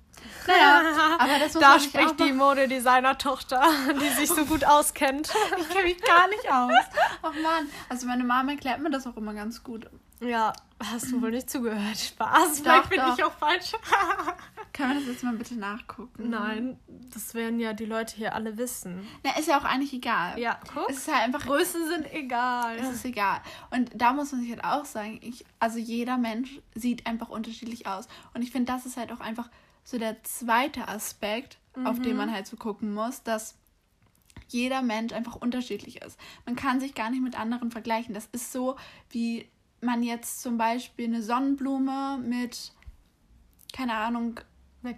Naja, 0.46 0.82
aber 1.20 1.40
das 1.40 1.54
muss 1.54 1.64
Da 1.64 1.80
spricht 1.80 2.20
die 2.20 2.34
Modedesigner-Tochter, 2.34 3.64
die 4.02 4.10
sich 4.10 4.28
so 4.30 4.46
gut 4.46 4.66
auskennt. 4.66 5.32
ich 5.58 5.70
kenne 5.70 5.84
mich 5.86 6.02
gar 6.02 6.28
nicht 6.28 6.52
aus. 6.52 6.74
Ach 7.22 7.34
man, 7.42 7.70
also 7.88 8.06
meine 8.06 8.26
Mama 8.26 8.52
erklärt 8.52 8.82
mir 8.82 8.90
das 8.90 9.08
auch 9.08 9.16
immer 9.16 9.34
ganz 9.34 9.64
gut. 9.64 9.90
Ja, 10.20 10.52
hast 10.84 11.12
du 11.12 11.22
wohl 11.22 11.32
nicht 11.32 11.50
zugehört. 11.50 11.98
Spaß, 11.98 12.60
vielleicht 12.60 12.90
bin 12.90 13.02
ich 13.16 13.24
auch 13.24 13.32
falsch. 13.32 13.72
Können 14.74 14.92
wir 14.92 15.00
das 15.00 15.08
jetzt 15.08 15.24
mal 15.24 15.36
bitte 15.36 15.56
nachgucken? 15.56 16.30
Nein, 16.30 16.80
das 17.14 17.34
werden 17.34 17.60
ja 17.60 17.74
die 17.74 17.86
Leute 17.86 18.16
hier 18.16 18.36
alle 18.36 18.58
wissen. 18.58 19.08
Na, 19.24 19.38
ist 19.38 19.48
ja 19.48 19.60
auch 19.60 19.64
eigentlich 19.64 19.94
egal. 19.94 20.40
Ja, 20.40 20.60
guck. 20.74 20.90
Es 20.90 21.00
ist 21.00 21.14
halt 21.14 21.26
einfach. 21.26 21.46
Größen 21.46 21.88
sind 21.88 22.14
egal. 22.14 22.78
Es 22.78 22.90
ist 22.90 23.06
egal. 23.06 23.42
Und 23.72 23.92
da 23.96 24.14
muss 24.14 24.32
man 24.32 24.42
sich 24.42 24.52
halt 24.52 24.64
auch 24.64 24.86
sagen, 24.86 25.20
ich, 25.22 25.46
also 25.60 25.78
jeder 25.78 26.18
Mensch 26.18 26.60
sieht 26.76 27.06
einfach 27.08 27.30
unterschiedlich 27.30 27.88
aus. 27.88 28.08
Und 28.34 28.42
ich 28.42 28.52
finde, 28.52 28.72
das 28.72 28.86
ist 28.86 28.98
halt 28.98 29.12
auch 29.12 29.20
einfach 29.20 29.50
so 29.84 29.98
der 29.98 30.22
zweite 30.24 30.88
Aspekt, 30.88 31.58
mhm. 31.76 31.88
auf 31.88 32.00
den 32.00 32.12
mhm. 32.12 32.18
man 32.18 32.32
halt 32.32 32.48
so 32.48 32.58
gucken 32.58 32.94
muss, 32.94 33.24
dass 33.24 33.56
jeder 34.48 34.82
Mensch 34.82 35.14
einfach 35.14 35.36
unterschiedlich 35.36 36.02
ist. 36.02 36.20
Man 36.46 36.56
kann 36.56 36.80
sich 36.80 36.96
gar 36.96 37.10
nicht 37.10 37.22
mit 37.22 37.40
anderen 37.40 37.72
vergleichen. 37.72 38.14
Das 38.14 38.28
ist 38.32 38.52
so, 38.52 38.76
wie 39.10 39.48
man 39.82 40.04
jetzt 40.04 40.42
zum 40.42 40.58
Beispiel 40.58 41.06
eine 41.06 41.22
Sonnenblume 41.22 42.18
mit, 42.18 42.74
keine 43.74 43.94
Ahnung, 43.94 44.40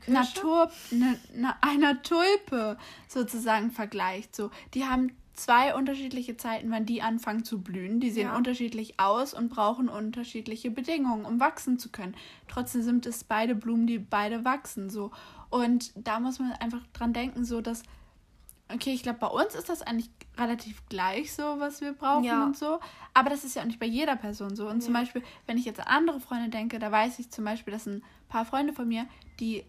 Natur, 0.07 0.71
ne, 0.91 1.19
ne, 1.33 1.55
einer 1.61 2.01
Tulpe 2.03 2.77
sozusagen 3.07 3.71
vergleicht. 3.71 4.35
So, 4.35 4.51
die 4.73 4.85
haben 4.85 5.11
zwei 5.33 5.73
unterschiedliche 5.73 6.37
Zeiten, 6.37 6.69
wann 6.71 6.85
die 6.85 7.01
anfangen 7.01 7.43
zu 7.43 7.61
blühen. 7.61 7.99
Die 7.99 8.11
sehen 8.11 8.27
ja. 8.27 8.37
unterschiedlich 8.37 8.99
aus 8.99 9.33
und 9.33 9.49
brauchen 9.49 9.89
unterschiedliche 9.89 10.71
Bedingungen, 10.71 11.25
um 11.25 11.39
wachsen 11.39 11.79
zu 11.79 11.89
können. 11.89 12.15
Trotzdem 12.47 12.83
sind 12.83 13.05
es 13.05 13.23
beide 13.23 13.55
Blumen, 13.55 13.87
die 13.87 13.99
beide 13.99 14.45
wachsen. 14.45 14.89
So. 14.89 15.11
Und 15.49 15.91
da 15.95 16.19
muss 16.19 16.39
man 16.39 16.51
einfach 16.53 16.81
dran 16.93 17.13
denken, 17.13 17.43
so 17.45 17.61
dass 17.61 17.83
okay, 18.73 18.93
ich 18.93 19.03
glaube, 19.03 19.19
bei 19.19 19.27
uns 19.27 19.55
ist 19.55 19.69
das 19.69 19.81
eigentlich 19.81 20.09
relativ 20.37 20.85
gleich 20.87 21.33
so, 21.33 21.43
was 21.59 21.81
wir 21.81 21.93
brauchen 21.93 22.23
ja. 22.23 22.45
und 22.45 22.57
so. 22.57 22.79
Aber 23.13 23.29
das 23.29 23.43
ist 23.43 23.55
ja 23.55 23.61
auch 23.61 23.65
nicht 23.65 23.79
bei 23.79 23.85
jeder 23.85 24.15
Person 24.15 24.55
so. 24.55 24.67
Und 24.67 24.77
ja. 24.77 24.85
zum 24.85 24.93
Beispiel, 24.93 25.23
wenn 25.45 25.57
ich 25.57 25.65
jetzt 25.65 25.79
an 25.79 25.87
andere 25.87 26.19
Freunde 26.19 26.49
denke, 26.49 26.79
da 26.79 26.91
weiß 26.91 27.19
ich 27.19 27.31
zum 27.31 27.45
Beispiel, 27.45 27.73
dass 27.73 27.85
ein 27.85 28.03
paar 28.29 28.45
Freunde 28.45 28.73
von 28.73 28.87
mir, 28.87 29.07
die 29.39 29.65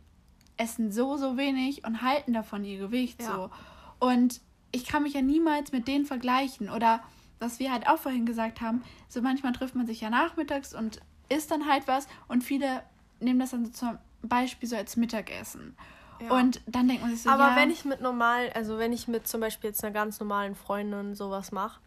essen 0.63 0.93
so, 0.93 1.17
so 1.17 1.37
wenig 1.37 1.85
und 1.85 2.03
halten 2.03 2.33
davon 2.33 2.65
ihr 2.65 2.79
Gewicht 2.79 3.21
ja. 3.23 3.35
so. 3.35 3.51
Und 3.99 4.41
ich 4.71 4.87
kann 4.87 5.03
mich 5.03 5.15
ja 5.15 5.23
niemals 5.23 5.73
mit 5.73 5.89
denen 5.89 6.07
vergleichen. 6.07 6.71
Oder 6.71 7.03
was 7.39 7.59
wir 7.59 7.73
halt 7.73 7.89
auch 7.89 7.99
vorhin 7.99 8.27
gesagt 8.27 8.61
haben, 8.61 8.83
so 9.09 9.21
manchmal 9.21 9.53
trifft 9.53 9.75
man 9.75 9.87
sich 9.87 10.01
ja 10.01 10.11
nachmittags 10.11 10.75
und 10.75 11.01
isst 11.29 11.51
dann 11.51 11.69
halt 11.69 11.87
was 11.89 12.07
und 12.29 12.45
viele 12.45 12.83
nehmen 13.21 13.41
das 13.41 13.51
dann 13.51 13.67
so 13.67 13.73
zum 13.73 13.99
Beispiel 14.23 14.69
so 14.69 14.77
als 14.77 14.97
Mittagessen. 14.97 15.77
Und 16.29 16.61
dann 16.67 16.87
denkt 16.87 17.03
man 17.03 17.11
sich 17.11 17.23
so, 17.23 17.31
Aber 17.31 17.49
ja, 17.49 17.57
wenn 17.57 17.71
ich 17.71 17.85
mit 17.85 18.01
normal, 18.01 18.51
also 18.55 18.79
wenn 18.79 18.93
ich 18.93 19.09
mit 19.09 19.27
zum 19.27 19.41
Beispiel 19.41 19.71
jetzt 19.71 19.83
einer 19.83 19.93
ganz 19.93 20.21
normalen 20.21 20.55
Freundin 20.55 21.17
sowas 21.17 21.51
mache, 21.51 21.81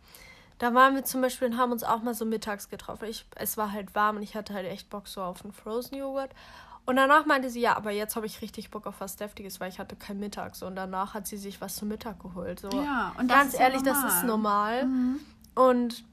da 0.58 0.74
waren 0.74 0.96
wir 0.96 1.04
zum 1.04 1.22
Beispiel 1.22 1.50
und 1.50 1.58
haben 1.58 1.72
uns 1.72 1.84
auch 1.84 2.02
mal 2.02 2.13
so 2.13 2.26
mittags 2.26 2.70
getroffen. 2.70 3.06
Ich, 3.10 3.26
es 3.36 3.58
war 3.58 3.72
halt 3.72 3.94
warm 3.94 4.18
und 4.18 4.24
ich 4.24 4.36
hatte 4.36 4.54
halt 4.54 4.68
echt 4.68 4.89
Bock 4.89 5.08
so 5.08 5.22
auf 5.22 5.44
einen 5.44 5.54
Frozen 5.54 5.98
Joghurt. 5.98 6.32
Und 6.86 6.98
danach 6.98 7.26
meinte 7.26 7.50
sie, 7.50 7.62
ja, 7.62 7.76
aber 7.76 7.91
jetzt 7.91 8.15
habe 8.15 8.28
ich 8.28 8.41
richtig 8.41 8.70
Bock 8.70 8.86
auf 8.86 8.96
was 9.00 9.15
Deftiges, 9.15 9.60
weil 9.60 9.70
ich 9.70 9.80
hatte 9.80 9.96
kein 9.96 10.20
Mittag. 10.20 10.56
So. 10.56 10.68
Und 10.68 10.76
danach 10.76 11.15
hat 11.15 11.26
sie 11.26 11.38
sich 11.38 11.60
was 11.60 11.76
zum 11.76 11.88
Mittag 11.88 12.22
geholt. 12.22 12.60
So. 12.60 12.70
Ja, 12.70 13.13
und 13.18 13.28
ganz 13.28 13.60
ehrlich, 13.60 13.82
normal. 13.82 14.04
das 14.04 14.13
ist 14.13 14.24
normal. 14.24 14.86
Mhm. 14.86 15.20
Und 15.56 16.04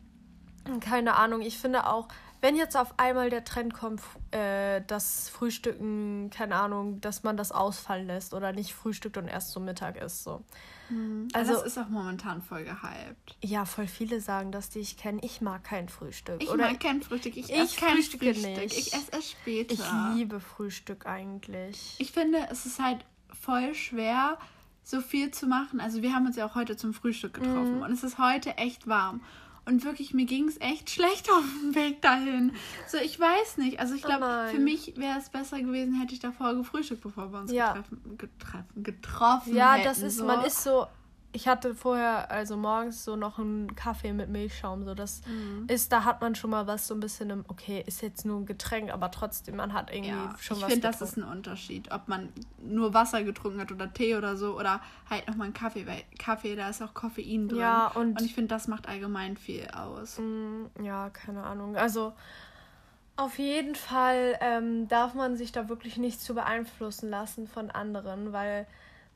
keine 0.80 1.16
Ahnung, 1.16 1.42
ich 1.42 1.58
finde 1.58 1.86
auch, 1.86 2.08
wenn 2.42 2.56
jetzt 2.56 2.76
auf 2.76 2.98
einmal 2.98 3.30
der 3.30 3.44
Trend 3.44 3.72
kommt, 3.72 4.02
äh, 4.32 4.82
das 4.88 5.28
Frühstücken, 5.28 6.28
keine 6.30 6.56
Ahnung, 6.56 7.00
dass 7.00 7.22
man 7.22 7.36
das 7.36 7.52
ausfallen 7.52 8.08
lässt 8.08 8.34
oder 8.34 8.52
nicht 8.52 8.74
frühstückt 8.74 9.16
und 9.16 9.28
erst 9.28 9.52
so 9.52 9.60
Mittag 9.60 9.96
isst, 9.96 10.24
so. 10.24 10.42
Mhm. 10.90 11.28
Also 11.32 11.52
das 11.52 11.62
ist 11.62 11.78
auch 11.78 11.88
momentan 11.88 12.42
voll 12.42 12.64
gehypt. 12.64 13.36
Ja, 13.42 13.64
voll 13.64 13.86
viele 13.86 14.20
sagen 14.20 14.50
das, 14.50 14.70
die 14.70 14.80
ich 14.80 14.96
kenne. 14.96 15.20
Ich 15.22 15.40
mag 15.40 15.62
kein 15.62 15.88
Frühstück. 15.88 16.42
Ich 16.42 16.50
oder 16.50 16.70
mag 16.70 16.80
kein 16.80 17.00
Frühstück. 17.00 17.36
Ich, 17.36 17.48
ich 17.48 17.56
esse 17.56 17.78
kein 17.78 17.94
Frühstück. 17.94 18.22
Nicht. 18.22 18.76
Ich 18.76 18.92
esse 18.92 19.12
es 19.12 19.30
später. 19.30 19.74
Ich 19.74 20.16
liebe 20.16 20.40
Frühstück 20.40 21.06
eigentlich. 21.06 21.94
Ich 21.98 22.10
finde, 22.10 22.48
es 22.50 22.66
ist 22.66 22.82
halt 22.82 23.04
voll 23.32 23.72
schwer, 23.74 24.36
so 24.82 25.00
viel 25.00 25.30
zu 25.30 25.46
machen. 25.46 25.80
Also 25.80 26.02
wir 26.02 26.12
haben 26.12 26.26
uns 26.26 26.34
ja 26.34 26.44
auch 26.44 26.56
heute 26.56 26.76
zum 26.76 26.92
Frühstück 26.92 27.34
getroffen 27.34 27.76
mhm. 27.76 27.82
und 27.82 27.92
es 27.92 28.02
ist 28.02 28.18
heute 28.18 28.56
echt 28.56 28.88
warm. 28.88 29.22
Und 29.64 29.84
wirklich, 29.84 30.12
mir 30.12 30.26
ging 30.26 30.48
es 30.48 30.60
echt 30.60 30.90
schlecht 30.90 31.30
auf 31.30 31.44
dem 31.62 31.74
Weg 31.74 32.02
dahin. 32.02 32.52
So, 32.88 32.98
ich 32.98 33.18
weiß 33.18 33.58
nicht. 33.58 33.78
Also 33.78 33.94
ich 33.94 34.02
glaube, 34.02 34.26
oh 34.26 34.50
für 34.50 34.58
mich 34.58 34.94
wäre 34.96 35.18
es 35.18 35.30
besser 35.30 35.60
gewesen, 35.60 36.00
hätte 36.00 36.14
ich 36.14 36.20
davor 36.20 36.54
gefrühstückt, 36.54 37.02
bevor 37.02 37.32
wir 37.32 37.40
uns 37.40 37.52
ja. 37.52 37.72
getreffen, 37.72 38.18
getreffen, 38.18 38.82
getroffen 38.82 39.54
Ja, 39.54 39.74
hätten, 39.74 39.84
das 39.84 40.00
ist, 40.00 40.16
so. 40.16 40.24
man 40.24 40.44
ist 40.44 40.64
so 40.64 40.86
ich 41.34 41.48
hatte 41.48 41.74
vorher, 41.74 42.30
also 42.30 42.56
morgens 42.58 43.04
so 43.04 43.16
noch 43.16 43.38
einen 43.38 43.74
Kaffee 43.74 44.12
mit 44.12 44.28
Milchschaum. 44.28 44.84
So, 44.84 44.94
das 44.94 45.22
mhm. 45.26 45.64
ist, 45.66 45.90
da 45.90 46.04
hat 46.04 46.20
man 46.20 46.34
schon 46.34 46.50
mal 46.50 46.66
was 46.66 46.86
so 46.86 46.94
ein 46.94 47.00
bisschen 47.00 47.30
im, 47.30 47.44
okay, 47.48 47.82
ist 47.86 48.02
jetzt 48.02 48.26
nur 48.26 48.40
ein 48.40 48.46
Getränk, 48.46 48.92
aber 48.92 49.10
trotzdem, 49.10 49.56
man 49.56 49.72
hat 49.72 49.90
irgendwie 49.90 50.10
ja, 50.10 50.34
schon 50.38 50.58
ich 50.58 50.62
was. 50.62 50.68
Ich 50.68 50.74
finde, 50.74 50.88
das 50.88 51.00
ist 51.00 51.16
ein 51.16 51.24
Unterschied, 51.24 51.90
ob 51.90 52.06
man 52.06 52.28
nur 52.62 52.92
Wasser 52.92 53.22
getrunken 53.22 53.60
hat 53.60 53.72
oder 53.72 53.92
Tee 53.92 54.14
oder 54.14 54.36
so 54.36 54.58
oder 54.58 54.82
halt 55.08 55.26
nochmal 55.26 55.46
einen 55.46 55.54
Kaffee, 55.54 55.86
weil 55.86 56.02
Kaffee, 56.18 56.54
da 56.54 56.68
ist 56.68 56.82
auch 56.82 56.92
Koffein 56.92 57.48
drin. 57.48 57.60
Ja, 57.60 57.88
und, 57.88 58.20
und 58.20 58.22
ich 58.22 58.34
finde, 58.34 58.48
das 58.48 58.68
macht 58.68 58.86
allgemein 58.86 59.38
viel 59.38 59.66
aus. 59.68 60.18
Mm, 60.18 60.66
ja, 60.82 61.08
keine 61.10 61.44
Ahnung. 61.44 61.76
Also 61.76 62.12
auf 63.16 63.38
jeden 63.38 63.74
Fall 63.74 64.38
ähm, 64.40 64.86
darf 64.88 65.14
man 65.14 65.36
sich 65.36 65.50
da 65.50 65.70
wirklich 65.70 65.96
nicht 65.96 66.20
zu 66.20 66.34
beeinflussen 66.34 67.08
lassen 67.08 67.46
von 67.46 67.70
anderen, 67.70 68.32
weil 68.32 68.66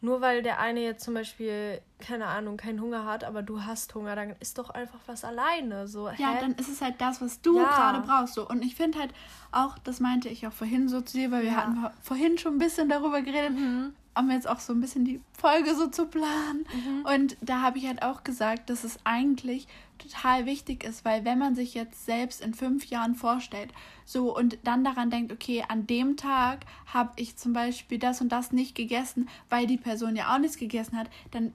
nur 0.06 0.20
weil 0.20 0.42
der 0.42 0.60
eine 0.60 0.80
jetzt 0.80 1.04
zum 1.04 1.14
Beispiel, 1.14 1.80
keine 1.98 2.26
Ahnung, 2.26 2.56
keinen 2.56 2.80
Hunger 2.80 3.04
hat, 3.04 3.24
aber 3.24 3.42
du 3.42 3.64
hast 3.64 3.92
Hunger, 3.94 4.14
dann 4.14 4.36
ist 4.38 4.56
doch 4.56 4.70
einfach 4.70 5.00
was 5.06 5.24
alleine. 5.24 5.88
So, 5.88 6.08
ja, 6.08 6.34
hä? 6.34 6.38
dann 6.40 6.52
ist 6.52 6.68
es 6.68 6.80
halt 6.80 6.94
das, 7.00 7.20
was 7.20 7.40
du 7.42 7.58
ja. 7.58 7.64
gerade 7.64 8.06
brauchst. 8.06 8.34
So. 8.34 8.48
Und 8.48 8.64
ich 8.64 8.76
finde 8.76 9.00
halt 9.00 9.12
auch, 9.50 9.76
das 9.78 9.98
meinte 9.98 10.28
ich 10.28 10.46
auch 10.46 10.52
vorhin 10.52 10.88
so 10.88 11.00
zu 11.00 11.18
dir, 11.18 11.32
weil 11.32 11.42
wir 11.42 11.50
ja. 11.50 11.56
hatten 11.56 11.84
vorhin 12.02 12.38
schon 12.38 12.54
ein 12.54 12.58
bisschen 12.58 12.88
darüber 12.88 13.20
geredet, 13.20 13.52
mhm 13.52 13.94
um 14.18 14.30
jetzt 14.30 14.48
auch 14.48 14.60
so 14.60 14.72
ein 14.72 14.80
bisschen 14.80 15.04
die 15.04 15.20
Folge 15.32 15.74
so 15.74 15.88
zu 15.88 16.06
planen. 16.06 16.66
Mhm. 16.72 17.06
Und 17.06 17.36
da 17.40 17.60
habe 17.62 17.78
ich 17.78 17.86
halt 17.86 18.02
auch 18.02 18.24
gesagt, 18.24 18.70
dass 18.70 18.84
es 18.84 18.98
eigentlich 19.04 19.66
total 19.98 20.46
wichtig 20.46 20.84
ist, 20.84 21.04
weil 21.04 21.24
wenn 21.24 21.38
man 21.38 21.54
sich 21.54 21.74
jetzt 21.74 22.04
selbst 22.04 22.40
in 22.40 22.54
fünf 22.54 22.86
Jahren 22.86 23.14
vorstellt, 23.14 23.72
so 24.04 24.36
und 24.36 24.58
dann 24.64 24.84
daran 24.84 25.10
denkt, 25.10 25.32
okay, 25.32 25.64
an 25.68 25.86
dem 25.86 26.16
Tag 26.16 26.66
habe 26.86 27.12
ich 27.16 27.36
zum 27.36 27.52
Beispiel 27.52 27.98
das 27.98 28.20
und 28.20 28.30
das 28.30 28.52
nicht 28.52 28.74
gegessen, 28.74 29.28
weil 29.48 29.66
die 29.66 29.78
Person 29.78 30.16
ja 30.16 30.34
auch 30.34 30.38
nichts 30.38 30.58
gegessen 30.58 30.98
hat, 30.98 31.08
dann 31.30 31.52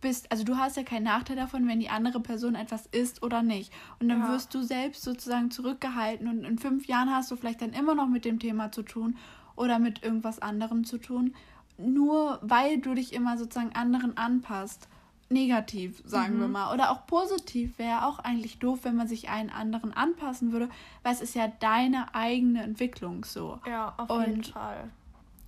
bist, 0.00 0.30
also 0.30 0.44
du 0.44 0.56
hast 0.56 0.76
ja 0.76 0.82
keinen 0.82 1.04
Nachteil 1.04 1.36
davon, 1.36 1.66
wenn 1.66 1.80
die 1.80 1.88
andere 1.88 2.20
Person 2.20 2.54
etwas 2.54 2.86
isst 2.86 3.22
oder 3.22 3.42
nicht. 3.42 3.72
Und 3.98 4.08
dann 4.08 4.20
ja. 4.20 4.28
wirst 4.28 4.54
du 4.54 4.62
selbst 4.62 5.02
sozusagen 5.02 5.50
zurückgehalten 5.50 6.28
und 6.28 6.44
in 6.44 6.58
fünf 6.58 6.86
Jahren 6.86 7.10
hast 7.10 7.30
du 7.30 7.36
vielleicht 7.36 7.62
dann 7.62 7.72
immer 7.72 7.94
noch 7.94 8.08
mit 8.08 8.24
dem 8.24 8.38
Thema 8.38 8.72
zu 8.72 8.82
tun 8.82 9.16
oder 9.56 9.78
mit 9.78 10.02
irgendwas 10.02 10.40
anderem 10.40 10.84
zu 10.84 10.98
tun 10.98 11.34
nur 11.80 12.38
weil 12.42 12.78
du 12.78 12.94
dich 12.94 13.12
immer 13.12 13.38
sozusagen 13.38 13.74
anderen 13.74 14.16
anpasst. 14.16 14.88
Negativ, 15.32 16.02
sagen 16.04 16.36
mhm. 16.36 16.40
wir 16.40 16.48
mal. 16.48 16.74
Oder 16.74 16.90
auch 16.90 17.06
positiv 17.06 17.78
wäre 17.78 18.04
auch 18.04 18.18
eigentlich 18.18 18.58
doof, 18.58 18.80
wenn 18.82 18.96
man 18.96 19.06
sich 19.06 19.28
einen 19.28 19.50
anderen 19.50 19.92
anpassen 19.92 20.50
würde, 20.50 20.68
weil 21.04 21.12
es 21.12 21.20
ist 21.20 21.36
ja 21.36 21.46
deine 21.60 22.16
eigene 22.16 22.64
Entwicklung 22.64 23.24
so. 23.24 23.60
Ja, 23.64 23.94
auf 23.96 24.10
Und 24.10 24.26
jeden 24.26 24.44
Fall. 24.44 24.90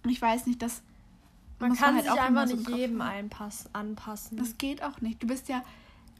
Ich 0.07 0.23
weiß 0.23 0.47
nicht, 0.47 0.63
dass. 0.63 0.83
Man 1.59 1.75
kann 1.75 1.97
man 1.97 2.05
halt 2.05 2.13
sich 2.13 2.23
einfach 2.23 2.47
nicht 2.47 2.69
so 2.69 2.77
jedem 2.77 3.01
einpass 3.01 3.69
anpassen. 3.73 4.37
Das 4.37 4.57
geht 4.57 4.83
auch 4.85 5.01
nicht. 5.01 5.21
Du 5.23 5.27
bist 5.27 5.49
ja, 5.49 5.63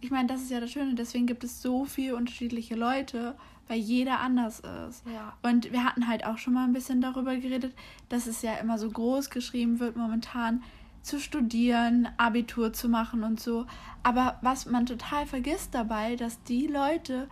ich 0.01 0.11
meine, 0.11 0.27
das 0.27 0.43
ist 0.43 0.51
ja 0.51 0.61
das 0.61 0.71
Schöne, 0.71 0.95
deswegen 0.95 1.27
gibt 1.27 1.45
es 1.45 1.63
so 1.63 1.85
viele 1.85 2.17
unterschiedliche 2.17 2.75
Leute 2.75 3.37
weil 3.69 3.79
jeder 3.79 4.21
anders 4.21 4.61
ist. 4.61 5.03
Ja. 5.07 5.37
Und 5.43 5.73
wir 5.73 5.85
hatten 5.85 6.07
halt 6.09 6.25
auch 6.27 6.39
schon 6.39 6.55
mal 6.55 6.65
ein 6.65 6.73
bisschen 6.73 7.01
darüber 7.01 7.37
geredet, 7.37 7.75
dass 8.09 8.27
es 8.27 8.43
ja 8.43 8.55
immer 8.55 8.79
so 8.79 8.91
groß 8.91 9.31
geschrieben 9.31 9.81
wird 9.81 9.97
momentan, 9.97 10.63
zu 11.03 11.19
studieren, 11.19 12.09
Abitur 12.17 12.73
zu 12.73 12.89
machen 12.89 13.25
und 13.25 13.41
so. 13.41 13.67
Aber 14.03 14.39
was 14.43 14.67
man 14.67 14.87
total 14.87 15.27
vergisst 15.27 15.75
dabei, 15.75 16.17
dass 16.17 16.43
die 16.45 16.67
Leute, 16.67 17.29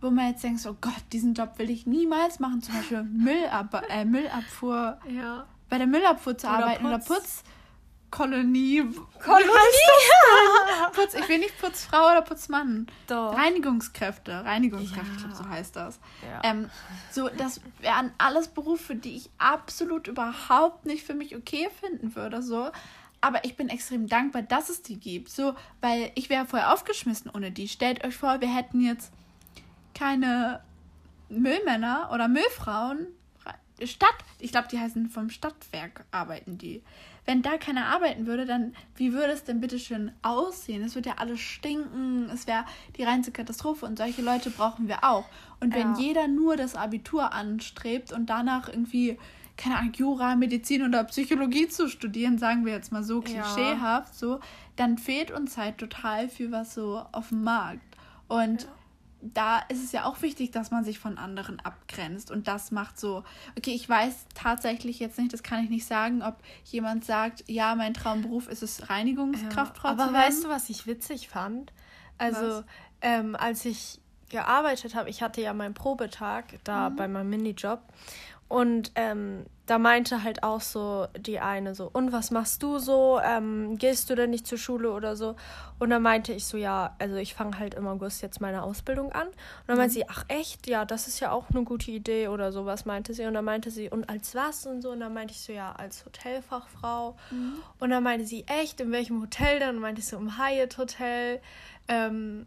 wo 0.00 0.10
man 0.10 0.28
jetzt 0.28 0.44
denkt, 0.44 0.64
oh 0.66 0.76
Gott, 0.80 1.02
diesen 1.12 1.34
Job 1.34 1.58
will 1.58 1.70
ich 1.70 1.86
niemals 1.86 2.38
machen, 2.38 2.62
zum 2.62 2.74
Beispiel 2.76 3.02
Müllab 3.04 3.84
äh, 3.88 4.04
Müllabfuhr, 4.04 4.98
ja. 5.08 5.46
bei 5.68 5.78
der 5.78 5.86
Müllabfuhr 5.86 6.38
zu 6.38 6.46
oder 6.46 6.58
arbeiten 6.58 6.84
Putz. 6.84 6.92
oder 6.92 6.98
Putz 6.98 7.44
Kolonie. 8.10 8.82
Kolonie? 9.22 9.46
Will 11.30 11.38
nicht 11.38 11.56
Putzfrau 11.58 12.10
oder 12.10 12.22
Putzmann. 12.22 12.88
Doch. 13.06 13.36
Reinigungskräfte. 13.36 14.44
Reinigungskräfte, 14.44 15.28
ja. 15.28 15.34
so 15.34 15.48
heißt 15.48 15.76
das. 15.76 16.00
Ja. 16.28 16.40
Ähm, 16.42 16.68
so, 17.12 17.28
das 17.28 17.60
wären 17.78 18.12
alles 18.18 18.48
Berufe, 18.48 18.96
die 18.96 19.14
ich 19.14 19.30
absolut 19.38 20.08
überhaupt 20.08 20.86
nicht 20.86 21.04
für 21.04 21.14
mich 21.14 21.36
okay 21.36 21.68
finden 21.80 22.16
würde. 22.16 22.42
So. 22.42 22.72
Aber 23.20 23.44
ich 23.44 23.56
bin 23.56 23.68
extrem 23.68 24.08
dankbar, 24.08 24.42
dass 24.42 24.70
es 24.70 24.82
die 24.82 24.98
gibt. 24.98 25.30
So, 25.30 25.54
weil 25.80 26.10
ich 26.16 26.30
wäre 26.30 26.46
vorher 26.46 26.72
aufgeschmissen 26.72 27.30
ohne 27.32 27.52
die. 27.52 27.68
Stellt 27.68 28.04
euch 28.04 28.16
vor, 28.16 28.40
wir 28.40 28.52
hätten 28.52 28.80
jetzt 28.80 29.12
keine 29.94 30.64
Müllmänner 31.28 32.10
oder 32.12 32.26
Müllfrauen. 32.26 33.06
Stadt, 33.84 34.16
ich 34.40 34.50
glaube, 34.50 34.66
die 34.66 34.80
heißen 34.80 35.08
vom 35.08 35.30
Stadtwerk, 35.30 36.04
arbeiten 36.10 36.58
die 36.58 36.82
wenn 37.26 37.42
da 37.42 37.58
keiner 37.58 37.86
arbeiten 37.86 38.26
würde, 38.26 38.46
dann 38.46 38.74
wie 38.96 39.12
würde 39.12 39.32
es 39.32 39.44
denn 39.44 39.60
bitte 39.60 39.78
schön 39.78 40.12
aussehen? 40.22 40.82
Es 40.82 40.94
würde 40.94 41.10
ja 41.10 41.14
alles 41.18 41.40
stinken, 41.40 42.28
es 42.32 42.46
wäre 42.46 42.64
die 42.96 43.02
reinste 43.02 43.32
Katastrophe 43.32 43.86
und 43.86 43.98
solche 43.98 44.22
Leute 44.22 44.50
brauchen 44.50 44.88
wir 44.88 45.04
auch. 45.04 45.24
Und 45.60 45.74
wenn 45.74 45.94
ja. 45.94 45.98
jeder 45.98 46.28
nur 46.28 46.56
das 46.56 46.74
Abitur 46.74 47.32
anstrebt 47.32 48.12
und 48.12 48.26
danach 48.26 48.68
irgendwie 48.68 49.18
keine 49.56 49.76
Ahnung, 49.76 49.92
Jura, 49.92 50.36
Medizin 50.36 50.82
oder 50.82 51.04
Psychologie 51.04 51.68
zu 51.68 51.90
studieren, 51.90 52.38
sagen 52.38 52.64
wir 52.64 52.72
jetzt 52.72 52.92
mal 52.92 53.02
so 53.02 53.20
klischeehaft, 53.20 54.14
ja. 54.14 54.18
so, 54.18 54.40
dann 54.76 54.96
fehlt 54.96 55.30
uns 55.30 55.58
halt 55.58 55.76
total 55.76 56.30
viel 56.30 56.50
was 56.50 56.72
so 56.72 57.02
auf 57.12 57.28
dem 57.28 57.44
Markt. 57.44 57.82
Und 58.26 58.62
ja 58.62 58.68
da 59.22 59.58
ist 59.68 59.84
es 59.84 59.92
ja 59.92 60.04
auch 60.04 60.22
wichtig, 60.22 60.50
dass 60.50 60.70
man 60.70 60.84
sich 60.84 60.98
von 60.98 61.18
anderen 61.18 61.60
abgrenzt. 61.60 62.30
Und 62.30 62.48
das 62.48 62.70
macht 62.70 62.98
so, 62.98 63.24
okay, 63.56 63.72
ich 63.72 63.88
weiß 63.88 64.26
tatsächlich 64.34 64.98
jetzt 64.98 65.18
nicht, 65.18 65.32
das 65.32 65.42
kann 65.42 65.62
ich 65.62 65.70
nicht 65.70 65.86
sagen, 65.86 66.22
ob 66.22 66.36
jemand 66.64 67.04
sagt, 67.04 67.44
ja, 67.46 67.74
mein 67.74 67.94
Traumberuf 67.94 68.48
ist 68.48 68.62
es, 68.62 68.88
Reinigungskraftfrau 68.88 69.88
ja, 69.88 69.94
Aber 69.94 70.12
weißt 70.12 70.44
du, 70.44 70.48
was 70.48 70.70
ich 70.70 70.86
witzig 70.86 71.28
fand? 71.28 71.72
Also, 72.18 72.62
ähm, 73.02 73.36
als 73.36 73.64
ich 73.64 74.00
gearbeitet 74.30 74.94
habe, 74.94 75.10
ich 75.10 75.22
hatte 75.22 75.42
ja 75.42 75.52
meinen 75.52 75.74
Probetag 75.74 76.60
da 76.64 76.88
mhm. 76.88 76.96
bei 76.96 77.08
meinem 77.08 77.30
Minijob. 77.30 77.80
Und 78.50 78.90
ähm, 78.96 79.46
da 79.66 79.78
meinte 79.78 80.24
halt 80.24 80.42
auch 80.42 80.60
so 80.60 81.06
die 81.16 81.38
eine 81.38 81.76
so, 81.76 81.88
und 81.92 82.10
was 82.10 82.32
machst 82.32 82.64
du 82.64 82.80
so? 82.80 83.20
Ähm, 83.22 83.78
gehst 83.78 84.10
du 84.10 84.16
denn 84.16 84.30
nicht 84.30 84.44
zur 84.44 84.58
Schule 84.58 84.90
oder 84.90 85.14
so? 85.14 85.36
Und 85.78 85.90
dann 85.90 86.02
meinte 86.02 86.32
ich 86.32 86.44
so, 86.44 86.56
ja, 86.56 86.96
also 86.98 87.14
ich 87.14 87.34
fange 87.34 87.60
halt 87.60 87.74
im 87.74 87.86
August 87.86 88.22
jetzt 88.22 88.40
meine 88.40 88.64
Ausbildung 88.64 89.12
an. 89.12 89.28
Und 89.28 89.36
dann 89.68 89.76
meinte 89.76 89.92
mhm. 89.92 90.00
sie, 90.00 90.08
ach 90.08 90.24
echt? 90.26 90.66
Ja, 90.66 90.84
das 90.84 91.06
ist 91.06 91.20
ja 91.20 91.30
auch 91.30 91.50
eine 91.50 91.62
gute 91.62 91.92
Idee 91.92 92.26
oder 92.26 92.50
sowas, 92.50 92.86
meinte 92.86 93.14
sie. 93.14 93.24
Und 93.24 93.34
dann 93.34 93.44
meinte 93.44 93.70
sie, 93.70 93.88
und 93.88 94.08
als 94.08 94.34
was 94.34 94.66
und 94.66 94.82
so? 94.82 94.90
Und 94.90 94.98
dann 94.98 95.14
meinte 95.14 95.32
ich 95.32 95.40
so, 95.40 95.52
ja, 95.52 95.70
als 95.70 96.04
Hotelfachfrau. 96.04 97.16
Mhm. 97.30 97.54
Und 97.78 97.90
dann 97.90 98.02
meinte 98.02 98.26
sie, 98.26 98.44
echt, 98.48 98.80
in 98.80 98.90
welchem 98.90 99.22
Hotel 99.22 99.60
denn? 99.60 99.76
Und 99.76 99.82
meinte 99.82 100.00
ich 100.00 100.08
so, 100.08 100.16
im 100.16 100.36
Hyatt 100.38 100.76
Hotel. 100.76 101.40
Ähm, 101.86 102.46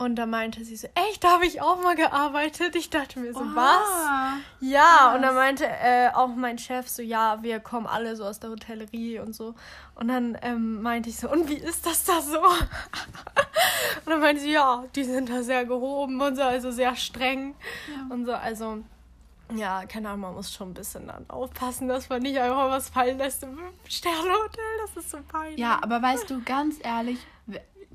und 0.00 0.16
da 0.16 0.24
meinte 0.24 0.64
sie 0.64 0.76
so, 0.76 0.88
echt, 0.94 1.22
da 1.22 1.32
habe 1.32 1.44
ich 1.44 1.60
auch 1.60 1.82
mal 1.82 1.94
gearbeitet. 1.94 2.74
Ich 2.74 2.88
dachte 2.88 3.18
mir 3.18 3.34
so, 3.34 3.40
Oha, 3.40 3.54
was? 3.54 4.38
Ja, 4.60 4.80
was? 5.02 5.14
und 5.14 5.20
dann 5.20 5.34
meinte 5.34 5.66
äh, 5.66 6.08
auch 6.14 6.34
mein 6.34 6.56
Chef 6.56 6.88
so, 6.88 7.02
ja, 7.02 7.42
wir 7.42 7.60
kommen 7.60 7.86
alle 7.86 8.16
so 8.16 8.24
aus 8.24 8.40
der 8.40 8.48
Hotellerie 8.48 9.18
und 9.18 9.34
so. 9.34 9.54
Und 9.96 10.08
dann 10.08 10.38
ähm, 10.40 10.80
meinte 10.80 11.10
ich 11.10 11.18
so, 11.18 11.30
und 11.30 11.50
wie 11.50 11.58
ist 11.58 11.84
das 11.84 12.04
da 12.04 12.22
so? 12.22 12.40
und 12.40 14.06
dann 14.06 14.20
meinte 14.20 14.40
sie, 14.40 14.52
ja, 14.52 14.84
die 14.96 15.04
sind 15.04 15.28
da 15.28 15.42
sehr 15.42 15.66
gehoben 15.66 16.18
und 16.18 16.34
so, 16.34 16.44
also 16.44 16.70
sehr 16.70 16.96
streng 16.96 17.54
ja. 17.94 18.06
und 18.08 18.24
so. 18.24 18.32
Also, 18.32 18.82
ja, 19.54 19.84
keine 19.84 20.08
Ahnung, 20.08 20.20
man 20.22 20.34
muss 20.36 20.50
schon 20.50 20.70
ein 20.70 20.74
bisschen 20.74 21.08
dann 21.08 21.28
aufpassen, 21.28 21.88
dass 21.88 22.08
man 22.08 22.22
nicht 22.22 22.38
einfach 22.38 22.70
was 22.70 22.88
fallen 22.88 23.18
lässt 23.18 23.42
im 23.42 23.58
Sternehotel. 23.86 24.64
Das 24.80 24.96
ist 24.96 25.10
so 25.10 25.18
peinlich. 25.28 25.60
Ja, 25.60 25.78
aber 25.82 26.00
weißt 26.00 26.30
du, 26.30 26.40
ganz 26.42 26.76
ehrlich, 26.82 27.18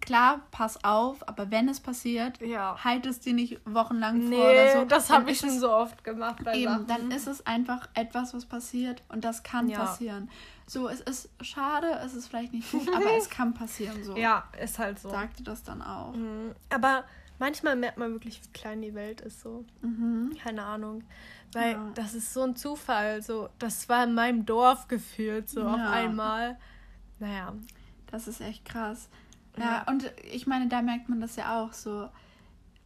klar, 0.05 0.41
pass 0.51 0.83
auf, 0.83 1.27
aber 1.27 1.51
wenn 1.51 1.67
es 1.67 1.79
passiert, 1.79 2.39
ja. 2.41 2.77
halt 2.83 3.05
es 3.05 3.19
dir 3.19 3.33
nicht 3.33 3.59
wochenlang 3.65 4.29
nee, 4.29 4.35
vor 4.35 4.51
oder 4.51 4.73
so. 4.73 4.85
Das 4.85 5.09
habe 5.09 5.31
ich 5.31 5.39
schon 5.39 5.59
so 5.59 5.71
oft 5.71 6.03
gemacht. 6.03 6.43
Bei 6.43 6.55
eben, 6.55 6.71
Sachen. 6.71 6.87
dann 6.87 7.11
ist 7.11 7.27
es 7.27 7.45
einfach 7.45 7.89
etwas, 7.93 8.33
was 8.33 8.45
passiert 8.45 9.01
und 9.09 9.25
das 9.25 9.43
kann 9.43 9.67
ja. 9.67 9.79
passieren. 9.79 10.29
So, 10.67 10.87
es 10.87 11.01
ist 11.01 11.29
schade, 11.41 11.99
es 12.03 12.13
ist 12.13 12.27
vielleicht 12.27 12.53
nicht 12.53 12.71
gut, 12.71 12.87
aber 12.93 13.17
es 13.17 13.29
kann 13.29 13.53
passieren. 13.53 14.03
So. 14.03 14.15
Ja, 14.15 14.45
ist 14.61 14.79
halt 14.79 14.99
so. 14.99 15.09
Sagte 15.09 15.43
das 15.43 15.63
dann 15.63 15.81
auch. 15.81 16.13
Mhm. 16.13 16.55
Aber 16.69 17.03
manchmal 17.39 17.75
merkt 17.75 17.97
man 17.97 18.11
wirklich, 18.11 18.41
wie 18.43 18.51
klein 18.51 18.81
die 18.81 18.93
Welt 18.93 19.21
ist. 19.21 19.41
So. 19.41 19.65
Mhm. 19.81 20.35
Keine 20.41 20.63
Ahnung. 20.63 21.03
Weil 21.53 21.73
ja. 21.73 21.91
das 21.95 22.13
ist 22.13 22.33
so 22.33 22.43
ein 22.43 22.55
Zufall. 22.55 23.21
So, 23.21 23.49
das 23.59 23.87
war 23.89 24.03
in 24.03 24.13
meinem 24.13 24.45
Dorf 24.45 24.87
gefühlt, 24.87 25.49
so 25.49 25.63
auf 25.63 25.79
einmal. 25.79 26.57
Naja. 27.19 27.53
Das 28.07 28.27
ist 28.27 28.41
echt 28.41 28.65
krass. 28.65 29.09
Ja, 29.59 29.85
und 29.87 30.11
ich 30.31 30.47
meine, 30.47 30.67
da 30.67 30.81
merkt 30.81 31.09
man 31.09 31.21
das 31.21 31.35
ja 31.35 31.61
auch 31.61 31.73
so. 31.73 32.09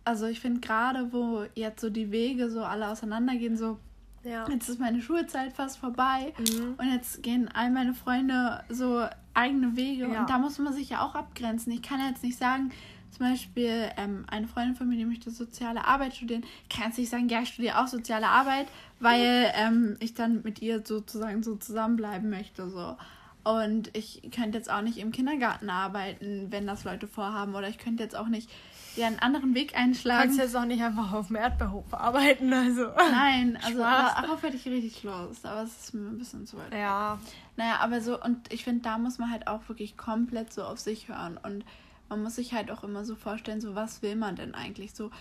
Also 0.06 0.26
ich 0.26 0.40
finde 0.40 0.62
gerade, 0.62 1.12
wo 1.14 1.46
jetzt 1.56 1.82
so 1.82 1.90
die 1.90 2.12
Wege 2.12 2.50
so 2.50 2.64
alle 2.64 2.90
auseinandergehen, 2.90 3.58
so 3.58 3.78
ja. 4.24 4.48
jetzt 4.50 4.70
ist 4.70 4.80
meine 4.80 5.02
Schulzeit 5.02 5.54
fast 5.54 5.78
vorbei 5.78 6.34
mhm. 6.38 6.76
und 6.78 6.92
jetzt 6.92 7.22
gehen 7.22 7.50
all 7.54 7.70
meine 7.70 7.94
Freunde 7.94 8.64
so 8.70 9.06
eigene 9.34 9.76
Wege 9.76 10.08
ja. 10.08 10.22
und 10.22 10.30
da 10.30 10.40
muss 10.40 10.58
man 10.58 10.74
sich 10.74 10.90
ja 10.90 11.06
auch 11.06 11.16
abgrenzen. 11.16 11.72
Ich 11.74 11.82
kann 11.82 12.00
jetzt 12.00 12.24
nicht 12.24 12.38
sagen, 12.38 12.72
zum 13.12 13.28
Beispiel 13.28 13.90
ähm, 13.98 14.26
eine 14.30 14.48
Freundin 14.48 14.76
von 14.76 14.88
mir, 14.88 14.98
die 14.98 15.06
möchte 15.06 15.32
soziale 15.32 15.86
Arbeit 15.86 16.16
studieren, 16.16 16.44
kann 16.70 16.88
jetzt 16.88 16.98
nicht 16.98 17.10
sagen, 17.10 17.28
ja, 17.30 17.42
ich 17.42 17.50
studiere 17.50 17.80
auch 17.80 17.88
soziale 17.88 18.28
Arbeit, 18.28 18.68
weil 19.00 19.52
ähm, 19.56 19.98
ich 20.00 20.14
dann 20.14 20.42
mit 20.44 20.62
ihr 20.62 20.86
sozusagen 20.86 21.44
so 21.44 21.56
zusammenbleiben 21.56 22.30
möchte. 22.30 22.70
So. 22.70 22.98
Und 23.44 23.96
ich 23.96 24.22
könnte 24.32 24.58
jetzt 24.58 24.70
auch 24.70 24.82
nicht 24.82 24.98
im 24.98 25.12
Kindergarten 25.12 25.70
arbeiten, 25.70 26.48
wenn 26.50 26.68
das 26.68 26.84
Leute 26.84 27.08
vorhaben. 27.08 27.56
Oder 27.56 27.70
ich 27.70 27.78
könnte 27.78 28.04
jetzt 28.04 28.16
auch 28.16 28.28
nicht 28.28 28.50
ja, 28.96 29.08
einen 29.08 29.20
anderen 29.20 29.56
Weg 29.56 29.78
einschlagen. 29.78 30.32
Du 30.32 30.38
kannst 30.38 30.40
jetzt 30.40 30.56
auch 30.56 30.66
nicht 30.66 30.84
einfach 30.84 31.14
auf 31.14 31.28
dem 31.28 31.38
Erdbeerhof 31.38 31.94
arbeiten. 31.94 32.52
Also. 32.52 32.88
Nein, 32.98 33.58
also 33.64 33.80
darauf 33.80 34.44
hätte 34.44 34.58
ich 34.58 34.66
richtig 34.66 35.04
Lust. 35.04 35.46
Aber 35.46 35.64
es 35.64 35.86
ist 35.86 35.94
mir 35.94 36.10
ein 36.10 36.18
bisschen 36.18 36.46
zu 36.46 36.58
weit. 36.58 36.74
Ja. 36.74 37.18
Naja, 37.56 37.78
aber 37.80 38.02
so, 38.02 38.22
und 38.22 38.52
ich 38.52 38.64
finde, 38.64 38.82
da 38.82 38.98
muss 38.98 39.18
man 39.18 39.32
halt 39.32 39.48
auch 39.48 39.68
wirklich 39.70 39.96
komplett 39.96 40.52
so 40.52 40.64
auf 40.64 40.80
sich 40.80 41.08
hören. 41.08 41.40
Und 41.42 41.64
man 42.10 42.24
muss 42.24 42.36
sich 42.36 42.54
halt 42.54 42.72
auch 42.72 42.84
immer 42.84 43.06
so 43.06 43.16
vorstellen, 43.16 43.62
so 43.62 43.76
was 43.76 44.02
will 44.02 44.16
man 44.16 44.36
denn 44.36 44.54
eigentlich? 44.54 44.94
So, 44.94 45.12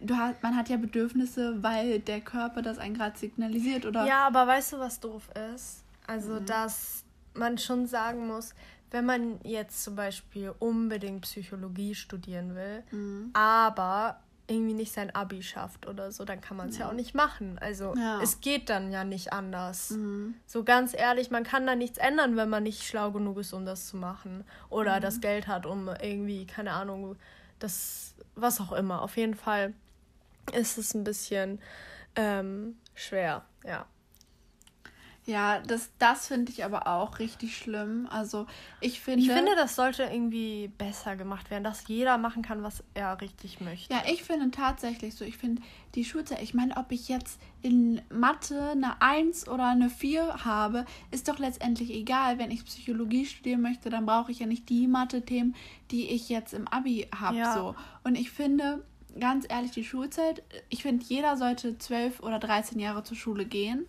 du 0.00 0.16
hast, 0.16 0.42
man 0.42 0.56
hat 0.56 0.68
ja 0.68 0.76
Bedürfnisse, 0.76 1.62
weil 1.62 1.98
der 2.00 2.20
Körper 2.20 2.62
das 2.62 2.78
einen 2.78 2.94
gerade 2.94 3.18
signalisiert, 3.18 3.86
oder? 3.86 4.06
Ja, 4.06 4.26
aber 4.26 4.46
weißt 4.46 4.74
du, 4.74 4.78
was 4.78 5.00
doof 5.00 5.28
ist? 5.54 5.84
Also, 6.06 6.34
mhm. 6.34 6.46
dass 6.46 7.01
man 7.34 7.58
schon 7.58 7.86
sagen 7.86 8.26
muss, 8.26 8.54
wenn 8.90 9.06
man 9.06 9.40
jetzt 9.42 9.82
zum 9.84 9.96
Beispiel 9.96 10.54
unbedingt 10.58 11.22
Psychologie 11.22 11.94
studieren 11.94 12.54
will, 12.54 12.82
mhm. 12.90 13.30
aber 13.32 14.20
irgendwie 14.48 14.74
nicht 14.74 14.92
sein 14.92 15.14
Abi 15.14 15.42
schafft 15.42 15.86
oder 15.86 16.12
so, 16.12 16.24
dann 16.24 16.40
kann 16.40 16.56
man 16.56 16.68
es 16.68 16.76
ja. 16.76 16.84
ja. 16.84 16.90
auch 16.90 16.94
nicht 16.94 17.14
machen. 17.14 17.58
Also 17.60 17.94
ja. 17.96 18.20
es 18.20 18.40
geht 18.40 18.68
dann 18.68 18.92
ja 18.92 19.04
nicht 19.04 19.32
anders. 19.32 19.90
Mhm. 19.90 20.34
So 20.46 20.64
ganz 20.64 20.94
ehrlich, 20.94 21.30
man 21.30 21.44
kann 21.44 21.66
da 21.66 21.74
nichts 21.74 21.98
ändern, 21.98 22.36
wenn 22.36 22.48
man 22.48 22.64
nicht 22.64 22.82
schlau 22.82 23.10
genug 23.12 23.38
ist, 23.38 23.52
um 23.52 23.64
das 23.64 23.86
zu 23.86 23.96
machen. 23.96 24.44
Oder 24.68 24.96
mhm. 24.96 25.02
das 25.02 25.20
Geld 25.20 25.46
hat, 25.46 25.64
um 25.64 25.88
irgendwie, 25.88 26.46
keine 26.46 26.72
Ahnung, 26.72 27.16
das, 27.58 28.14
was 28.34 28.60
auch 28.60 28.72
immer. 28.72 29.02
Auf 29.02 29.16
jeden 29.16 29.34
Fall 29.34 29.72
ist 30.52 30.76
es 30.76 30.92
ein 30.94 31.04
bisschen 31.04 31.60
ähm, 32.16 32.76
schwer, 32.94 33.44
ja. 33.64 33.86
Ja, 35.24 35.60
das, 35.60 35.90
das 35.98 36.26
finde 36.26 36.50
ich 36.50 36.64
aber 36.64 36.88
auch 36.88 37.20
richtig 37.20 37.56
schlimm. 37.56 38.08
Also 38.10 38.46
ich 38.80 39.00
finde. 39.00 39.20
Ich 39.20 39.30
finde, 39.30 39.54
das 39.54 39.76
sollte 39.76 40.02
irgendwie 40.02 40.68
besser 40.78 41.14
gemacht 41.14 41.50
werden, 41.50 41.62
dass 41.62 41.86
jeder 41.86 42.18
machen 42.18 42.42
kann, 42.42 42.64
was 42.64 42.82
er 42.94 43.20
richtig 43.20 43.60
möchte. 43.60 43.94
Ja, 43.94 44.02
ich 44.10 44.24
finde 44.24 44.50
tatsächlich 44.50 45.14
so. 45.14 45.24
Ich 45.24 45.38
finde 45.38 45.62
die 45.94 46.04
Schulzeit, 46.04 46.42
ich 46.42 46.54
meine, 46.54 46.76
ob 46.76 46.90
ich 46.90 47.08
jetzt 47.08 47.40
in 47.60 48.02
Mathe 48.10 48.70
eine 48.70 49.00
1 49.00 49.46
oder 49.46 49.66
eine 49.66 49.90
4 49.90 50.44
habe, 50.44 50.86
ist 51.12 51.28
doch 51.28 51.38
letztendlich 51.38 51.90
egal. 51.90 52.38
Wenn 52.38 52.50
ich 52.50 52.64
Psychologie 52.64 53.24
studieren 53.24 53.60
möchte, 53.60 53.90
dann 53.90 54.06
brauche 54.06 54.32
ich 54.32 54.40
ja 54.40 54.46
nicht 54.46 54.68
die 54.70 54.88
Mathe-Themen, 54.88 55.54
die 55.92 56.08
ich 56.10 56.30
jetzt 56.30 56.52
im 56.52 56.66
Abi 56.66 57.06
habe. 57.14 57.36
Ja. 57.36 57.54
So. 57.54 57.76
Und 58.02 58.16
ich 58.16 58.32
finde, 58.32 58.84
ganz 59.20 59.46
ehrlich, 59.48 59.70
die 59.70 59.84
Schulzeit, 59.84 60.42
ich 60.68 60.82
finde, 60.82 61.04
jeder 61.04 61.36
sollte 61.36 61.78
12 61.78 62.20
oder 62.20 62.40
13 62.40 62.80
Jahre 62.80 63.04
zur 63.04 63.16
Schule 63.16 63.44
gehen. 63.44 63.86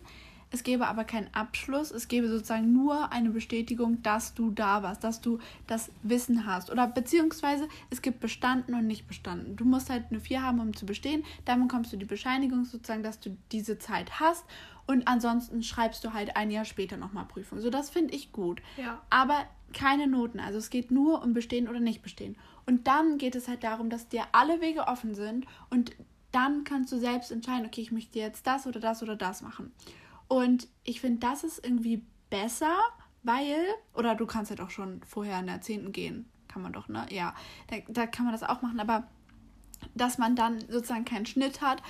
Es 0.50 0.62
gäbe 0.62 0.86
aber 0.86 1.04
keinen 1.04 1.32
Abschluss. 1.34 1.90
Es 1.90 2.08
gäbe 2.08 2.28
sozusagen 2.28 2.72
nur 2.72 3.12
eine 3.12 3.30
Bestätigung, 3.30 4.02
dass 4.02 4.34
du 4.34 4.50
da 4.50 4.82
warst, 4.82 5.04
dass 5.04 5.20
du 5.20 5.38
das 5.66 5.90
Wissen 6.02 6.46
hast. 6.46 6.70
Oder 6.70 6.86
beziehungsweise 6.86 7.68
es 7.90 8.02
gibt 8.02 8.20
bestanden 8.20 8.74
und 8.74 8.86
nicht 8.86 9.06
bestanden. 9.08 9.56
Du 9.56 9.64
musst 9.64 9.90
halt 9.90 10.06
eine 10.10 10.20
4 10.20 10.42
haben, 10.42 10.60
um 10.60 10.76
zu 10.76 10.86
bestehen. 10.86 11.24
Dann 11.44 11.62
bekommst 11.62 11.92
du 11.92 11.96
die 11.96 12.04
Bescheinigung 12.04 12.64
sozusagen, 12.64 13.02
dass 13.02 13.20
du 13.20 13.36
diese 13.52 13.78
Zeit 13.78 14.20
hast. 14.20 14.44
Und 14.86 15.08
ansonsten 15.08 15.62
schreibst 15.62 16.04
du 16.04 16.12
halt 16.12 16.36
ein 16.36 16.50
Jahr 16.50 16.64
später 16.64 16.96
nochmal 16.96 17.24
Prüfung. 17.24 17.60
So, 17.60 17.70
das 17.70 17.90
finde 17.90 18.14
ich 18.14 18.32
gut. 18.32 18.60
Ja. 18.76 19.00
Aber 19.10 19.44
keine 19.72 20.06
Noten. 20.06 20.40
Also 20.40 20.58
es 20.58 20.70
geht 20.70 20.90
nur 20.90 21.22
um 21.22 21.32
bestehen 21.32 21.68
oder 21.68 21.80
nicht 21.80 22.02
bestehen. 22.02 22.36
Und 22.66 22.86
dann 22.86 23.18
geht 23.18 23.34
es 23.34 23.48
halt 23.48 23.64
darum, 23.64 23.90
dass 23.90 24.08
dir 24.08 24.24
alle 24.32 24.60
Wege 24.60 24.86
offen 24.86 25.14
sind 25.14 25.46
und 25.70 25.92
dann 26.32 26.64
kannst 26.64 26.90
du 26.90 26.98
selbst 26.98 27.30
entscheiden, 27.30 27.66
okay, 27.66 27.80
ich 27.80 27.92
möchte 27.92 28.18
jetzt 28.18 28.46
das 28.46 28.66
oder 28.66 28.80
das 28.80 29.02
oder 29.02 29.14
das 29.14 29.42
machen. 29.42 29.72
Und 30.28 30.68
ich 30.84 31.00
finde, 31.00 31.20
das 31.20 31.44
ist 31.44 31.64
irgendwie 31.64 32.02
besser, 32.30 32.76
weil, 33.22 33.56
oder 33.94 34.14
du 34.14 34.26
kannst 34.26 34.50
halt 34.50 34.60
auch 34.60 34.70
schon 34.70 35.02
vorher 35.06 35.40
in 35.40 35.46
der 35.46 35.60
10. 35.60 35.92
gehen. 35.92 36.26
Kann 36.48 36.62
man 36.62 36.72
doch, 36.72 36.88
ne? 36.88 37.06
Ja, 37.10 37.34
da, 37.68 37.76
da 37.88 38.06
kann 38.06 38.24
man 38.24 38.32
das 38.32 38.42
auch 38.42 38.62
machen, 38.62 38.80
aber 38.80 39.08
dass 39.94 40.18
man 40.18 40.36
dann 40.36 40.60
sozusagen 40.60 41.04
keinen 41.04 41.26
Schnitt 41.26 41.60
hat, 41.60 41.82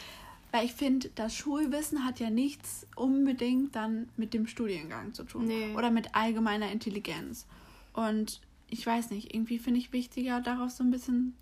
weil 0.53 0.65
ich 0.65 0.73
finde, 0.73 1.11
das 1.15 1.35
Schulwissen 1.35 2.05
hat 2.05 2.21
ja 2.21 2.31
nichts 2.31 2.87
unbedingt 2.97 3.75
dann 3.75 4.09
mit 4.17 4.35
dem 4.35 4.47
Studiengang 4.47 5.13
zu 5.13 5.25
tun 5.25 5.47
nee. 5.47 5.75
oder 5.75 5.91
mit 5.91 6.15
allgemeiner 6.15 6.71
Intelligenz. 6.71 7.47
Und 7.93 8.41
ich 8.69 8.87
weiß 8.87 9.11
nicht, 9.11 9.35
irgendwie 9.35 9.59
finde 9.59 9.81
ich 9.81 9.93
wichtiger, 9.93 10.41
darauf 10.41 10.71
so 10.71 10.85
ein 10.85 10.91
bisschen 10.91 11.37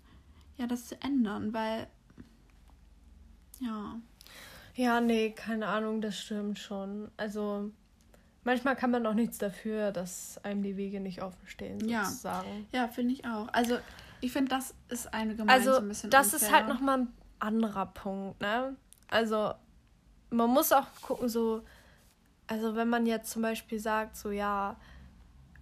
ja 0.57 0.67
das 0.67 0.87
zu 0.87 1.01
ändern, 1.01 1.53
weil 1.53 1.87
ja. 3.59 3.99
Ja, 4.75 5.01
nee, 5.01 5.31
keine 5.31 5.67
Ahnung, 5.67 6.01
das 6.01 6.17
stimmt 6.17 6.57
schon. 6.57 7.11
Also 7.17 7.71
manchmal 8.43 8.75
kann 8.75 8.91
man 8.91 9.05
auch 9.05 9.13
nichts 9.13 9.37
dafür, 9.37 9.91
dass 9.91 10.39
einem 10.43 10.63
die 10.63 10.77
Wege 10.77 10.99
nicht 10.99 11.21
offen 11.21 11.47
stehen, 11.47 11.79
sozusagen. 11.79 12.67
Ja, 12.71 12.81
ja 12.83 12.87
finde 12.87 13.13
ich 13.13 13.25
auch. 13.25 13.47
Also 13.53 13.77
ich 14.21 14.31
finde, 14.31 14.49
das 14.49 14.73
ist 14.89 15.13
eine 15.13 15.35
Gemeinde 15.35 15.53
also, 15.53 15.73
so 15.73 15.79
ein 15.79 15.87
bisschen 15.87 16.09
das 16.09 16.33
unfair. 16.33 16.47
ist 16.47 16.53
halt 16.53 16.67
nochmal 16.67 16.99
ein 16.99 17.13
anderer 17.39 17.85
Punkt, 17.87 18.41
ne? 18.41 18.75
Also 19.09 19.53
man 20.29 20.49
muss 20.49 20.71
auch 20.71 20.87
gucken, 21.01 21.29
so, 21.29 21.63
also 22.47 22.75
wenn 22.75 22.89
man 22.89 23.05
jetzt 23.05 23.29
zum 23.31 23.41
Beispiel 23.41 23.79
sagt, 23.79 24.17
so 24.17 24.31
ja, 24.31 24.77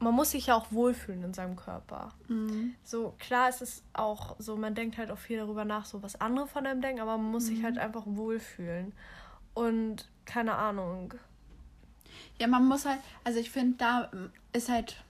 man 0.02 0.16
muss 0.16 0.32
sich 0.32 0.48
ja 0.48 0.56
auch 0.56 0.72
wohlfühlen 0.72 1.24
in 1.24 1.34
seinem 1.34 1.56
Körper. 1.56 2.14
Mhm. 2.28 2.76
So, 2.84 3.14
klar 3.20 3.50
ist 3.50 3.62
es 3.62 3.84
auch 3.94 4.36
so, 4.40 4.58
man 4.58 4.76
denkt 4.76 4.98
halt 4.98 5.12
auch 5.12 5.18
viel 5.18 5.38
darüber 5.38 5.64
nach, 5.64 5.86
so 5.86 6.02
was 6.02 6.20
andere 6.20 6.48
von 6.48 6.66
einem 6.66 6.82
denken, 6.82 7.02
aber 7.02 7.18
man 7.18 7.32
muss 7.32 7.46
mhm. 7.46 7.56
sich 7.56 7.64
halt 7.64 7.78
einfach 7.78 8.04
wohlfühlen. 8.06 8.94
Und 9.54 10.10
keine 10.26 10.56
Ahnung. 10.56 11.14
Ja, 12.40 12.48
man 12.48 12.66
muss 12.66 12.86
halt, 12.86 13.00
also 13.24 13.40
ich 13.40 13.52
finde, 13.52 13.78
da 13.78 14.12
ist 14.54 14.70
halt 14.70 15.04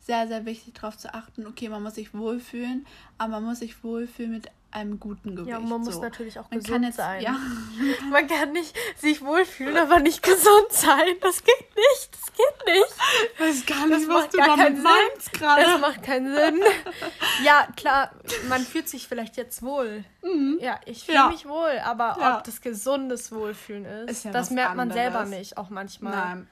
sehr, 0.00 0.28
sehr 0.28 0.44
wichtig 0.44 0.74
darauf 0.74 0.96
zu 0.96 1.12
achten, 1.14 1.46
okay, 1.46 1.68
man 1.68 1.82
muss 1.82 1.96
sich 1.96 2.14
wohlfühlen, 2.14 2.86
aber 3.18 3.34
man 3.34 3.44
muss 3.44 3.58
sich 3.60 3.82
wohlfühlen 3.82 4.32
mit 4.32 4.50
einem 4.76 5.00
guten 5.00 5.34
Gewicht. 5.34 5.48
Ja, 5.48 5.58
man 5.58 5.80
muss 5.80 5.94
so. 5.94 6.02
natürlich 6.02 6.38
auch 6.38 6.50
man 6.50 6.60
gesund 6.60 6.84
jetzt, 6.84 6.96
sein. 6.96 7.22
Ja. 7.22 7.36
man 8.10 8.26
kann 8.26 8.52
nicht 8.52 8.76
sich 8.96 9.24
wohlfühlen, 9.24 9.76
aber 9.76 10.00
nicht 10.00 10.22
gesund 10.22 10.70
sein. 10.70 11.16
Das 11.22 11.42
geht 11.42 11.74
nicht. 11.74 12.10
Das 12.12 12.32
geht 12.32 12.66
nicht. 12.66 12.94
Ich 13.34 13.40
weiß 13.40 13.66
gar 13.66 13.86
nicht, 13.86 14.08
das 14.08 14.14
was 14.14 14.28
du 14.28 14.36
damit 14.36 14.82
meinst 14.82 15.32
gerade. 15.32 15.62
Das 15.62 15.80
macht 15.80 16.02
keinen 16.02 16.34
Sinn. 16.34 16.60
ja, 17.42 17.66
klar, 17.76 18.10
man 18.48 18.60
fühlt 18.60 18.88
sich 18.88 19.08
vielleicht 19.08 19.38
jetzt 19.38 19.62
wohl. 19.62 20.04
Mhm. 20.22 20.58
Ja, 20.60 20.78
ich 20.84 21.04
fühle 21.04 21.18
ja. 21.18 21.28
mich 21.28 21.48
wohl, 21.48 21.80
aber 21.82 22.16
ja. 22.20 22.36
ob 22.36 22.44
das 22.44 22.60
gesundes 22.60 23.32
Wohlfühlen 23.32 23.86
ist, 23.86 24.10
ist 24.10 24.24
ja 24.26 24.30
das 24.32 24.50
merkt 24.50 24.76
man 24.76 24.90
selber 24.90 25.24
nicht, 25.24 25.56
auch 25.56 25.70
manchmal. 25.70 26.12
Nein. 26.12 26.48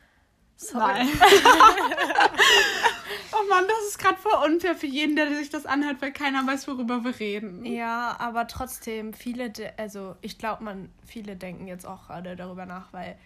Sorry. 0.56 1.04
Nein. 1.04 1.08
oh 3.32 3.48
Mann, 3.48 3.64
das 3.66 3.88
ist 3.88 3.98
gerade 3.98 4.16
voll 4.16 4.50
unfair 4.50 4.74
für 4.74 4.86
jeden, 4.86 5.16
der 5.16 5.34
sich 5.34 5.50
das 5.50 5.66
anhört, 5.66 6.00
weil 6.00 6.12
keiner 6.12 6.46
weiß, 6.46 6.68
worüber 6.68 7.04
wir 7.04 7.18
reden. 7.18 7.64
Ja, 7.64 8.16
aber 8.18 8.46
trotzdem, 8.46 9.14
viele, 9.14 9.52
also 9.76 10.16
ich 10.20 10.38
glaube, 10.38 10.64
man, 10.64 10.90
viele 11.04 11.36
denken 11.36 11.66
jetzt 11.66 11.86
auch 11.86 12.06
gerade 12.06 12.36
darüber 12.36 12.66
nach, 12.66 12.92
weil 12.92 13.16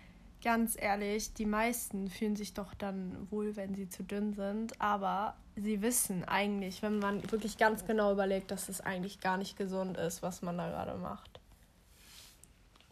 ganz 0.43 0.77
ehrlich, 0.81 1.35
die 1.35 1.47
meisten 1.47 2.09
fühlen 2.09 2.37
sich 2.37 2.55
doch 2.55 2.75
dann 2.75 3.27
wohl, 3.31 3.57
wenn 3.57 3.75
sie 3.75 3.89
zu 3.89 4.03
dünn 4.03 4.35
sind, 4.35 4.81
aber 4.81 5.37
sie 5.57 5.83
wissen 5.83 6.25
eigentlich, 6.25 6.83
wenn 6.83 6.99
man 6.99 7.31
wirklich 7.31 7.59
ganz 7.59 7.85
genau 7.85 8.13
überlegt, 8.13 8.51
dass 8.51 8.69
es 8.69 8.81
eigentlich 8.81 9.21
gar 9.21 9.37
nicht 9.37 9.57
gesund 9.57 9.97
ist, 9.97 10.23
was 10.23 10.43
man 10.43 10.57
da 10.57 10.69
gerade 10.69 10.97
macht. 10.99 11.41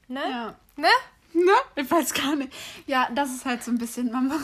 Ne? 0.09 0.23
Ja. 0.29 0.55
Ne? 0.77 0.89
Ne? 1.33 1.53
Ich 1.75 1.91
weiß 1.91 2.15
gar 2.15 2.37
nicht. 2.37 2.53
Ja, 2.87 3.09
das 3.15 3.31
ist 3.31 3.45
halt 3.45 3.63
so 3.63 3.71
ein 3.71 3.79
bisschen 3.79 4.11
Mama. 4.11 4.39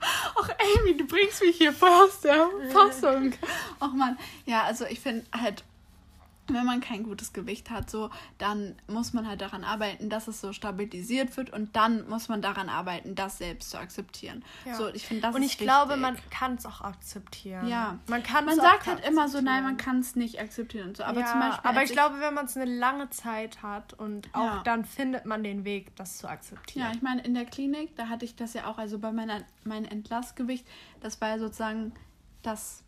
Ach, 0.00 0.48
Amy, 0.58 0.96
du 0.96 1.06
bringst 1.06 1.42
mich 1.42 1.56
hier 1.56 1.72
voll 1.72 1.90
aus 1.90 2.20
der 2.20 2.48
Fassung. 2.72 3.32
Ach 3.80 3.92
man, 3.92 4.18
ja, 4.44 4.64
also 4.64 4.84
ich 4.86 5.00
finde 5.00 5.24
halt 5.32 5.64
wenn 6.48 6.64
man 6.64 6.80
kein 6.80 7.02
gutes 7.02 7.32
Gewicht 7.32 7.70
hat, 7.70 7.90
so, 7.90 8.10
dann 8.38 8.74
muss 8.86 9.12
man 9.12 9.26
halt 9.26 9.40
daran 9.40 9.64
arbeiten, 9.64 10.08
dass 10.08 10.28
es 10.28 10.40
so 10.40 10.52
stabilisiert 10.52 11.36
wird 11.36 11.50
und 11.50 11.76
dann 11.76 12.08
muss 12.08 12.28
man 12.28 12.42
daran 12.42 12.68
arbeiten, 12.68 13.14
das 13.14 13.38
selbst 13.38 13.70
zu 13.70 13.78
akzeptieren. 13.78 14.44
Ja. 14.64 14.74
So, 14.74 14.88
ich 14.88 15.06
finde 15.06 15.22
das 15.22 15.34
Und 15.34 15.42
ich 15.42 15.52
wichtig. 15.52 15.66
glaube, 15.66 15.96
man 15.96 16.16
kann 16.30 16.54
es 16.54 16.66
auch 16.66 16.80
akzeptieren. 16.80 17.66
Ja. 17.66 17.98
Man 18.06 18.22
kann 18.22 18.44
Man 18.44 18.56
sagt 18.56 18.86
halt 18.86 19.06
immer 19.06 19.28
so, 19.28 19.40
nein, 19.40 19.64
man 19.64 19.76
kann 19.76 20.00
es 20.00 20.16
nicht 20.16 20.40
akzeptieren 20.40 20.88
und 20.88 20.96
so. 20.96 21.04
Aber 21.04 21.20
ja, 21.20 21.26
zum 21.26 21.40
Beispiel. 21.40 21.70
Aber 21.70 21.82
ich, 21.82 21.90
ich 21.90 21.96
glaube, 21.96 22.20
wenn 22.20 22.34
man 22.34 22.46
es 22.46 22.56
eine 22.56 22.70
lange 22.70 23.10
Zeit 23.10 23.62
hat 23.62 23.94
und 23.94 24.28
auch 24.32 24.44
ja. 24.44 24.62
dann 24.64 24.84
findet 24.84 25.26
man 25.26 25.42
den 25.42 25.64
Weg, 25.64 25.94
das 25.96 26.18
zu 26.18 26.28
akzeptieren. 26.28 26.86
Ja, 26.86 26.92
ich 26.94 27.02
meine, 27.02 27.22
in 27.22 27.34
der 27.34 27.44
Klinik, 27.44 27.96
da 27.96 28.08
hatte 28.08 28.24
ich 28.24 28.36
das 28.36 28.54
ja 28.54 28.66
auch, 28.66 28.78
also 28.78 28.98
bei 28.98 29.12
meiner 29.12 29.42
meinem 29.64 29.84
Entlassgewicht, 29.86 30.66
das 31.00 31.20
war 31.20 31.30
ja 31.30 31.38
sozusagen 31.38 31.92
das 32.42 32.82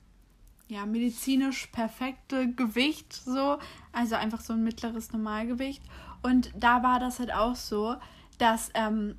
ja, 0.68 0.86
medizinisch 0.86 1.66
perfekte 1.68 2.52
Gewicht, 2.52 3.12
so. 3.12 3.58
Also 3.92 4.14
einfach 4.14 4.40
so 4.40 4.52
ein 4.52 4.62
mittleres 4.62 5.12
Normalgewicht. 5.12 5.82
Und 6.22 6.52
da 6.56 6.82
war 6.82 7.00
das 7.00 7.18
halt 7.18 7.32
auch 7.32 7.56
so, 7.56 7.96
dass 8.38 8.70
ähm, 8.74 9.16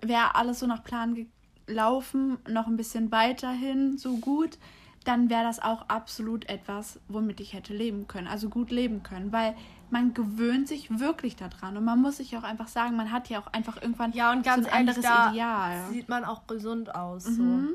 wäre 0.00 0.34
alles 0.34 0.60
so 0.60 0.66
nach 0.66 0.84
Plan 0.84 1.26
gelaufen, 1.66 2.38
noch 2.48 2.66
ein 2.66 2.76
bisschen 2.76 3.10
weiterhin 3.10 3.98
so 3.98 4.16
gut, 4.18 4.58
dann 5.04 5.30
wäre 5.30 5.42
das 5.42 5.60
auch 5.60 5.88
absolut 5.88 6.48
etwas, 6.48 7.00
womit 7.08 7.40
ich 7.40 7.54
hätte 7.54 7.74
leben 7.74 8.06
können, 8.06 8.26
also 8.26 8.48
gut 8.48 8.70
leben 8.70 9.02
können, 9.02 9.32
weil 9.32 9.56
man 9.90 10.12
gewöhnt 10.12 10.68
sich 10.68 10.98
wirklich 10.98 11.34
daran 11.34 11.76
und 11.76 11.84
man 11.84 12.00
muss 12.00 12.18
sich 12.18 12.36
auch 12.36 12.42
einfach 12.42 12.68
sagen, 12.68 12.96
man 12.96 13.10
hat 13.10 13.30
ja 13.30 13.40
auch 13.40 13.46
einfach 13.48 13.80
irgendwann 13.80 14.12
ja, 14.12 14.32
und 14.32 14.44
ganz 14.44 14.66
so 14.66 14.70
ein 14.70 14.80
anderes 14.80 15.04
ehrlich, 15.04 15.30
Ideal. 15.30 15.88
Sieht 15.90 16.08
man 16.08 16.24
auch 16.24 16.46
gesund 16.46 16.94
aus. 16.94 17.26
Mhm. 17.26 17.68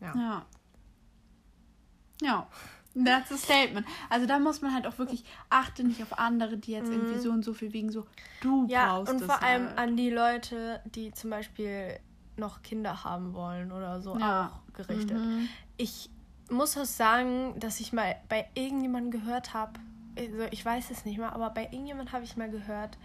So. 0.00 0.04
Ja. 0.06 0.14
ja. 0.14 0.46
Ja. 2.20 2.46
That's 3.04 3.30
a 3.30 3.36
statement. 3.36 3.86
Also 4.08 4.26
da 4.26 4.38
muss 4.38 4.60
man 4.60 4.74
halt 4.74 4.86
auch 4.86 4.98
wirklich 4.98 5.24
achte 5.50 5.84
nicht 5.84 6.02
auf 6.02 6.18
andere, 6.18 6.56
die 6.56 6.72
jetzt 6.72 6.88
mhm. 6.88 6.94
irgendwie 6.94 7.18
so 7.18 7.30
und 7.30 7.44
so 7.44 7.52
viel 7.52 7.72
wiegen, 7.72 7.92
so 7.92 8.06
du 8.40 8.66
ja, 8.68 8.96
brauchst 8.96 9.12
und 9.12 9.24
vor 9.24 9.42
allem 9.42 9.68
halt. 9.68 9.78
an 9.78 9.96
die 9.96 10.10
Leute, 10.10 10.80
die 10.94 11.12
zum 11.12 11.30
Beispiel 11.30 12.00
noch 12.36 12.62
Kinder 12.62 13.04
haben 13.04 13.34
wollen 13.34 13.72
oder 13.72 14.00
so 14.00 14.18
ja. 14.18 14.46
auch 14.46 14.72
gerichtet. 14.74 15.18
Mhm. 15.18 15.48
Ich 15.76 16.10
muss 16.50 16.76
auch 16.76 16.84
sagen, 16.84 17.54
dass 17.60 17.78
ich 17.80 17.92
mal 17.92 18.16
bei 18.28 18.48
irgendjemandem 18.54 19.10
gehört 19.10 19.54
habe, 19.54 19.72
also 20.16 20.44
ich 20.50 20.64
weiß 20.64 20.90
es 20.90 21.04
nicht 21.04 21.18
mehr, 21.18 21.32
aber 21.32 21.50
bei 21.50 21.64
irgendjemandem 21.64 22.12
habe 22.12 22.24
ich 22.24 22.36
mal 22.36 22.50
gehört, 22.50 22.98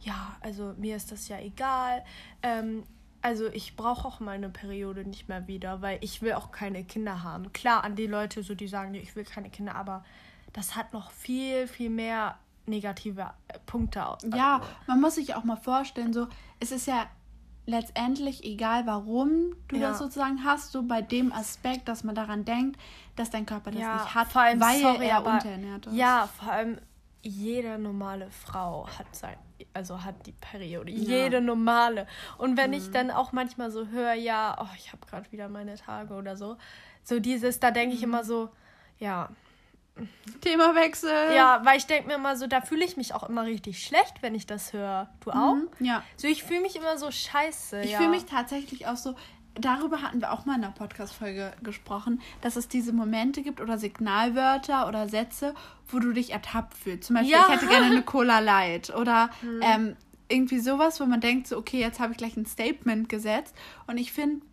ja, 0.00 0.36
also 0.40 0.74
mir 0.76 0.96
ist 0.96 1.12
das 1.12 1.28
ja 1.28 1.38
egal. 1.38 2.04
Ähm, 2.42 2.84
also 3.26 3.48
ich 3.48 3.74
brauche 3.74 4.06
auch 4.06 4.20
meine 4.20 4.48
Periode 4.48 5.04
nicht 5.04 5.28
mehr 5.28 5.48
wieder, 5.48 5.82
weil 5.82 5.98
ich 6.00 6.22
will 6.22 6.34
auch 6.34 6.52
keine 6.52 6.84
Kinder 6.84 7.24
haben. 7.24 7.52
Klar, 7.52 7.82
an 7.82 7.96
die 7.96 8.06
Leute, 8.06 8.44
so 8.44 8.54
die 8.54 8.68
sagen, 8.68 8.94
ich 8.94 9.16
will 9.16 9.24
keine 9.24 9.50
Kinder, 9.50 9.74
aber 9.74 10.04
das 10.52 10.76
hat 10.76 10.92
noch 10.92 11.10
viel, 11.10 11.66
viel 11.66 11.90
mehr 11.90 12.38
negative 12.66 13.32
äh, 13.48 13.58
Punkte. 13.66 14.04
Ja, 14.32 14.60
man 14.86 15.00
muss 15.00 15.16
sich 15.16 15.34
auch 15.34 15.42
mal 15.42 15.56
vorstellen, 15.56 16.12
so, 16.12 16.28
es 16.60 16.70
ist 16.70 16.86
ja 16.86 17.06
letztendlich 17.66 18.44
egal, 18.44 18.86
warum 18.86 19.56
du 19.66 19.74
ja. 19.74 19.88
das 19.88 19.98
sozusagen 19.98 20.44
hast, 20.44 20.70
so 20.70 20.84
bei 20.84 21.02
dem 21.02 21.32
Aspekt, 21.32 21.88
dass 21.88 22.04
man 22.04 22.14
daran 22.14 22.44
denkt, 22.44 22.80
dass 23.16 23.30
dein 23.30 23.44
Körper 23.44 23.72
das 23.72 23.80
ja, 23.80 23.94
nicht 23.94 24.14
hat, 24.14 24.36
allem, 24.36 24.60
weil 24.60 24.80
sorry, 24.80 25.08
er 25.08 25.26
unterernährt 25.26 25.86
ist. 25.86 25.94
Ja, 25.96 26.28
vor 26.38 26.52
allem 26.52 26.78
jede 27.22 27.76
normale 27.76 28.30
Frau 28.30 28.86
hat 28.86 29.16
sein, 29.16 29.36
also 29.72 30.04
hat 30.04 30.26
die 30.26 30.32
Periode. 30.32 30.92
Ja. 30.92 31.16
Jede 31.24 31.40
normale. 31.40 32.06
Und 32.38 32.56
wenn 32.56 32.70
mhm. 32.70 32.76
ich 32.76 32.90
dann 32.90 33.10
auch 33.10 33.32
manchmal 33.32 33.70
so 33.70 33.88
höre, 33.88 34.14
ja, 34.14 34.56
oh, 34.60 34.74
ich 34.76 34.92
habe 34.92 35.06
gerade 35.06 35.30
wieder 35.32 35.48
meine 35.48 35.76
Tage 35.76 36.14
oder 36.14 36.36
so, 36.36 36.56
so 37.02 37.20
dieses, 37.20 37.60
da 37.60 37.70
denke 37.70 37.94
ich 37.94 38.00
mhm. 38.00 38.08
immer 38.08 38.24
so, 38.24 38.50
ja, 38.98 39.30
Themawechsel. 40.42 41.34
Ja, 41.34 41.60
weil 41.64 41.78
ich 41.78 41.86
denke 41.86 42.08
mir 42.08 42.16
immer 42.16 42.36
so, 42.36 42.46
da 42.46 42.60
fühle 42.60 42.84
ich 42.84 42.96
mich 42.96 43.14
auch 43.14 43.28
immer 43.28 43.44
richtig 43.44 43.82
schlecht, 43.82 44.20
wenn 44.20 44.34
ich 44.34 44.46
das 44.46 44.72
höre. 44.72 45.08
Du 45.20 45.30
auch? 45.30 45.54
Mhm, 45.54 45.68
ja. 45.80 46.02
So, 46.16 46.28
ich 46.28 46.44
fühle 46.44 46.60
mich 46.60 46.76
immer 46.76 46.98
so 46.98 47.10
scheiße. 47.10 47.80
Ich 47.80 47.92
ja. 47.92 47.98
fühle 47.98 48.10
mich 48.10 48.26
tatsächlich 48.26 48.86
auch 48.86 48.96
so. 48.96 49.14
Darüber 49.58 50.02
hatten 50.02 50.20
wir 50.20 50.32
auch 50.32 50.44
mal 50.44 50.56
in 50.56 50.64
einer 50.64 50.72
Podcast-Folge 50.72 51.52
gesprochen, 51.62 52.20
dass 52.42 52.56
es 52.56 52.68
diese 52.68 52.92
Momente 52.92 53.42
gibt 53.42 53.60
oder 53.60 53.78
Signalwörter 53.78 54.86
oder 54.86 55.08
Sätze, 55.08 55.54
wo 55.88 55.98
du 55.98 56.12
dich 56.12 56.30
ertappt 56.30 56.74
fühlst. 56.74 57.04
Zum 57.04 57.16
Beispiel, 57.16 57.32
ja. 57.32 57.46
ich 57.46 57.54
hätte 57.54 57.66
gerne 57.66 57.86
eine 57.86 58.02
Cola 58.02 58.40
Light 58.40 58.94
oder 58.94 59.30
mhm. 59.42 59.60
ähm, 59.62 59.96
irgendwie 60.28 60.58
sowas, 60.58 61.00
wo 61.00 61.06
man 61.06 61.20
denkt, 61.20 61.46
so, 61.46 61.56
okay, 61.56 61.80
jetzt 61.80 62.00
habe 62.00 62.12
ich 62.12 62.18
gleich 62.18 62.36
ein 62.36 62.46
Statement 62.46 63.08
gesetzt. 63.08 63.54
Und 63.86 63.98
ich 63.98 64.12
finde, 64.12 64.44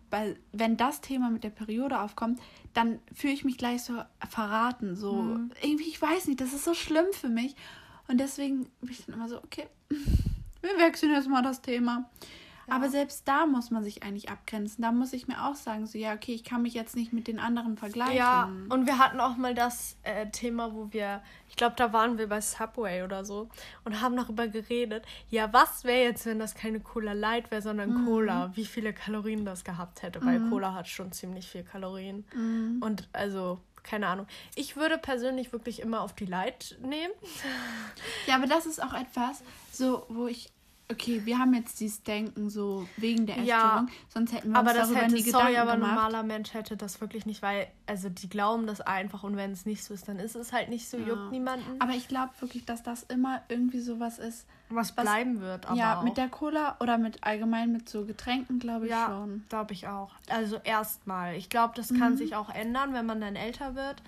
wenn 0.52 0.76
das 0.76 1.00
Thema 1.00 1.30
mit 1.30 1.44
der 1.44 1.50
Periode 1.50 2.00
aufkommt, 2.00 2.40
dann 2.72 3.00
fühle 3.12 3.32
ich 3.32 3.44
mich 3.44 3.58
gleich 3.58 3.82
so 3.82 3.94
verraten. 4.28 4.96
So, 4.96 5.14
mhm. 5.14 5.50
irgendwie, 5.62 5.88
ich 5.88 6.00
weiß 6.00 6.28
nicht, 6.28 6.40
das 6.40 6.52
ist 6.52 6.64
so 6.64 6.74
schlimm 6.74 7.06
für 7.12 7.28
mich. 7.28 7.56
Und 8.08 8.18
deswegen 8.18 8.66
bin 8.80 8.90
ich 8.90 9.06
dann 9.06 9.16
immer 9.16 9.28
so, 9.28 9.38
okay, 9.38 9.66
wir 9.88 10.78
wechseln 10.78 11.12
jetzt 11.12 11.28
mal 11.28 11.42
das 11.42 11.62
Thema. 11.62 12.08
Aber 12.68 12.88
selbst 12.88 13.26
da 13.28 13.46
muss 13.46 13.70
man 13.70 13.84
sich 13.84 14.02
eigentlich 14.02 14.30
abgrenzen. 14.30 14.82
Da 14.82 14.92
muss 14.92 15.12
ich 15.12 15.28
mir 15.28 15.44
auch 15.44 15.54
sagen, 15.54 15.86
so 15.86 15.98
ja, 15.98 16.14
okay, 16.14 16.34
ich 16.34 16.44
kann 16.44 16.62
mich 16.62 16.74
jetzt 16.74 16.96
nicht 16.96 17.12
mit 17.12 17.28
den 17.28 17.38
anderen 17.38 17.76
vergleichen. 17.76 18.16
Ja, 18.16 18.50
und 18.68 18.86
wir 18.86 18.98
hatten 18.98 19.20
auch 19.20 19.36
mal 19.36 19.54
das 19.54 19.96
äh, 20.02 20.28
Thema, 20.30 20.74
wo 20.74 20.92
wir, 20.92 21.22
ich 21.48 21.56
glaube, 21.56 21.74
da 21.76 21.92
waren 21.92 22.18
wir 22.18 22.28
bei 22.28 22.40
Subway 22.40 23.02
oder 23.02 23.24
so 23.24 23.48
und 23.84 24.00
haben 24.00 24.16
darüber 24.16 24.48
geredet. 24.48 25.04
Ja, 25.30 25.52
was 25.52 25.84
wäre 25.84 26.02
jetzt, 26.02 26.26
wenn 26.26 26.38
das 26.38 26.54
keine 26.54 26.80
Cola 26.80 27.12
Light 27.12 27.50
wäre, 27.50 27.62
sondern 27.62 27.90
mhm. 27.90 28.06
Cola? 28.06 28.52
Wie 28.54 28.66
viele 28.66 28.92
Kalorien 28.92 29.44
das 29.44 29.64
gehabt 29.64 30.02
hätte? 30.02 30.24
Weil 30.24 30.40
mhm. 30.40 30.50
Cola 30.50 30.74
hat 30.74 30.88
schon 30.88 31.12
ziemlich 31.12 31.48
viel 31.48 31.64
Kalorien. 31.64 32.24
Mhm. 32.34 32.80
Und 32.82 33.08
also 33.12 33.60
keine 33.84 34.08
Ahnung. 34.08 34.26
Ich 34.54 34.76
würde 34.76 34.98
persönlich 34.98 35.52
wirklich 35.52 35.80
immer 35.80 36.00
auf 36.00 36.14
die 36.14 36.24
Light 36.24 36.76
nehmen. 36.80 37.12
Ja, 38.26 38.36
aber 38.36 38.46
das 38.46 38.66
ist 38.66 38.82
auch 38.82 38.94
etwas, 38.94 39.42
so, 39.70 40.06
wo 40.08 40.26
ich 40.26 40.50
okay, 40.90 41.22
wir 41.24 41.38
haben 41.38 41.54
jetzt 41.54 41.80
dieses 41.80 42.02
Denken 42.02 42.50
so 42.50 42.86
wegen 42.96 43.26
der 43.26 43.38
Essstörung, 43.38 43.48
ja, 43.48 43.86
sonst 44.08 44.32
hätten 44.32 44.50
wir 44.50 44.58
aber 44.58 44.70
uns 44.70 44.78
das 44.78 44.88
darüber 44.88 45.04
hätte, 45.04 45.14
nie 45.14 45.22
Gedanken 45.22 45.46
sorry, 45.46 45.58
aber 45.58 45.72
ein 45.72 45.80
normaler 45.80 46.22
Mensch 46.22 46.52
hätte 46.52 46.76
das 46.76 47.00
wirklich 47.00 47.26
nicht, 47.26 47.42
weil, 47.42 47.68
also 47.86 48.08
die 48.08 48.28
glauben 48.28 48.66
das 48.66 48.80
einfach 48.80 49.22
und 49.22 49.36
wenn 49.36 49.52
es 49.52 49.64
nicht 49.66 49.82
so 49.82 49.94
ist, 49.94 50.08
dann 50.08 50.18
ist 50.18 50.36
es 50.36 50.52
halt 50.52 50.68
nicht 50.68 50.88
so, 50.88 50.98
ja. 50.98 51.06
juckt 51.06 51.30
niemanden. 51.30 51.80
Aber 51.80 51.92
ich 51.92 52.08
glaube 52.08 52.32
wirklich, 52.40 52.64
dass 52.64 52.82
das 52.82 53.02
immer 53.04 53.42
irgendwie 53.48 53.80
sowas 53.80 54.18
ist. 54.18 54.46
Was, 54.70 54.96
was 54.96 55.04
bleiben 55.04 55.40
wird, 55.40 55.66
Ja, 55.74 55.98
auch. 55.98 56.04
mit 56.04 56.16
der 56.16 56.28
Cola 56.28 56.76
oder 56.80 56.98
mit 56.98 57.22
allgemein 57.24 57.72
mit 57.72 57.88
so 57.88 58.04
Getränken, 58.04 58.58
glaube 58.58 58.86
ich 58.86 58.90
ja, 58.90 59.06
schon. 59.06 59.44
glaube 59.48 59.72
ich 59.72 59.88
auch. 59.88 60.10
Also 60.28 60.56
erstmal. 60.64 61.36
Ich 61.36 61.50
glaube, 61.50 61.74
das 61.76 61.88
kann 61.88 62.12
mhm. 62.12 62.16
sich 62.16 62.34
auch 62.34 62.48
ändern, 62.48 62.94
wenn 62.94 63.06
man 63.06 63.20
dann 63.20 63.36
älter 63.36 63.74
wird. 63.74 64.02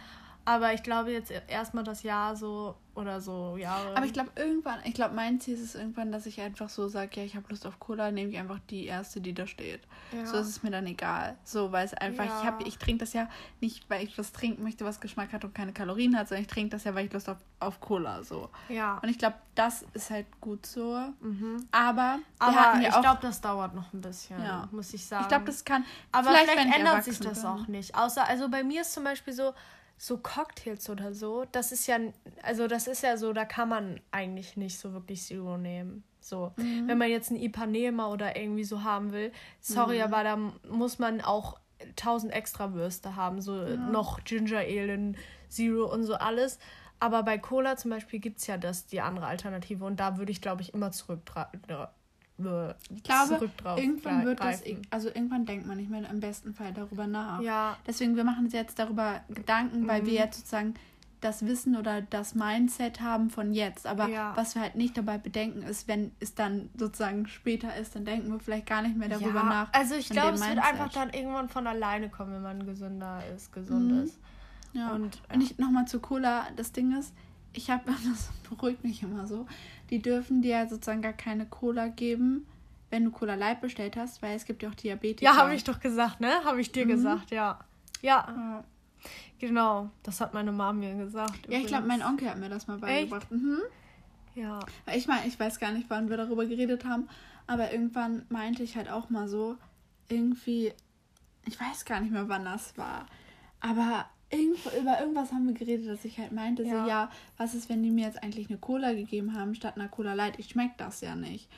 Aber 0.47 0.73
ich 0.73 0.85
glaube 0.85 1.11
jetzt 1.11 1.33
erstmal 1.49 1.83
das 1.83 2.05
Jahr 2.05 2.37
so 2.37 2.77
oder 2.95 3.21
so 3.21 3.57
Jahre. 3.57 3.97
Aber 3.97 4.07
ich 4.07 4.13
glaube 4.13 4.31
irgendwann, 4.37 4.79
ich 4.85 4.95
glaube 4.95 5.15
mein 5.15 5.41
Ziel 5.41 5.55
ist 5.55 5.61
es 5.61 5.75
irgendwann, 5.75 6.13
dass 6.13 6.25
ich 6.25 6.41
einfach 6.41 6.69
so 6.69 6.87
sage, 6.87 7.11
ja, 7.21 7.25
ich 7.25 7.35
habe 7.35 7.47
Lust 7.51 7.67
auf 7.67 7.81
Cola, 7.81 8.13
nehme 8.13 8.31
ich 8.31 8.39
einfach 8.39 8.61
die 8.71 8.87
erste, 8.87 9.21
die 9.21 9.35
da 9.35 9.49
steht. 9.49 9.81
Ja. 10.13 10.25
So 10.25 10.39
ist 10.39 10.47
es 10.47 10.63
mir 10.63 10.71
dann 10.71 10.87
egal. 10.87 11.37
So, 11.43 11.73
weil 11.73 11.85
es 11.85 11.95
einfach, 11.95 12.25
ja. 12.25 12.41
ich 12.41 12.47
habe, 12.47 12.63
ich 12.63 12.79
trinke 12.79 13.01
das 13.01 13.13
ja 13.13 13.29
nicht, 13.61 13.91
weil 13.91 14.05
ich 14.05 14.17
was 14.17 14.31
trinken 14.33 14.63
möchte, 14.63 14.85
was 14.85 15.01
Geschmack 15.01 15.33
hat 15.33 15.45
und 15.45 15.53
keine 15.53 15.73
Kalorien 15.73 16.17
hat, 16.17 16.29
sondern 16.29 16.43
ich 16.43 16.49
trinke 16.49 16.71
das 16.71 16.85
ja, 16.85 16.95
weil 16.95 17.07
ich 17.07 17.13
Lust 17.13 17.29
auf, 17.29 17.39
auf 17.59 17.81
Cola 17.81 18.23
so. 18.23 18.49
Ja. 18.69 19.01
Und 19.03 19.09
ich 19.09 19.19
glaube, 19.19 19.37
das 19.57 19.85
ist 19.95 20.11
halt 20.11 20.27
gut 20.41 20.65
so. 20.65 20.97
Mhm. 21.21 21.67
Aber, 21.73 22.21
Aber 22.39 22.81
ja 22.81 22.89
ich 22.89 23.01
glaube, 23.01 23.19
das 23.21 23.41
dauert 23.41 23.75
noch 23.75 23.93
ein 23.93 24.01
bisschen, 24.01 24.41
ja. 24.41 24.69
muss 24.71 24.95
ich 24.95 25.05
sagen. 25.05 25.25
Ich 25.25 25.29
glaube, 25.29 25.45
das 25.45 25.65
kann. 25.65 25.85
Aber 26.13 26.29
vielleicht, 26.29 26.51
vielleicht 26.51 26.79
ändert 26.79 27.03
sich 27.03 27.19
das 27.19 27.43
bin. 27.43 27.51
auch 27.51 27.67
nicht. 27.67 27.97
Außer, 27.97 28.29
also 28.29 28.49
bei 28.49 28.63
mir 28.63 28.83
ist 28.83 28.93
zum 28.93 29.03
Beispiel 29.03 29.33
so, 29.35 29.53
so 29.99 30.19
Cocktails 30.19 30.91
oder 30.91 31.15
so, 31.15 31.45
das 31.53 31.73
ist 31.73 31.87
ja, 31.87 31.99
also 32.43 32.67
das 32.67 32.87
ist 32.87 33.03
ja 33.03 33.17
so, 33.17 33.33
da 33.33 33.45
kann 33.45 33.69
man 33.69 34.01
eigentlich 34.11 34.57
nicht 34.57 34.79
so 34.79 34.93
wirklich 34.93 35.23
Zero 35.23 35.57
nehmen. 35.57 36.05
So, 36.21 36.53
mhm. 36.57 36.89
wenn 36.89 36.99
man 36.99 37.09
jetzt 37.09 37.31
ein 37.31 37.37
Ipanema 37.37 38.09
oder 38.09 38.37
irgendwie 38.37 38.65
so 38.65 38.83
haben 38.83 39.13
will, 39.13 39.33
sorry, 39.61 39.99
mhm. 39.99 40.03
aber 40.03 40.25
da 40.25 40.37
muss 40.69 40.99
man 40.99 41.21
auch 41.21 41.61
tausend 41.95 42.33
extra 42.33 42.75
Würste 42.75 43.17
haben, 43.17 43.41
so 43.41 43.63
ja. 43.63 43.77
noch 43.77 44.25
Ginger 44.25 44.59
Ale, 44.59 45.13
Zero 45.49 45.93
und 45.93 46.03
so 46.03 46.15
alles. 46.15 46.59
Aber 46.99 47.23
bei 47.23 47.39
Cola 47.39 47.77
zum 47.77 47.91
Beispiel 47.91 48.21
gibt 48.21 48.39
es 48.39 48.47
ja 48.47 48.57
das, 48.57 48.87
die 48.87 49.01
andere 49.01 49.27
Alternative 49.27 49.85
und 49.85 50.01
da 50.01 50.19
würde 50.19 50.33
ich, 50.33 50.41
glaube 50.41 50.63
ich, 50.63 50.75
immer 50.75 50.93
zurück 50.93 51.21
ich 52.39 53.03
glaube, 53.03 53.51
irgendwann 53.77 54.25
wird 54.27 54.41
das, 54.41 54.63
also 54.91 55.09
irgendwann 55.09 55.47
denkt 55.47 55.67
man 55.67 55.79
nicht 55.79 55.91
mehr 55.91 56.09
im 56.11 56.21
besten 56.21 56.53
Fall 56.53 56.73
darüber 56.73 57.07
nach. 57.07 57.41
Ja. 57.41 57.79
Deswegen, 57.87 58.17
wir 58.17 58.25
machen 58.25 58.45
uns 58.45 58.53
jetzt 58.53 58.79
darüber 58.79 59.21
Gedanken, 59.29 59.89
weil 59.89 60.03
mhm. 60.03 60.07
wir 60.07 60.13
jetzt 60.15 60.39
sozusagen 60.39 60.75
das 61.23 61.47
Wissen 61.47 61.77
oder 61.77 62.03
das 62.03 62.35
Mindset 62.35 63.01
haben 63.01 63.31
von 63.31 63.55
jetzt. 63.55 63.87
Aber 63.87 64.09
ja. 64.09 64.37
was 64.37 64.55
wir 64.55 64.63
halt 64.63 64.77
nicht 64.77 64.97
dabei 64.99 65.17
bedenken, 65.17 65.63
ist, 65.63 65.89
wenn 65.89 66.13
es 66.21 66.35
dann 66.35 66.69
sozusagen 66.77 67.27
später 67.27 67.75
ist, 67.77 67.97
dann 67.97 68.05
denken 68.05 68.31
wir 68.31 68.39
vielleicht 68.39 68.67
gar 68.67 68.83
nicht 68.83 68.97
mehr 68.97 69.09
darüber 69.09 69.41
ja. 69.41 69.45
nach. 69.45 69.73
Also 69.73 69.95
ich 69.95 70.11
glaube, 70.11 70.35
es 70.35 70.47
wird 70.47 70.59
einfach 70.59 70.91
dann 70.93 71.11
irgendwann 71.11 71.49
von 71.49 71.67
alleine 71.67 72.11
kommen, 72.11 72.35
wenn 72.35 72.43
man 72.43 72.67
gesünder 72.67 73.23
ist, 73.35 73.53
gesund 73.53 73.93
mhm. 73.93 74.03
ist. 74.05 74.19
Ja. 74.75 74.91
Und, 74.91 75.17
ja. 75.17 75.35
Und 75.35 75.41
ich 75.43 75.59
nochmal 75.59 75.87
zu 75.87 76.01
Cola, 76.01 76.47
das 76.55 76.73
Ding 76.73 76.97
ist, 76.99 77.15
ich 77.57 77.71
habe, 77.71 77.85
das 78.11 78.31
beruhigt 78.49 78.85
mich 78.85 79.03
immer 79.03 79.27
so, 79.27 79.47
die 79.91 80.01
dürfen 80.01 80.43
dir 80.43 80.67
sozusagen 80.69 81.03
gar 81.03 81.13
keine 81.13 81.47
Cola 81.47 81.89
geben, 81.89 82.47
wenn 82.91 83.05
du 83.05 83.11
Cola 83.11 83.35
Light 83.35 83.61
bestellt 83.61 83.97
hast, 83.97 84.23
weil 84.23 84.37
es 84.37 84.45
gibt 84.45 84.63
ja 84.63 84.69
auch 84.69 84.75
Diabetes. 84.75 85.23
Ja, 85.23 85.37
habe 85.37 85.55
ich 85.55 85.65
doch 85.65 85.81
gesagt, 85.81 86.21
ne? 86.21 86.45
Habe 86.45 86.61
ich 86.61 86.71
dir 86.71 86.85
mhm. 86.85 86.91
gesagt, 86.91 87.31
ja. 87.31 87.59
ja. 88.03 88.27
ja. 88.29 88.65
Genau, 89.39 89.91
das 90.03 90.21
hat 90.21 90.35
meine 90.35 90.53
Mama 90.53 90.73
mir 90.73 90.95
gesagt. 90.95 91.47
Ja, 91.49 91.59
ich 91.59 91.67
glaube, 91.67 91.87
mein 91.87 92.03
Onkel 92.03 92.31
hat 92.31 92.39
mir 92.39 92.49
das 92.49 92.67
mal 92.67 92.79
beigebracht. 92.79 93.31
Mhm. 93.31 93.61
Ja. 94.35 94.61
Weil 94.85 94.99
ich 94.99 95.07
meine, 95.07 95.27
ich 95.27 95.39
weiß 95.39 95.59
gar 95.59 95.73
nicht, 95.73 95.91
wann 95.91 96.09
wir 96.09 96.17
darüber 96.17 96.47
geredet 96.47 96.85
haben, 96.85 97.09
aber 97.47 97.73
irgendwann 97.73 98.25
meinte 98.29 98.63
ich 98.63 98.77
halt 98.77 98.89
auch 98.89 99.11
mal 99.11 99.29
so, 99.29 99.57
irgendwie, 100.09 100.73
ich 101.45 101.61
weiß 101.61 101.85
gar 101.85 102.01
nicht 102.01 102.13
mehr, 102.13 102.29
wann 102.29 102.45
das 102.45 102.77
war, 102.79 103.07
aber 103.61 104.07
irgendwo, 104.31 104.71
über 104.71 105.01
irgendwas 105.01 105.33
haben 105.33 105.47
wir 105.47 105.55
geredet, 105.55 105.89
dass 105.89 106.05
ich 106.05 106.19
halt 106.19 106.33
meinte, 106.33 106.65
ja. 106.65 106.83
so, 106.83 106.89
ja, 106.89 107.11
was 107.37 107.55
ist, 107.55 107.69
wenn 107.69 107.83
die 107.83 107.91
mir 107.91 108.07
jetzt 108.07 108.23
eigentlich 108.23 108.49
eine 108.49 108.59
Cola 108.59 108.93
gegeben 108.93 109.35
haben 109.35 109.55
statt 109.55 109.77
einer 109.77 109.89
Cola 109.89 110.15
Light? 110.15 110.39
Ich 110.39 110.49
schmecke 110.49 110.75
das 110.77 111.01
ja 111.01 111.15
nicht. 111.15 111.49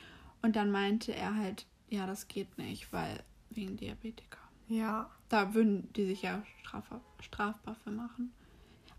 Und 0.41 0.55
dann 0.55 0.71
meinte 0.71 1.13
er 1.13 1.35
halt, 1.35 1.65
ja, 1.89 2.05
das 2.05 2.27
geht 2.27 2.57
nicht, 2.57 2.91
weil 2.93 3.23
wegen 3.49 3.77
Diabetiker. 3.77 4.39
Ja. 4.67 5.09
Da 5.27 5.53
würden 5.53 5.91
die 5.93 6.05
sich 6.05 6.21
ja 6.21 6.43
strafbar, 6.61 7.01
strafbar 7.19 7.75
für 7.83 7.91
machen. 7.91 8.31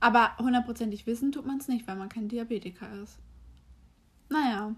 Aber 0.01 0.37
hundertprozentig 0.39 1.07
wissen 1.07 1.33
tut 1.33 1.47
man 1.47 1.59
es 1.59 1.69
nicht, 1.69 1.87
weil 1.87 1.97
man 1.97 2.09
kein 2.09 2.29
Diabetiker 2.29 2.89
ist. 3.03 3.19
Naja. 4.29 4.75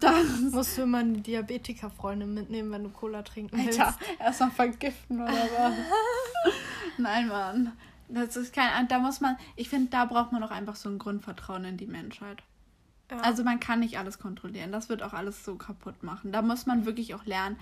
Dann 0.00 0.50
musst 0.50 0.76
du 0.78 0.82
immer 0.82 0.98
eine 0.98 1.18
Diabetiker-Freundin 1.18 2.32
mitnehmen, 2.32 2.70
wenn 2.72 2.84
du 2.84 2.90
Cola 2.90 3.22
trinken 3.22 3.56
willst. 3.56 3.80
Alter, 3.80 3.98
erstmal 4.18 4.50
vergiften 4.50 5.20
oder 5.20 5.32
was? 5.32 5.74
Nein, 6.98 7.28
Mann. 7.28 7.72
Das 8.08 8.36
ist 8.36 8.54
kein. 8.54 8.88
Da 8.88 8.98
muss 8.98 9.20
man. 9.20 9.36
Ich 9.56 9.68
finde, 9.68 9.90
da 9.90 10.04
braucht 10.04 10.32
man 10.32 10.42
auch 10.42 10.50
einfach 10.50 10.76
so 10.76 10.88
ein 10.88 10.98
Grundvertrauen 10.98 11.64
in 11.64 11.76
die 11.76 11.86
Menschheit. 11.86 12.42
Ja. 13.10 13.18
Also 13.18 13.44
man 13.44 13.60
kann 13.60 13.80
nicht 13.80 13.98
alles 13.98 14.18
kontrollieren. 14.18 14.72
Das 14.72 14.88
wird 14.88 15.02
auch 15.02 15.12
alles 15.12 15.44
so 15.44 15.56
kaputt 15.56 16.02
machen. 16.02 16.32
Da 16.32 16.42
muss 16.42 16.66
man 16.66 16.86
wirklich 16.86 17.14
auch 17.14 17.24
lernen, 17.24 17.56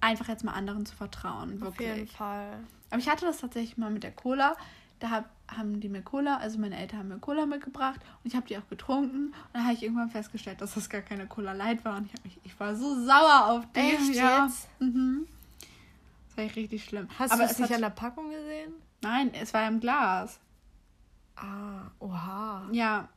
einfach 0.00 0.28
jetzt 0.28 0.44
mal 0.44 0.52
anderen 0.52 0.86
zu 0.86 0.94
vertrauen. 0.94 1.60
Wirklich. 1.60 1.90
Auf 1.90 1.96
jeden 1.96 2.08
Fall. 2.08 2.58
Aber 2.90 2.98
ich 2.98 3.08
hatte 3.08 3.24
das 3.24 3.38
tatsächlich 3.38 3.78
mal 3.78 3.90
mit 3.90 4.02
der 4.02 4.12
Cola. 4.12 4.56
Da 4.98 5.10
hab, 5.10 5.30
haben 5.48 5.80
die 5.80 5.88
mir 5.88 6.02
Cola, 6.02 6.36
also 6.36 6.58
meine 6.58 6.76
Eltern 6.76 6.98
haben 6.98 7.08
mir 7.08 7.18
Cola 7.18 7.46
mitgebracht 7.46 8.00
und 8.22 8.28
ich 8.28 8.36
habe 8.36 8.46
die 8.46 8.58
auch 8.58 8.68
getrunken. 8.68 9.28
Und 9.28 9.34
dann 9.54 9.64
habe 9.64 9.72
ich 9.72 9.82
irgendwann 9.82 10.10
festgestellt, 10.10 10.60
dass 10.60 10.74
das 10.74 10.90
gar 10.90 11.00
keine 11.00 11.26
Cola 11.26 11.52
Light 11.52 11.82
war. 11.86 11.96
Und 11.96 12.06
ich, 12.12 12.24
mich, 12.24 12.38
ich 12.44 12.60
war 12.60 12.76
so 12.76 13.02
sauer 13.06 13.46
auf 13.46 13.64
die. 13.74 13.80
Echt 13.80 14.14
ja. 14.14 14.44
jetzt? 14.44 14.68
Mhm. 14.78 15.26
Das 16.34 16.46
war 16.46 16.56
richtig 16.56 16.84
schlimm. 16.84 17.08
Hast 17.18 17.32
Aber 17.32 17.44
du 17.44 17.50
es 17.50 17.58
nicht 17.58 17.70
hat, 17.70 17.76
an 17.76 17.82
der 17.82 17.90
Packung 17.90 18.30
gesehen? 18.30 18.72
Nein, 19.02 19.32
es 19.34 19.52
war 19.54 19.66
im 19.66 19.80
Glas. 19.80 20.40
Ah, 21.36 21.90
oha. 21.98 22.68
Ja, 22.72 23.08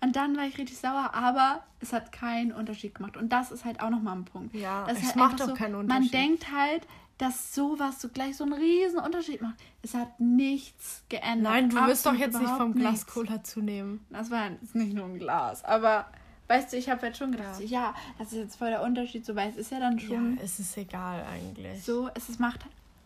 und 0.00 0.16
dann 0.16 0.36
war 0.36 0.44
ich 0.44 0.58
richtig 0.58 0.78
sauer, 0.78 1.10
aber 1.14 1.62
es 1.80 1.92
hat 1.92 2.12
keinen 2.12 2.52
Unterschied 2.52 2.94
gemacht. 2.94 3.16
Und 3.16 3.30
das 3.30 3.50
ist 3.50 3.64
halt 3.64 3.80
auch 3.80 3.90
nochmal 3.90 4.16
ein 4.16 4.24
Punkt. 4.24 4.54
Ja, 4.54 4.84
das 4.86 4.98
es 4.98 5.06
halt 5.06 5.16
macht 5.16 5.40
doch 5.40 5.48
so, 5.48 5.54
keinen 5.54 5.74
Unterschied. 5.76 6.12
Man 6.12 6.20
denkt 6.20 6.50
halt, 6.52 6.86
dass 7.18 7.54
sowas 7.54 8.00
so 8.00 8.08
gleich 8.08 8.36
so 8.36 8.44
einen 8.44 8.54
riesen 8.54 8.98
Unterschied 8.98 9.42
macht. 9.42 9.56
Es 9.82 9.94
hat 9.94 10.18
nichts 10.20 11.04
geändert. 11.08 11.52
Nein, 11.52 11.68
du 11.70 11.76
wirst 11.86 12.06
doch 12.06 12.14
jetzt 12.14 12.38
nicht 12.38 12.50
vom 12.50 12.74
Glas. 12.74 13.06
Cola 13.06 13.44
zunehmen. 13.44 14.04
Das 14.10 14.30
war 14.30 14.50
nicht 14.72 14.94
nur 14.94 15.04
ein 15.04 15.18
Glas, 15.18 15.64
aber 15.64 16.06
weißt 16.50 16.72
du, 16.72 16.76
ich 16.76 16.90
habe 16.90 17.06
jetzt 17.06 17.18
schon 17.18 17.32
gedacht, 17.32 17.60
ja. 17.60 17.66
ja. 17.66 17.94
das 18.18 18.32
ist 18.32 18.38
jetzt 18.38 18.56
voll 18.56 18.70
der 18.70 18.82
Unterschied, 18.82 19.24
so 19.24 19.36
weil 19.36 19.50
es 19.50 19.56
ist 19.56 19.70
ja 19.70 19.78
dann 19.78 19.98
schon. 19.98 20.36
Ja, 20.36 20.42
es 20.42 20.58
ist 20.58 20.76
egal 20.76 21.24
eigentlich. 21.24 21.82
So, 21.82 22.10
es, 22.14 22.28
es 22.28 22.38
macht 22.38 22.60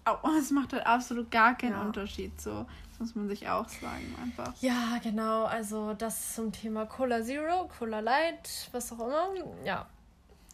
oh, 0.07 0.30
es 0.38 0.51
macht 0.51 0.72
halt 0.72 0.86
absolut 0.86 1.30
gar 1.30 1.57
keinen 1.57 1.72
ja. 1.72 1.82
Unterschied. 1.82 2.40
So, 2.40 2.66
das 2.90 2.99
muss 2.99 3.14
man 3.14 3.28
sich 3.28 3.49
auch 3.49 3.68
sagen 3.68 4.14
einfach. 4.22 4.55
Ja, 4.61 4.99
genau. 5.03 5.45
Also 5.45 5.95
das 5.95 6.34
zum 6.34 6.53
Thema 6.53 6.86
Cola 6.86 7.22
Zero, 7.22 7.68
Cola 7.78 8.01
Light, 8.01 8.68
was 8.72 8.92
auch 8.92 9.01
immer. 9.01 9.28
Ja, 9.64 9.86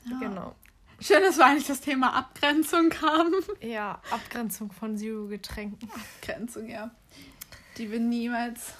ja. 0.05 0.19
genau. 0.19 0.55
Schön, 1.01 1.23
dass 1.23 1.39
wir 1.39 1.47
eigentlich 1.47 1.67
das 1.67 1.81
Thema 1.81 2.13
Abgrenzung 2.13 2.93
haben. 3.01 3.35
Ja, 3.63 4.01
Abgrenzung 4.11 4.71
von 4.71 4.99
Zero-Getränken. 4.99 5.89
Abgrenzung, 5.91 6.69
ja. 6.69 6.91
Die 7.79 7.91
wir 7.91 8.01
niemals 8.01 8.75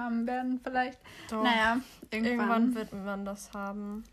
haben 0.00 0.26
werden, 0.26 0.60
vielleicht. 0.62 0.98
Doch. 1.30 1.42
Naja, 1.42 1.80
irgendwann. 2.10 2.32
irgendwann 2.32 2.74
wird 2.74 2.92
man 2.92 3.24
das 3.24 3.52
haben. 3.52 4.04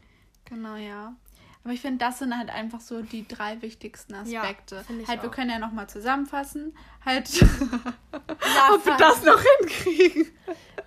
Genau, 0.46 0.76
ja. 0.76 1.16
Aber 1.64 1.74
ich 1.74 1.82
finde, 1.82 1.98
das 1.98 2.20
sind 2.20 2.38
halt 2.38 2.50
einfach 2.50 2.80
so 2.80 3.02
die 3.02 3.28
drei 3.28 3.62
wichtigsten 3.62 4.14
Aspekte. 4.14 4.86
Ja, 4.88 5.08
halt, 5.08 5.20
auch. 5.20 5.24
wir 5.24 5.32
können 5.32 5.50
ja 5.50 5.60
nochmal 5.60 5.90
zusammenfassen. 5.90 6.74
Halt, 7.04 7.30
ja, 7.30 7.48
ob 8.74 8.86
wir 8.86 8.96
das 8.96 9.24
noch 9.24 9.42
hinkriegen. 9.60 10.32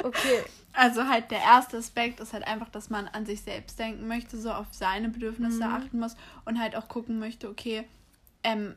Okay. 0.02 0.42
Also 0.72 1.06
halt 1.06 1.30
der 1.30 1.40
erste 1.40 1.76
Aspekt 1.76 2.20
ist 2.20 2.32
halt 2.32 2.46
einfach, 2.46 2.70
dass 2.70 2.88
man 2.88 3.08
an 3.08 3.26
sich 3.26 3.42
selbst 3.42 3.78
denken 3.78 4.08
möchte, 4.08 4.38
so 4.38 4.52
auf 4.52 4.68
seine 4.70 5.10
Bedürfnisse 5.10 5.66
mhm. 5.66 5.74
achten 5.74 5.98
muss 5.98 6.16
und 6.46 6.58
halt 6.58 6.76
auch 6.76 6.88
gucken 6.88 7.18
möchte, 7.18 7.50
okay, 7.50 7.86
ähm, 8.42 8.76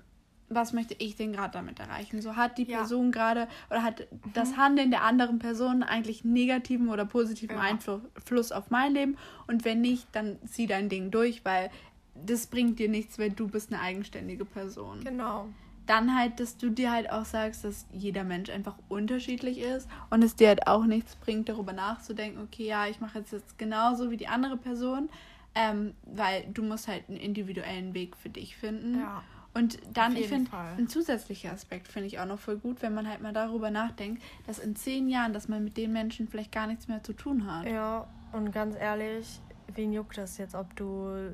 was 0.55 0.73
möchte 0.73 0.95
ich 0.97 1.15
denn 1.15 1.33
gerade 1.33 1.53
damit 1.53 1.79
erreichen? 1.79 2.21
So 2.21 2.35
hat 2.35 2.57
die 2.57 2.65
Person 2.65 3.05
ja. 3.05 3.11
gerade 3.11 3.47
oder 3.69 3.83
hat 3.83 3.99
mhm. 3.99 4.33
das 4.33 4.57
Handeln 4.57 4.91
der 4.91 5.03
anderen 5.03 5.39
Person 5.39 5.83
eigentlich 5.83 6.23
negativen 6.23 6.89
oder 6.89 7.05
positiven 7.05 7.57
ja. 7.57 7.61
Einfluss 7.61 8.51
auf 8.51 8.69
mein 8.69 8.93
Leben? 8.93 9.17
Und 9.47 9.65
wenn 9.65 9.81
nicht, 9.81 10.07
dann 10.11 10.37
zieh 10.45 10.67
dein 10.67 10.89
Ding 10.89 11.11
durch, 11.11 11.43
weil 11.45 11.69
das 12.15 12.47
bringt 12.47 12.79
dir 12.79 12.89
nichts, 12.89 13.17
weil 13.17 13.31
du 13.31 13.47
bist 13.47 13.73
eine 13.73 13.81
eigenständige 13.81 14.45
Person. 14.45 15.03
Genau. 15.03 15.47
Dann 15.85 16.17
halt, 16.17 16.39
dass 16.39 16.57
du 16.57 16.69
dir 16.69 16.91
halt 16.91 17.11
auch 17.11 17.25
sagst, 17.25 17.65
dass 17.65 17.85
jeder 17.91 18.23
Mensch 18.23 18.49
einfach 18.49 18.75
unterschiedlich 18.87 19.59
ist 19.59 19.89
und 20.09 20.23
es 20.23 20.35
dir 20.35 20.47
halt 20.47 20.67
auch 20.67 20.85
nichts 20.85 21.15
bringt, 21.17 21.49
darüber 21.49 21.73
nachzudenken, 21.73 22.41
okay, 22.41 22.67
ja, 22.67 22.87
ich 22.87 23.01
mache 23.01 23.19
jetzt, 23.19 23.33
jetzt 23.33 23.57
genauso 23.57 24.09
wie 24.09 24.15
die 24.15 24.27
andere 24.27 24.55
Person, 24.55 25.09
ähm, 25.55 25.93
weil 26.05 26.45
du 26.53 26.63
musst 26.63 26.87
halt 26.87 27.09
einen 27.09 27.17
individuellen 27.17 27.93
Weg 27.93 28.15
für 28.15 28.29
dich 28.29 28.55
finden. 28.55 28.99
Ja. 28.99 29.23
Und 29.53 29.77
dann, 29.93 30.15
ich 30.15 30.27
finde, 30.27 30.49
ein 30.77 30.87
zusätzlicher 30.87 31.51
Aspekt 31.51 31.87
finde 31.87 32.07
ich 32.07 32.19
auch 32.19 32.25
noch 32.25 32.39
voll 32.39 32.57
gut, 32.57 32.81
wenn 32.81 32.93
man 32.93 33.07
halt 33.07 33.21
mal 33.21 33.33
darüber 33.33 33.69
nachdenkt, 33.69 34.23
dass 34.47 34.57
in 34.57 34.75
zehn 34.75 35.07
Jahren, 35.09 35.31
dass 35.31 35.47
man 35.47 35.63
mit 35.63 35.77
den 35.77 35.93
Menschen 35.93 36.27
vielleicht 36.27 36.51
gar 36.51 36.65
nichts 36.65 36.87
mehr 36.87 37.03
zu 37.03 37.13
tun 37.13 37.45
hat. 37.45 37.67
Ja, 37.67 38.07
und 38.31 38.51
ganz 38.51 38.75
ehrlich, 38.75 39.39
wen 39.75 39.93
juckt 39.93 40.17
das 40.17 40.39
jetzt, 40.39 40.55
ob 40.55 40.75
du, 40.75 41.31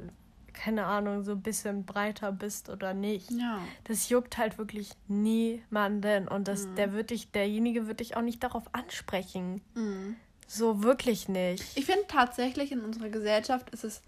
keine 0.51 0.85
Ahnung, 0.85 1.23
so 1.23 1.31
ein 1.31 1.41
bisschen 1.41 1.85
breiter 1.85 2.33
bist 2.33 2.69
oder 2.69 2.93
nicht? 2.93 3.31
Ja. 3.31 3.59
Das 3.85 4.09
juckt 4.09 4.37
halt 4.37 4.57
wirklich 4.57 4.91
niemanden. 5.07 6.27
Und 6.27 6.49
das, 6.49 6.67
mhm. 6.67 6.75
der 6.75 6.93
wird 6.93 7.11
dich, 7.11 7.31
derjenige 7.31 7.87
wird 7.87 8.01
dich 8.01 8.17
auch 8.17 8.21
nicht 8.21 8.43
darauf 8.43 8.63
ansprechen. 8.73 9.61
Mhm. 9.75 10.17
So 10.45 10.83
wirklich 10.83 11.29
nicht. 11.29 11.63
Ich 11.77 11.85
finde 11.85 12.03
tatsächlich 12.07 12.73
in 12.73 12.81
unserer 12.81 13.09
Gesellschaft 13.09 13.69
ist 13.69 13.85
es 13.85 14.01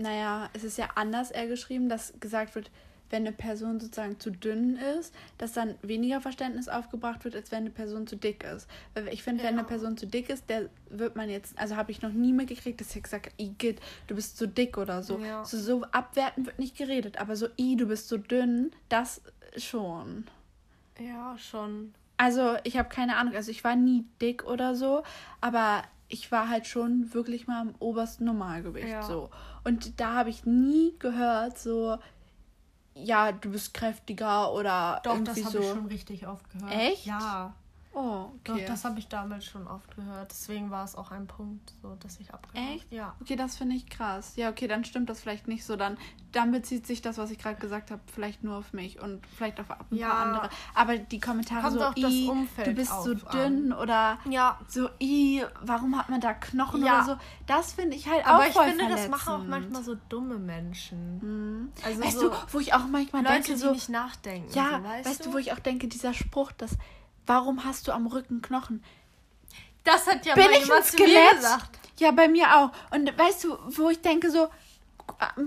naja, 0.00 0.50
es 0.52 0.64
ist 0.64 0.78
ja 0.78 0.88
anders 0.94 1.30
eher 1.30 1.46
geschrieben, 1.46 1.88
dass 1.88 2.14
gesagt 2.20 2.54
wird, 2.54 2.70
wenn 3.10 3.26
eine 3.26 3.32
Person 3.32 3.80
sozusagen 3.80 4.18
zu 4.20 4.30
dünn 4.30 4.76
ist, 4.76 5.12
dass 5.36 5.52
dann 5.52 5.74
weniger 5.82 6.20
Verständnis 6.20 6.68
aufgebracht 6.68 7.24
wird, 7.24 7.34
als 7.34 7.50
wenn 7.50 7.58
eine 7.58 7.70
Person 7.70 8.06
zu 8.06 8.16
dick 8.16 8.44
ist. 8.44 8.68
Weil 8.94 9.08
ich 9.08 9.22
finde, 9.22 9.42
ja. 9.42 9.48
wenn 9.48 9.58
eine 9.58 9.66
Person 9.66 9.96
zu 9.96 10.06
dick 10.06 10.30
ist, 10.30 10.48
der 10.48 10.70
wird 10.88 11.16
man 11.16 11.28
jetzt, 11.28 11.58
also 11.58 11.76
habe 11.76 11.90
ich 11.90 12.02
noch 12.02 12.12
nie 12.12 12.32
mitgekriegt, 12.32 12.80
dass 12.80 12.92
sie 12.92 13.02
gesagt 13.02 13.32
Igitt, 13.36 13.80
du 14.06 14.14
bist 14.14 14.38
zu 14.38 14.46
dick 14.46 14.78
oder 14.78 15.02
so. 15.02 15.18
Ja. 15.18 15.44
so. 15.44 15.58
So 15.58 15.84
abwertend 15.90 16.46
wird 16.46 16.58
nicht 16.58 16.76
geredet, 16.76 17.18
aber 17.18 17.36
so, 17.36 17.48
i, 17.58 17.76
du 17.76 17.86
bist 17.86 18.08
so 18.08 18.16
dünn, 18.16 18.70
das 18.88 19.22
schon. 19.56 20.26
Ja, 20.98 21.36
schon. 21.36 21.94
Also 22.16 22.56
ich 22.64 22.76
habe 22.76 22.88
keine 22.88 23.16
Ahnung, 23.16 23.34
also 23.34 23.50
ich 23.50 23.64
war 23.64 23.76
nie 23.76 24.04
dick 24.20 24.44
oder 24.44 24.76
so, 24.76 25.02
aber 25.40 25.82
ich 26.10 26.30
war 26.30 26.48
halt 26.48 26.66
schon 26.66 27.14
wirklich 27.14 27.46
mal 27.46 27.62
im 27.62 27.74
obersten 27.78 28.24
Normalgewicht 28.24 28.88
ja. 28.88 29.02
so. 29.02 29.30
Und 29.64 30.00
da 30.00 30.14
habe 30.14 30.30
ich 30.30 30.44
nie 30.44 30.92
gehört, 30.98 31.58
so, 31.58 31.98
ja, 32.94 33.32
du 33.32 33.50
bist 33.52 33.72
kräftiger 33.72 34.52
oder 34.52 35.00
Doch, 35.04 35.14
irgendwie 35.14 35.42
das 35.42 35.54
habe 35.54 35.64
ich 35.64 35.70
schon 35.70 35.86
richtig 35.86 36.26
oft 36.26 36.50
gehört. 36.50 36.74
Echt? 36.74 37.06
Ja. 37.06 37.54
Oh, 37.92 38.30
okay. 38.38 38.60
Doch, 38.60 38.66
das 38.66 38.84
habe 38.84 39.00
ich 39.00 39.08
damals 39.08 39.44
schon 39.44 39.66
oft 39.66 39.96
gehört. 39.96 40.30
Deswegen 40.30 40.70
war 40.70 40.84
es 40.84 40.94
auch 40.94 41.10
ein 41.10 41.26
Punkt, 41.26 41.72
so 41.82 41.96
dass 41.96 42.20
ich 42.20 42.32
abgehört 42.32 42.70
Echt? 42.74 42.92
Ja. 42.92 43.16
Okay, 43.20 43.34
das 43.34 43.56
finde 43.56 43.74
ich 43.74 43.88
krass. 43.88 44.36
Ja, 44.36 44.48
okay, 44.50 44.68
dann 44.68 44.84
stimmt 44.84 45.10
das 45.10 45.20
vielleicht 45.20 45.48
nicht 45.48 45.64
so. 45.64 45.74
Dann, 45.74 45.98
dann 46.30 46.52
bezieht 46.52 46.86
sich 46.86 47.02
das, 47.02 47.18
was 47.18 47.32
ich 47.32 47.38
gerade 47.38 47.58
gesagt 47.58 47.90
habe, 47.90 48.00
vielleicht 48.12 48.44
nur 48.44 48.56
auf 48.56 48.72
mich 48.72 49.00
und 49.00 49.26
vielleicht 49.26 49.58
auf 49.58 49.70
ein 49.70 49.76
ja. 49.90 50.08
paar 50.08 50.18
andere. 50.20 50.50
Aber 50.74 50.98
die 50.98 51.18
Kommentare 51.18 51.62
Kommt 51.62 51.80
so, 51.80 51.84
auch 51.84 51.94
das 51.94 52.14
Umfeld 52.14 52.68
du 52.68 52.74
bist 52.74 52.92
so 53.02 53.14
dünn 53.14 53.72
an. 53.72 53.78
oder 53.78 54.18
ja. 54.28 54.60
so, 54.68 54.88
i, 55.00 55.42
warum 55.60 55.98
hat 55.98 56.08
man 56.10 56.20
da 56.20 56.32
Knochen 56.32 56.84
ja. 56.84 56.98
oder 56.98 57.04
so. 57.04 57.16
Das 57.48 57.72
finde 57.72 57.96
ich 57.96 58.08
halt 58.08 58.24
Aber 58.24 58.44
auch 58.44 58.52
voll 58.52 58.62
Aber 58.62 58.70
ich 58.70 58.76
finde, 58.76 58.84
verletzend. 58.84 59.12
das 59.14 59.26
machen 59.26 59.42
auch 59.42 59.46
manchmal 59.48 59.82
so 59.82 59.96
dumme 60.08 60.38
Menschen. 60.38 61.18
Mhm. 61.18 61.72
Also 61.84 62.00
weißt 62.02 62.18
so 62.20 62.28
du, 62.28 62.36
wo 62.52 62.60
ich 62.60 62.72
auch 62.72 62.86
manchmal 62.86 63.24
Leute, 63.24 63.34
denke, 63.34 63.56
so, 63.56 63.66
die 63.68 63.74
nicht 63.74 63.88
nachdenken. 63.88 64.52
Ja, 64.52 64.78
so, 64.78 64.84
weißt, 64.84 65.08
weißt 65.10 65.26
du, 65.26 65.32
wo 65.32 65.38
ich 65.38 65.52
auch 65.52 65.58
denke, 65.58 65.88
dieser 65.88 66.14
Spruch, 66.14 66.52
dass 66.52 66.76
warum 67.26 67.64
hast 67.64 67.88
du 67.88 67.92
am 67.92 68.06
Rücken 68.06 68.42
Knochen? 68.42 68.82
Das 69.84 70.06
hat 70.06 70.26
ja 70.26 70.34
Bin 70.34 70.44
mal 70.44 70.52
ich 70.52 70.72
ein 70.72 70.82
Skelett? 70.84 71.36
gesagt. 71.36 71.78
Ja, 71.98 72.10
bei 72.12 72.28
mir 72.28 72.56
auch. 72.56 72.70
Und 72.94 73.16
weißt 73.18 73.44
du, 73.44 73.58
wo 73.76 73.90
ich 73.90 74.00
denke 74.00 74.30
so, 74.30 74.48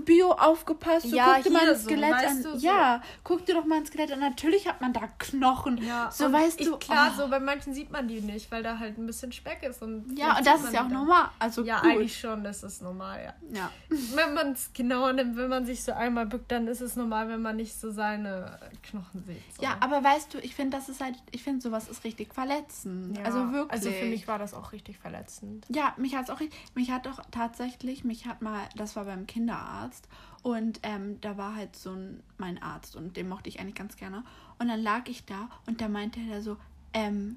Bio 0.04 0.32
aufgepasst, 0.32 1.08
so, 1.08 1.16
ja, 1.16 1.34
guck 1.36 1.44
dir 1.44 1.50
mal 1.50 1.68
ein 1.68 1.76
Skelett 1.76 2.20
so, 2.20 2.26
an. 2.26 2.42
Du, 2.42 2.58
so. 2.58 2.66
Ja, 2.66 3.02
guck 3.22 3.46
dir 3.46 3.54
doch 3.54 3.64
mal 3.64 3.78
ein 3.78 3.86
Skelett 3.86 4.12
an. 4.12 4.20
Natürlich 4.20 4.68
hat 4.68 4.80
man 4.80 4.92
da 4.92 5.08
Knochen. 5.18 5.78
Ja, 5.78 6.10
so 6.10 6.32
weißt 6.32 6.60
ich, 6.60 6.66
du. 6.66 6.76
Klar, 6.78 7.12
oh. 7.14 7.22
so 7.22 7.28
bei 7.28 7.40
manchen 7.40 7.74
sieht 7.74 7.90
man 7.90 8.08
die 8.08 8.20
nicht, 8.20 8.50
weil 8.50 8.62
da 8.62 8.78
halt 8.78 8.98
ein 8.98 9.06
bisschen 9.06 9.32
Speck 9.32 9.62
ist. 9.62 9.82
Und 9.82 10.16
ja, 10.18 10.38
und 10.38 10.46
das 10.46 10.64
ist 10.64 10.72
ja 10.72 10.84
auch 10.84 10.88
normal. 10.88 11.28
Also 11.38 11.62
ja, 11.62 11.80
gut. 11.80 11.90
eigentlich 11.90 12.18
schon, 12.18 12.44
das 12.44 12.62
ist 12.62 12.82
normal, 12.82 13.20
ja. 13.24 13.60
ja. 13.60 13.70
Wenn 14.14 14.34
man 14.34 14.52
es 14.52 14.70
genau 14.72 15.10
nimmt, 15.12 15.36
wenn 15.36 15.48
man 15.48 15.66
sich 15.66 15.82
so 15.82 15.92
einmal 15.92 16.26
bückt, 16.26 16.50
dann 16.52 16.66
ist 16.68 16.80
es 16.80 16.96
normal, 16.96 17.28
wenn 17.28 17.42
man 17.42 17.56
nicht 17.56 17.78
so 17.78 17.90
seine 17.90 18.58
Knochen 18.82 19.24
sieht. 19.24 19.56
So. 19.56 19.62
Ja, 19.62 19.76
aber 19.80 20.02
weißt 20.02 20.34
du, 20.34 20.38
ich 20.38 20.54
finde, 20.54 20.76
das 20.76 20.88
ist 20.88 21.00
halt, 21.00 21.14
ich 21.30 21.42
finde, 21.42 21.60
sowas 21.60 21.88
ist 21.88 22.04
richtig 22.04 22.32
verletzend. 22.32 23.18
Ja, 23.18 23.24
also 23.24 23.52
wirklich. 23.52 23.72
Also 23.72 23.90
für 23.90 24.06
mich 24.06 24.28
war 24.28 24.38
das 24.38 24.54
auch 24.54 24.72
richtig 24.72 24.98
verletzend. 24.98 25.66
Ja, 25.68 25.94
mich 25.96 26.14
hat 26.14 26.24
es 26.24 26.30
auch 26.30 26.40
richtig, 26.40 26.58
mich 26.74 26.90
hat 26.90 27.06
doch 27.06 27.20
tatsächlich, 27.30 28.04
mich 28.04 28.26
hat 28.26 28.42
mal, 28.42 28.62
das 28.76 28.96
war 28.96 29.04
beim 29.04 29.26
Kinderarzt, 29.54 30.08
Arzt 30.08 30.08
und 30.42 30.80
ähm, 30.82 31.20
da 31.20 31.36
war 31.36 31.56
halt 31.56 31.74
so 31.74 31.92
ein, 31.92 32.22
mein 32.36 32.62
Arzt 32.62 32.96
und 32.96 33.16
den 33.16 33.28
mochte 33.28 33.48
ich 33.48 33.60
eigentlich 33.60 33.74
ganz 33.74 33.96
gerne. 33.96 34.24
Und 34.58 34.68
dann 34.68 34.80
lag 34.80 35.08
ich 35.08 35.24
da 35.24 35.48
und 35.66 35.80
da 35.80 35.88
meinte 35.88 36.20
er 36.30 36.42
so, 36.42 36.56
ähm, 36.92 37.36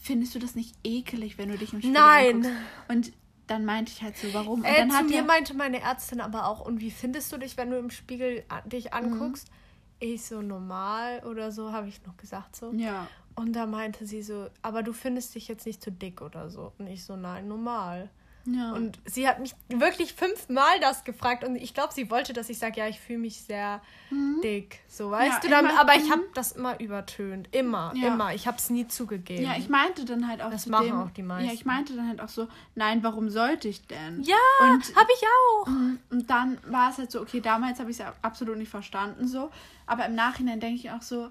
findest 0.00 0.34
du 0.34 0.38
das 0.38 0.54
nicht 0.54 0.74
ekelig, 0.84 1.38
wenn 1.38 1.48
du 1.48 1.58
dich 1.58 1.72
im 1.72 1.80
Spiegel 1.80 2.00
Nein. 2.00 2.36
Anguckst? 2.36 2.52
Und 2.88 3.12
dann 3.46 3.64
meinte 3.64 3.92
ich 3.92 4.02
halt 4.02 4.16
so, 4.16 4.32
warum? 4.32 4.60
Und 4.60 4.66
äh, 4.66 4.86
dann 4.86 4.90
zu 4.90 5.04
mir 5.04 5.22
meinte 5.22 5.54
meine 5.54 5.80
Ärztin 5.80 6.20
aber 6.20 6.46
auch, 6.46 6.60
und 6.60 6.80
wie 6.80 6.90
findest 6.90 7.32
du 7.32 7.36
dich, 7.36 7.56
wenn 7.56 7.70
du 7.70 7.78
im 7.78 7.90
Spiegel 7.90 8.44
dich 8.64 8.94
anguckst? 8.94 9.48
Mhm. 9.48 9.56
Ich 9.98 10.26
so 10.26 10.42
normal 10.42 11.24
oder 11.24 11.50
so, 11.50 11.72
habe 11.72 11.88
ich 11.88 12.04
noch 12.06 12.16
gesagt 12.16 12.54
so. 12.54 12.72
Ja. 12.72 13.08
Und 13.34 13.54
da 13.54 13.66
meinte 13.66 14.06
sie 14.06 14.22
so, 14.22 14.48
aber 14.62 14.82
du 14.82 14.92
findest 14.92 15.34
dich 15.34 15.48
jetzt 15.48 15.66
nicht 15.66 15.82
zu 15.82 15.90
dick 15.90 16.20
oder 16.20 16.48
so. 16.48 16.72
Und 16.78 16.86
ich 16.86 17.04
so, 17.04 17.16
nein, 17.16 17.48
normal. 17.48 18.10
Ja. 18.46 18.72
Und 18.72 18.98
sie 19.04 19.28
hat 19.28 19.40
mich 19.40 19.54
wirklich 19.68 20.14
fünfmal 20.14 20.80
das 20.80 21.04
gefragt 21.04 21.44
und 21.44 21.56
ich 21.56 21.74
glaube, 21.74 21.92
sie 21.92 22.10
wollte, 22.10 22.32
dass 22.32 22.48
ich 22.48 22.58
sage, 22.58 22.80
ja, 22.80 22.88
ich 22.88 23.00
fühle 23.00 23.18
mich 23.18 23.40
sehr 23.40 23.80
mhm. 24.10 24.40
dick. 24.42 24.80
So, 24.88 25.10
weißt 25.10 25.34
ja, 25.34 25.40
du, 25.40 25.48
dann, 25.48 25.66
aber 25.66 25.96
ich 25.96 26.10
habe 26.10 26.22
das 26.34 26.52
immer 26.52 26.78
übertönt. 26.80 27.48
Immer, 27.52 27.92
ja. 27.96 28.08
immer. 28.08 28.34
Ich 28.34 28.46
habe 28.46 28.56
es 28.56 28.70
nie 28.70 28.86
zugegeben. 28.86 29.42
Ja, 29.42 29.56
ich 29.58 29.68
meinte 29.68 30.04
dann 30.04 30.28
halt 30.28 30.42
auch 30.42 30.50
Das 30.50 30.66
machen 30.66 30.86
dem, 30.86 30.96
auch 30.96 31.10
die 31.10 31.22
meisten. 31.22 31.48
Ja, 31.48 31.54
ich 31.54 31.64
meinte 31.64 31.94
dann 31.96 32.08
halt 32.08 32.20
auch 32.20 32.28
so, 32.28 32.48
nein, 32.74 33.02
warum 33.02 33.30
sollte 33.30 33.68
ich 33.68 33.86
denn? 33.86 34.22
Ja, 34.22 34.36
habe 34.60 35.08
ich 35.14 35.26
auch. 35.26 35.66
Mhm. 35.66 35.98
Und 36.10 36.30
dann 36.30 36.58
war 36.66 36.90
es 36.90 36.98
halt 36.98 37.10
so, 37.10 37.20
okay, 37.20 37.40
damals 37.40 37.80
habe 37.80 37.90
ich 37.90 37.98
es 37.98 38.06
absolut 38.22 38.56
nicht 38.56 38.70
verstanden 38.70 39.26
so, 39.26 39.50
aber 39.86 40.06
im 40.06 40.14
Nachhinein 40.14 40.60
denke 40.60 40.76
ich 40.76 40.90
auch 40.90 41.02
so, 41.02 41.30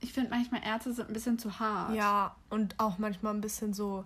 ich 0.00 0.12
finde 0.12 0.30
manchmal 0.30 0.62
Ärzte 0.64 0.92
sind 0.92 1.08
ein 1.08 1.12
bisschen 1.12 1.38
zu 1.38 1.58
hart. 1.58 1.94
Ja, 1.94 2.34
und 2.48 2.74
auch 2.78 2.98
manchmal 2.98 3.34
ein 3.34 3.40
bisschen 3.40 3.74
so 3.74 4.04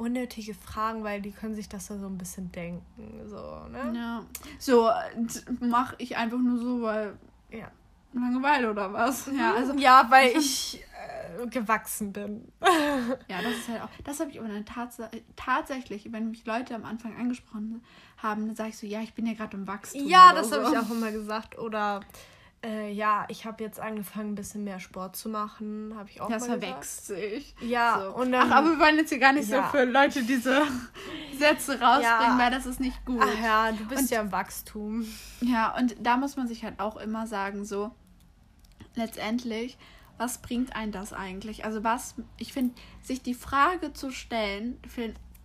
unnötige 0.00 0.54
Fragen, 0.54 1.04
weil 1.04 1.20
die 1.20 1.30
können 1.30 1.54
sich 1.54 1.68
das 1.68 1.86
so 1.86 1.94
ein 1.94 2.18
bisschen 2.18 2.50
denken. 2.50 2.82
So, 3.28 3.36
ne? 3.70 3.92
Ja. 3.94 4.24
So, 4.58 4.90
mache 5.60 5.94
ich 5.98 6.16
einfach 6.16 6.38
nur 6.38 6.58
so, 6.58 6.82
weil. 6.82 7.18
Ja. 7.50 7.70
Langeweile 8.12 8.70
oder 8.70 8.92
was? 8.92 9.30
Ja, 9.36 9.54
also, 9.54 9.72
ja 9.74 10.06
weil 10.08 10.36
ich 10.36 10.82
äh, 11.38 11.46
gewachsen 11.46 12.12
bin. 12.12 12.50
ja, 13.28 13.40
das 13.40 13.52
ist 13.52 13.68
halt 13.68 13.82
auch. 13.82 13.88
Das 14.02 14.18
habe 14.18 14.30
ich 14.30 14.40
aber 14.40 14.48
dann 14.48 14.64
tats 14.64 14.98
tatsächlich, 15.36 16.12
wenn 16.12 16.30
mich 16.30 16.44
Leute 16.44 16.74
am 16.74 16.84
Anfang 16.84 17.16
angesprochen 17.16 17.82
haben, 18.16 18.46
dann 18.46 18.56
sage 18.56 18.70
ich 18.70 18.78
so, 18.78 18.86
ja, 18.86 19.00
ich 19.00 19.14
bin 19.14 19.26
ja 19.26 19.34
gerade 19.34 19.56
im 19.56 19.68
Wachstum. 19.68 20.08
Ja, 20.08 20.32
das 20.32 20.50
so. 20.50 20.56
habe 20.56 20.74
ich 20.74 20.78
auch 20.78 20.90
immer 20.90 21.12
gesagt. 21.12 21.56
Oder 21.56 22.00
äh, 22.62 22.92
ja, 22.92 23.24
ich 23.28 23.46
habe 23.46 23.64
jetzt 23.64 23.80
angefangen, 23.80 24.32
ein 24.32 24.34
bisschen 24.34 24.64
mehr 24.64 24.80
Sport 24.80 25.16
zu 25.16 25.28
machen. 25.28 25.94
Habe 25.96 26.10
ich 26.10 26.20
auch 26.20 26.28
Das 26.28 26.46
verwächst 26.46 27.06
sich. 27.06 27.54
Ja, 27.62 28.02
so. 28.02 28.16
und 28.16 28.32
dann, 28.32 28.52
Ach, 28.52 28.56
aber 28.56 28.70
wir 28.72 28.78
wollen 28.78 28.96
jetzt 28.96 29.08
hier 29.08 29.18
gar 29.18 29.32
nicht 29.32 29.48
ja. 29.48 29.64
so 29.64 29.78
für 29.78 29.84
Leute 29.84 30.22
diese 30.22 30.62
Sätze 31.38 31.80
rausbringen, 31.80 32.02
ja. 32.04 32.38
weil 32.38 32.50
das 32.50 32.66
ist 32.66 32.80
nicht 32.80 33.04
gut. 33.06 33.22
Ach 33.22 33.42
ja, 33.42 33.72
du 33.72 33.84
bist 33.86 34.02
und, 34.02 34.10
ja 34.10 34.20
im 34.20 34.30
Wachstum. 34.30 35.06
Ja, 35.40 35.74
und 35.76 35.96
da 36.00 36.16
muss 36.18 36.36
man 36.36 36.48
sich 36.48 36.64
halt 36.64 36.80
auch 36.80 36.96
immer 36.96 37.26
sagen, 37.26 37.64
so, 37.64 37.92
letztendlich, 38.94 39.78
was 40.18 40.38
bringt 40.38 40.76
einen 40.76 40.92
das 40.92 41.14
eigentlich? 41.14 41.64
Also, 41.64 41.82
was, 41.82 42.14
ich 42.36 42.52
finde, 42.52 42.74
sich 43.02 43.22
die 43.22 43.34
Frage 43.34 43.94
zu 43.94 44.10
stellen, 44.10 44.78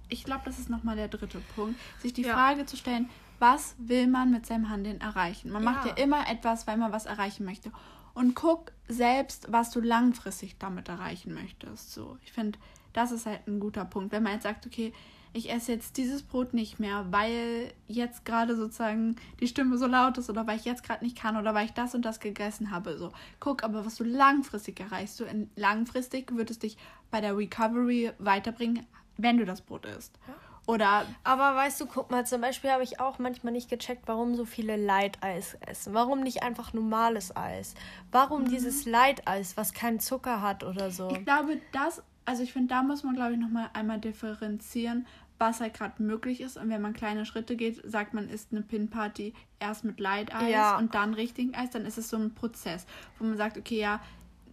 ich 0.10 0.26
glaube, 0.26 0.42
das 0.44 0.60
ist 0.60 0.70
nochmal 0.70 0.98
der 0.98 1.08
dritte 1.08 1.40
Punkt, 1.56 1.80
sich 2.02 2.12
die 2.12 2.24
ja. 2.24 2.34
Frage 2.34 2.66
zu 2.66 2.76
stellen, 2.76 3.10
was 3.40 3.76
will 3.78 4.08
man 4.08 4.32
mit 4.32 4.46
seinem 4.46 4.70
Handeln 4.70 5.02
erreichen. 5.02 5.52
Man 5.52 5.64
ja. 5.64 5.72
macht 5.72 5.86
ja 5.86 5.94
immer 6.04 6.30
etwas, 6.30 6.68
weil 6.68 6.78
man 6.78 6.92
was 6.92 7.06
erreichen 7.06 7.46
möchte. 7.46 7.72
Und 8.14 8.34
guck 8.34 8.72
selbst, 8.88 9.52
was 9.52 9.72
du 9.72 9.82
langfristig 9.82 10.58
damit 10.58 10.88
erreichen 10.88 11.34
möchtest. 11.34 11.94
So, 11.94 12.18
ich 12.24 12.32
finde, 12.32 12.58
das 12.94 13.12
ist 13.12 13.26
halt 13.26 13.46
ein 13.48 13.60
guter 13.60 13.84
Punkt. 13.86 14.12
Wenn 14.12 14.24
man 14.24 14.34
jetzt 14.34 14.44
sagt, 14.44 14.66
okay, 14.66 14.94
ich 15.36 15.52
esse 15.52 15.74
jetzt 15.74 15.98
dieses 15.98 16.24
Brot 16.24 16.54
nicht 16.54 16.80
mehr, 16.80 17.08
weil 17.10 17.74
jetzt 17.90 18.24
gerade 18.24 18.56
sozusagen 18.56 19.18
die 19.42 19.50
Stimme 19.50 19.78
so 19.78 19.86
laut 19.86 20.18
ist 20.18 20.30
oder 20.30 20.48
weil 20.48 20.58
ich 20.58 20.64
jetzt 20.64 20.84
gerade 20.84 21.04
nicht 21.04 21.18
kann 21.18 21.36
oder 21.36 21.54
weil 21.54 21.66
ich 21.66 21.74
das 21.74 21.94
und 21.94 22.06
das 22.06 22.22
gegessen 22.22 22.72
habe. 22.72 22.98
So, 22.98 23.12
guck 23.42 23.66
aber, 23.66 23.86
was 23.86 23.96
du 23.96 24.06
langfristig 24.06 24.80
erreichst. 24.80 25.20
Du 25.20 25.26
langfristig 25.58 26.34
wird 26.38 26.52
es 26.52 26.60
dich 26.60 26.78
bei 27.12 27.20
der 27.20 27.36
Recovery 27.36 28.14
weiterbringen, 28.18 28.86
wenn 29.18 29.38
du 29.38 29.46
das 29.46 29.60
Brot 29.60 29.86
isst. 29.86 30.18
Ja. 30.26 30.36
Oder. 30.68 31.06
Aber 31.24 31.56
weißt 31.56 31.80
du, 31.82 31.86
guck 31.86 32.10
mal, 32.12 32.26
zum 32.26 32.42
Beispiel 32.42 32.72
habe 32.72 32.84
ich 32.84 33.00
auch 33.00 33.20
manchmal 33.20 33.54
nicht 33.54 33.70
gecheckt, 33.70 34.04
warum 34.08 34.36
so 34.36 34.46
viele 34.46 34.78
Light-Eis 34.78 35.58
essen. 35.62 35.94
Warum 35.94 36.22
nicht 36.22 36.44
einfach 36.44 36.74
normales 36.74 37.36
Eis? 37.36 37.76
Warum 38.12 38.44
mhm. 38.44 38.50
dieses 38.50 38.86
Light-Eis, 38.86 39.58
was 39.58 39.74
keinen 39.74 40.00
Zucker 40.00 40.42
hat 40.42 40.64
oder 40.64 40.90
so? 40.92 41.10
Ich 41.10 41.24
glaube, 41.24 41.60
das, 41.72 42.02
also 42.26 42.42
ich 42.42 42.54
finde, 42.54 42.70
da 42.70 42.84
muss 42.84 43.04
man, 43.04 43.16
glaube 43.16 43.34
ich, 43.34 43.40
nochmal 43.40 43.70
einmal 43.74 44.00
differenzieren, 44.00 45.06
was 45.38 45.60
halt 45.60 45.76
gerade 45.76 46.02
möglich 46.02 46.42
ist. 46.42 46.58
Und 46.58 46.70
wenn 46.70 46.82
man 46.82 46.94
kleine 46.94 47.26
Schritte 47.26 47.56
geht, 47.56 47.80
sagt 47.90 48.14
man, 48.14 48.28
isst 48.30 48.52
eine 48.52 48.62
Pin-Party 48.62 49.34
erst 49.60 49.84
mit 49.84 50.00
Light-Eis 50.00 50.52
ja. 50.52 50.78
und 50.78 50.96
dann 50.96 51.14
richtigen 51.14 51.54
Eis, 51.54 51.70
dann 51.70 51.86
ist 51.86 51.98
es 51.98 52.10
so 52.10 52.18
ein 52.18 52.34
Prozess, 52.34 52.86
wo 53.20 53.26
man 53.26 53.38
sagt, 53.38 53.58
okay, 53.58 53.80
ja, 53.80 54.00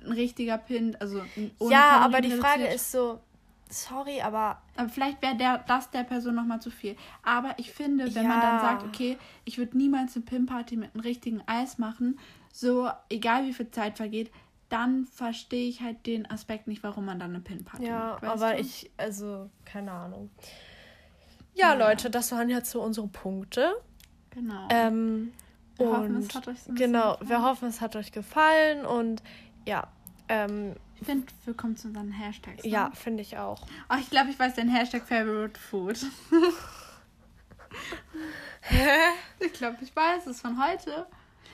ein 0.04 0.12
richtiger 0.12 0.58
Pin, 0.58 0.96
also 1.00 1.22
ohne 1.58 1.72
Ja, 1.72 2.00
aber 2.00 2.20
die 2.20 2.32
Frage 2.32 2.66
ist 2.66 2.90
so, 2.90 3.20
sorry, 3.72 4.20
aber. 4.20 4.62
Aber 4.76 4.88
vielleicht 4.88 5.22
wäre 5.22 5.36
der, 5.36 5.58
das 5.58 5.90
der 5.90 6.04
Person 6.04 6.34
nochmal 6.34 6.60
zu 6.60 6.70
viel. 6.70 6.96
Aber 7.22 7.54
ich 7.58 7.72
finde, 7.72 8.14
wenn 8.14 8.24
ja. 8.24 8.28
man 8.28 8.40
dann 8.40 8.60
sagt, 8.60 8.84
okay, 8.84 9.18
ich 9.44 9.58
würde 9.58 9.76
niemals 9.76 10.14
eine 10.14 10.24
Pim-Party 10.24 10.76
mit 10.76 10.94
einem 10.94 11.02
richtigen 11.02 11.42
Eis 11.46 11.78
machen, 11.78 12.18
so 12.52 12.90
egal 13.08 13.46
wie 13.46 13.52
viel 13.52 13.70
Zeit 13.70 13.96
vergeht, 13.96 14.30
dann 14.68 15.06
verstehe 15.06 15.68
ich 15.68 15.82
halt 15.82 16.06
den 16.06 16.30
Aspekt 16.30 16.66
nicht, 16.66 16.82
warum 16.82 17.04
man 17.04 17.18
dann 17.18 17.30
eine 17.30 17.40
Pin-Party 17.40 17.86
ja, 17.86 17.98
macht. 17.98 18.22
Ja, 18.22 18.32
aber 18.32 18.54
du? 18.54 18.60
ich, 18.60 18.90
also, 18.96 19.50
keine 19.64 19.92
Ahnung. 19.92 20.30
Ja, 21.54 21.74
ja, 21.74 21.88
Leute, 21.88 22.08
das 22.08 22.32
waren 22.32 22.48
jetzt 22.48 22.70
so 22.70 22.82
unsere 22.82 23.08
Punkte. 23.08 23.74
Genau. 24.30 24.68
Ähm, 24.70 25.32
wir 25.76 25.88
und 25.88 25.96
hoffen, 25.96 26.16
es 26.16 26.34
hat 26.34 26.48
euch 26.48 26.62
so 26.62 26.72
Genau, 26.72 27.12
gefallen. 27.12 27.28
wir 27.28 27.42
hoffen, 27.42 27.68
es 27.68 27.80
hat 27.80 27.96
euch 27.96 28.12
gefallen 28.12 28.86
und 28.86 29.22
ja, 29.66 29.88
ähm, 30.28 30.74
finde, 31.04 31.26
wir 31.44 31.54
kommen 31.54 31.76
zu 31.76 31.88
unseren 31.88 32.12
Hashtags. 32.12 32.64
Ne? 32.64 32.70
Ja, 32.70 32.90
finde 32.94 33.22
ich 33.22 33.38
auch. 33.38 33.66
Oh, 33.88 33.96
ich 33.98 34.10
glaube, 34.10 34.30
ich 34.30 34.38
weiß 34.38 34.54
dein 34.54 34.68
Hashtag 34.68 35.06
Favorite 35.06 35.58
Food. 35.58 35.98
Hä? 38.60 38.88
ich 39.40 39.52
glaube, 39.52 39.78
ich 39.80 39.94
weiß 39.94 40.26
es 40.26 40.40
von 40.40 40.62
heute. 40.62 41.06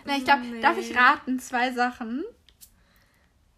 Na, 0.05 0.16
ich 0.16 0.24
glaube, 0.24 0.42
nee. 0.42 0.61
darf 0.61 0.78
ich 0.78 0.96
raten? 0.96 1.38
Zwei 1.38 1.72
Sachen. 1.72 2.24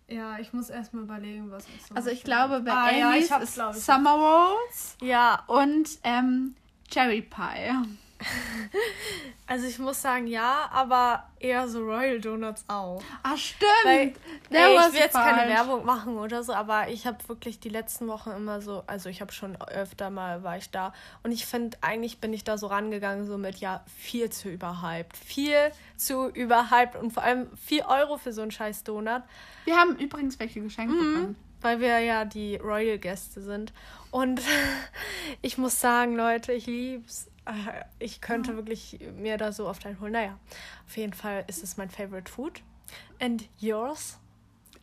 Ja, 0.09 0.39
ich 0.39 0.53
muss 0.53 0.71
erstmal 0.71 1.05
überlegen, 1.05 1.51
was 1.51 1.65
ich 1.69 1.87
so 1.87 1.95
Also 1.95 2.11
ich 2.11 2.25
glaube, 2.25 2.61
bei 2.61 2.73
ah, 2.73 2.91
ja, 2.91 3.15
ich 3.15 3.31
ist 3.31 3.55
Summer 3.55 4.15
Rolls. 4.15 4.97
Ja. 5.01 5.45
Und 5.47 5.99
ähm, 6.03 6.57
Cherry 6.91 7.23
Pie. 7.23 7.73
Also 9.47 9.67
ich 9.67 9.81
muss 9.81 10.01
sagen, 10.01 10.29
ja, 10.29 10.71
aber 10.73 11.25
eher 11.41 11.67
so 11.69 11.81
Royal 11.81 12.21
Donuts 12.21 12.65
auch. 12.69 13.03
Ah, 13.25 13.37
stimmt. 13.37 13.67
Weil, 13.83 14.15
ey, 14.51 14.77
ich 14.77 14.93
will 14.93 15.01
jetzt 15.01 15.13
falsch. 15.13 15.29
keine 15.29 15.51
Werbung 15.51 15.85
machen 15.85 16.19
oder 16.19 16.45
so, 16.45 16.53
aber 16.53 16.89
ich 16.89 17.05
habe 17.05 17.17
wirklich 17.27 17.59
die 17.59 17.69
letzten 17.69 18.07
Wochen 18.07 18.31
immer 18.31 18.61
so, 18.61 18.85
also 18.87 19.09
ich 19.09 19.21
habe 19.21 19.33
schon 19.33 19.61
öfter 19.61 20.09
mal 20.11 20.45
war 20.45 20.57
ich 20.57 20.71
da 20.71 20.95
und 21.25 21.33
ich 21.33 21.47
finde, 21.47 21.77
eigentlich 21.81 22.21
bin 22.21 22.33
ich 22.33 22.45
da 22.45 22.59
so 22.59 22.69
rangegangen, 22.69 23.27
so 23.27 23.39
mit, 23.39 23.57
ja, 23.57 23.83
viel 23.99 24.31
zu 24.31 24.49
überhyped. 24.51 25.17
Viel 25.17 25.73
zu 25.97 26.29
überhyped 26.29 26.95
und 26.95 27.11
vor 27.11 27.25
allem 27.25 27.49
4 27.67 27.89
Euro 27.89 28.19
für 28.19 28.33
so 28.33 28.43
einen 28.43 28.53
scheiß 28.53 28.85
Donut. 28.85 29.23
Wir 29.65 29.77
haben 29.77 29.97
übrigens 29.97 30.39
welche 30.39 30.61
geschenkt 30.61 30.95
mhm, 30.95 30.99
bekommen. 30.99 31.37
Weil 31.61 31.81
wir 31.81 31.99
ja 31.99 32.25
die 32.25 32.55
Royal-Gäste 32.57 33.43
sind. 33.43 33.73
Und 34.11 34.41
ich 35.43 35.59
muss 35.59 35.81
sagen, 35.81 36.17
Leute, 36.17 36.53
ich 36.53 36.67
lieb's 36.67 37.30
ich 37.99 38.21
könnte 38.21 38.57
wirklich 38.57 38.99
mir 39.17 39.37
da 39.37 39.53
so 39.53 39.69
oft 39.69 39.87
einholen. 39.87 40.13
Naja, 40.13 40.39
auf 40.87 40.97
jeden 40.97 41.15
Fall 41.15 41.45
ist 41.47 41.63
es 41.63 41.77
mein 41.77 41.91
Favorite 41.91 42.31
Food. 42.31 42.63
And 43.21 43.49
yours? 43.59 44.19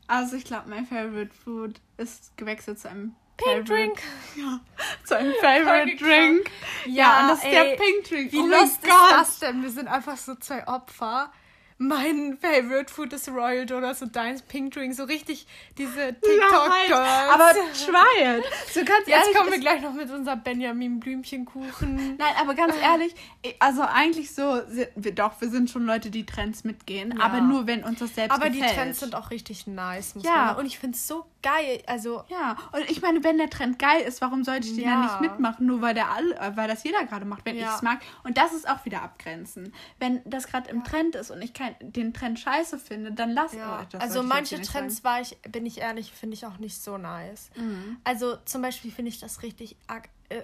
Also 0.08 0.38
ich 0.38 0.45
glaube, 0.45 0.70
mein 0.70 0.86
Favorite 0.86 1.34
Food 1.34 1.82
ist 1.97 2.36
gewechselt 2.38 2.80
zu 2.80 2.89
einem 2.89 3.16
Pink 3.38 3.68
Favorite, 3.68 3.74
Drink. 3.74 4.01
Ja, 4.36 4.60
zu 5.03 5.18
einem 5.18 5.34
Favorite 5.41 5.95
Drink. 5.97 6.49
Ja, 6.86 6.91
ja, 6.91 7.22
und 7.22 7.28
das 7.30 7.39
ist 7.39 7.45
ey, 7.45 7.51
der 7.51 7.76
Pink 7.76 8.03
Drink. 8.08 8.32
Wie 8.32 8.39
oh 8.39 8.47
lustig 8.47 8.89
ist 8.89 9.12
das 9.12 9.39
denn? 9.39 9.62
Wir 9.62 9.70
sind 9.70 9.88
einfach 9.88 10.18
so 10.18 10.36
zwei 10.36 10.68
Opfer 10.68 11.32
mein 11.78 12.38
Favorite 12.39 12.91
Food 12.91 13.13
ist 13.13 13.30
Royal 13.30 13.65
Donuts 13.65 14.01
und 14.01 14.15
deins 14.15 14.41
Pink 14.41 14.73
Drink. 14.73 14.93
So 14.93 15.03
richtig 15.03 15.45
diese 15.78 16.13
TikTok-Girls. 16.13 16.89
Ja, 16.89 17.30
aber 17.34 17.51
Schwein. 17.73 18.41
So 18.71 18.84
ganz 18.84 19.07
Jetzt 19.07 19.34
kommen 19.36 19.51
wir 19.51 19.59
gleich 19.59 19.82
noch 19.82 19.93
mit 19.93 20.09
unserem 20.09 20.41
Benjamin 20.41 20.99
Blümchenkuchen. 20.99 22.17
Nein, 22.17 22.34
aber 22.39 22.55
ganz 22.55 22.75
ehrlich, 22.82 23.13
also 23.59 23.84
eigentlich 23.84 24.34
so, 24.34 24.61
wir, 24.95 25.13
doch, 25.13 25.39
wir 25.39 25.49
sind 25.49 25.69
schon 25.69 25.86
Leute, 25.86 26.09
die 26.09 26.25
Trends 26.25 26.63
mitgehen. 26.63 27.15
Ja. 27.17 27.25
Aber 27.25 27.41
nur, 27.41 27.67
wenn 27.67 27.84
uns 27.84 27.99
das 27.99 28.15
selbst 28.15 28.36
aber 28.36 28.49
gefällt. 28.49 28.63
Aber 28.63 28.71
die 28.71 28.80
Trends 28.80 28.99
sind 28.99 29.15
auch 29.15 29.30
richtig 29.30 29.67
nice. 29.67 30.15
Muss 30.15 30.23
ja. 30.23 30.47
Man. 30.47 30.55
Und 30.57 30.65
ich 30.65 30.80
finde 30.80 30.95
es 30.95 31.07
so 31.07 31.25
geil. 31.52 31.84
Also 31.86 32.24
ja, 32.30 32.58
und 32.72 32.89
ich 32.89 33.02
meine, 33.02 33.24
wenn 33.24 33.38
der 33.38 33.50
Trend 33.50 33.78
geil 33.78 34.02
ist, 34.02 34.22
warum 34.22 34.43
sollte 34.43 34.68
ich 34.68 34.76
den 34.76 34.86
ja, 34.86 35.04
nicht 35.04 35.22
mitmachen? 35.22 35.68
Nur 35.68 35.82
weil, 35.82 35.93
der 35.93 36.10
all, 36.10 36.56
weil 36.56 36.68
das 36.68 36.84
jeder 36.84 37.06
gerade 37.06 37.26
macht, 37.26 37.45
wenn 37.45 37.56
ja. 37.56 37.70
ich 37.70 37.76
es 37.76 37.82
mag. 37.84 38.00
Und 38.24 38.38
das 38.38 38.54
ist 38.54 38.68
auch 38.68 38.84
wieder 38.86 39.04
abgrenzen. 39.04 39.74
Wenn 40.00 40.22
das 40.26 40.48
gerade 40.48 40.70
im 40.72 40.84
Trend 40.84 41.16
ist 41.16 41.30
und 41.30 41.41
ich 41.41 41.54
kein 41.54 41.68
kein, 41.68 41.91
den 41.91 42.14
Trend 42.14 42.39
scheiße 42.39 42.78
finde, 42.80 43.12
dann 43.12 43.32
lass 43.32 43.54
ja. 43.54 43.86
das. 43.89 44.02
Also 44.02 44.24
manche 44.24 44.62
Trends 44.62 45.04
war 45.04 45.22
ich, 45.22 45.38
bin 45.50 45.66
ich 45.66 45.80
ehrlich, 45.80 46.12
finde 46.12 46.36
ich 46.36 46.45
auch 46.45 46.58
nicht 46.58 46.82
so 46.82 46.98
nice. 46.98 47.50
Mhm. 47.56 47.98
Also 48.04 48.38
zum 48.45 48.62
Beispiel 48.62 48.91
finde 48.91 49.10
ich 49.10 49.20
das 49.20 49.43
richtig 49.43 49.78
arg, 49.88 50.10
äh, 50.30 50.41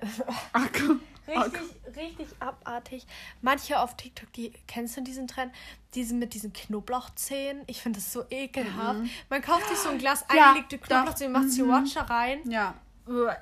richtig, 1.28 1.62
richtig 1.96 2.28
abartig. 2.40 3.06
Manche 3.42 3.80
auf 3.80 3.96
TikTok, 3.96 4.32
die 4.34 4.54
kennst 4.68 4.98
du 4.98 5.02
diesen 5.02 5.28
Trend, 5.28 5.54
diese 5.94 6.14
mit 6.14 6.34
diesen 6.34 6.54
Knoblauchzehen. 6.54 7.62
Ich 7.68 7.82
finde 7.82 8.00
das 8.00 8.12
so 8.12 8.24
ekelhaft. 8.30 9.00
Mhm. 9.00 9.10
Man 9.30 9.42
kauft 9.42 9.68
sich 9.68 9.78
so 9.78 9.90
ein 9.90 9.98
Glas 9.98 10.26
ja, 10.34 10.50
eingelegte 10.50 10.78
Knoblauchzehen, 10.78 11.32
macht 11.32 11.50
sie 11.50 11.64
mhm. 11.64 11.70
Watcher 11.70 12.02
rein. 12.10 12.40
Ja 12.50 12.76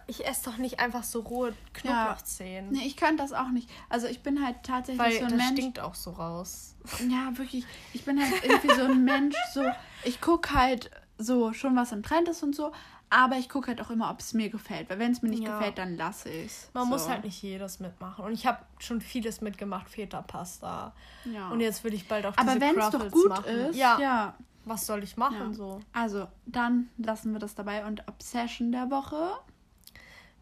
ich 0.07 0.25
esse 0.25 0.49
doch 0.49 0.57
nicht 0.57 0.79
einfach 0.79 1.03
so 1.03 1.19
rohe 1.19 1.53
Knoblauchzehen. 1.73 2.73
Ja. 2.73 2.81
Nee, 2.81 2.87
ich 2.87 2.97
könnte 2.97 3.17
das 3.17 3.31
auch 3.31 3.49
nicht. 3.49 3.69
Also 3.89 4.07
ich 4.07 4.23
bin 4.23 4.43
halt 4.43 4.63
tatsächlich 4.63 4.99
Weil 4.99 5.11
so 5.13 5.25
ein 5.25 5.29
das 5.29 5.37
Mensch. 5.37 5.51
stinkt 5.51 5.79
auch 5.79 5.93
so 5.93 6.11
raus. 6.11 6.75
Ja, 7.07 7.37
wirklich. 7.37 7.65
Ich 7.93 8.03
bin 8.03 8.19
halt 8.19 8.43
irgendwie 8.43 8.73
so 8.73 8.83
ein 8.83 9.03
Mensch, 9.03 9.35
so 9.53 9.63
ich 10.03 10.19
gucke 10.19 10.53
halt 10.53 10.89
so 11.19 11.53
schon 11.53 11.75
was 11.75 11.91
im 11.91 12.01
Trend 12.01 12.27
ist 12.27 12.41
und 12.41 12.55
so. 12.55 12.71
Aber 13.13 13.35
ich 13.35 13.49
gucke 13.49 13.67
halt 13.67 13.81
auch 13.81 13.89
immer, 13.89 14.09
ob 14.09 14.21
es 14.21 14.33
mir 14.33 14.49
gefällt. 14.49 14.89
Weil 14.89 14.97
wenn 14.97 15.11
es 15.11 15.21
mir 15.21 15.27
nicht 15.27 15.43
ja. 15.43 15.57
gefällt, 15.57 15.77
dann 15.77 15.97
lasse 15.97 16.29
ich 16.29 16.45
es. 16.45 16.69
Man 16.73 16.85
so. 16.85 16.89
muss 16.91 17.09
halt 17.09 17.25
nicht 17.25 17.41
jedes 17.43 17.81
mitmachen. 17.81 18.23
Und 18.23 18.31
ich 18.31 18.45
habe 18.45 18.59
schon 18.79 19.01
vieles 19.01 19.41
mitgemacht, 19.41 19.89
Feta-Pasta. 19.89 20.93
Ja. 21.25 21.49
Und 21.49 21.59
jetzt 21.59 21.83
will 21.83 21.93
ich 21.93 22.07
bald 22.07 22.25
auch 22.25 22.37
Aber 22.37 22.59
wenn 22.61 22.79
es 22.79 22.89
doch 22.89 23.11
gut 23.11 23.27
machen. 23.27 23.45
ist, 23.45 23.75
ja. 23.75 23.99
ja. 23.99 24.35
Was 24.63 24.85
soll 24.85 25.03
ich 25.03 25.17
machen 25.17 25.53
so? 25.53 25.81
Also, 25.91 26.27
dann 26.45 26.89
lassen 26.97 27.33
wir 27.33 27.39
das 27.39 27.53
dabei. 27.53 27.85
Und 27.85 28.07
Obsession 28.07 28.71
der 28.71 28.89
Woche? 28.89 29.31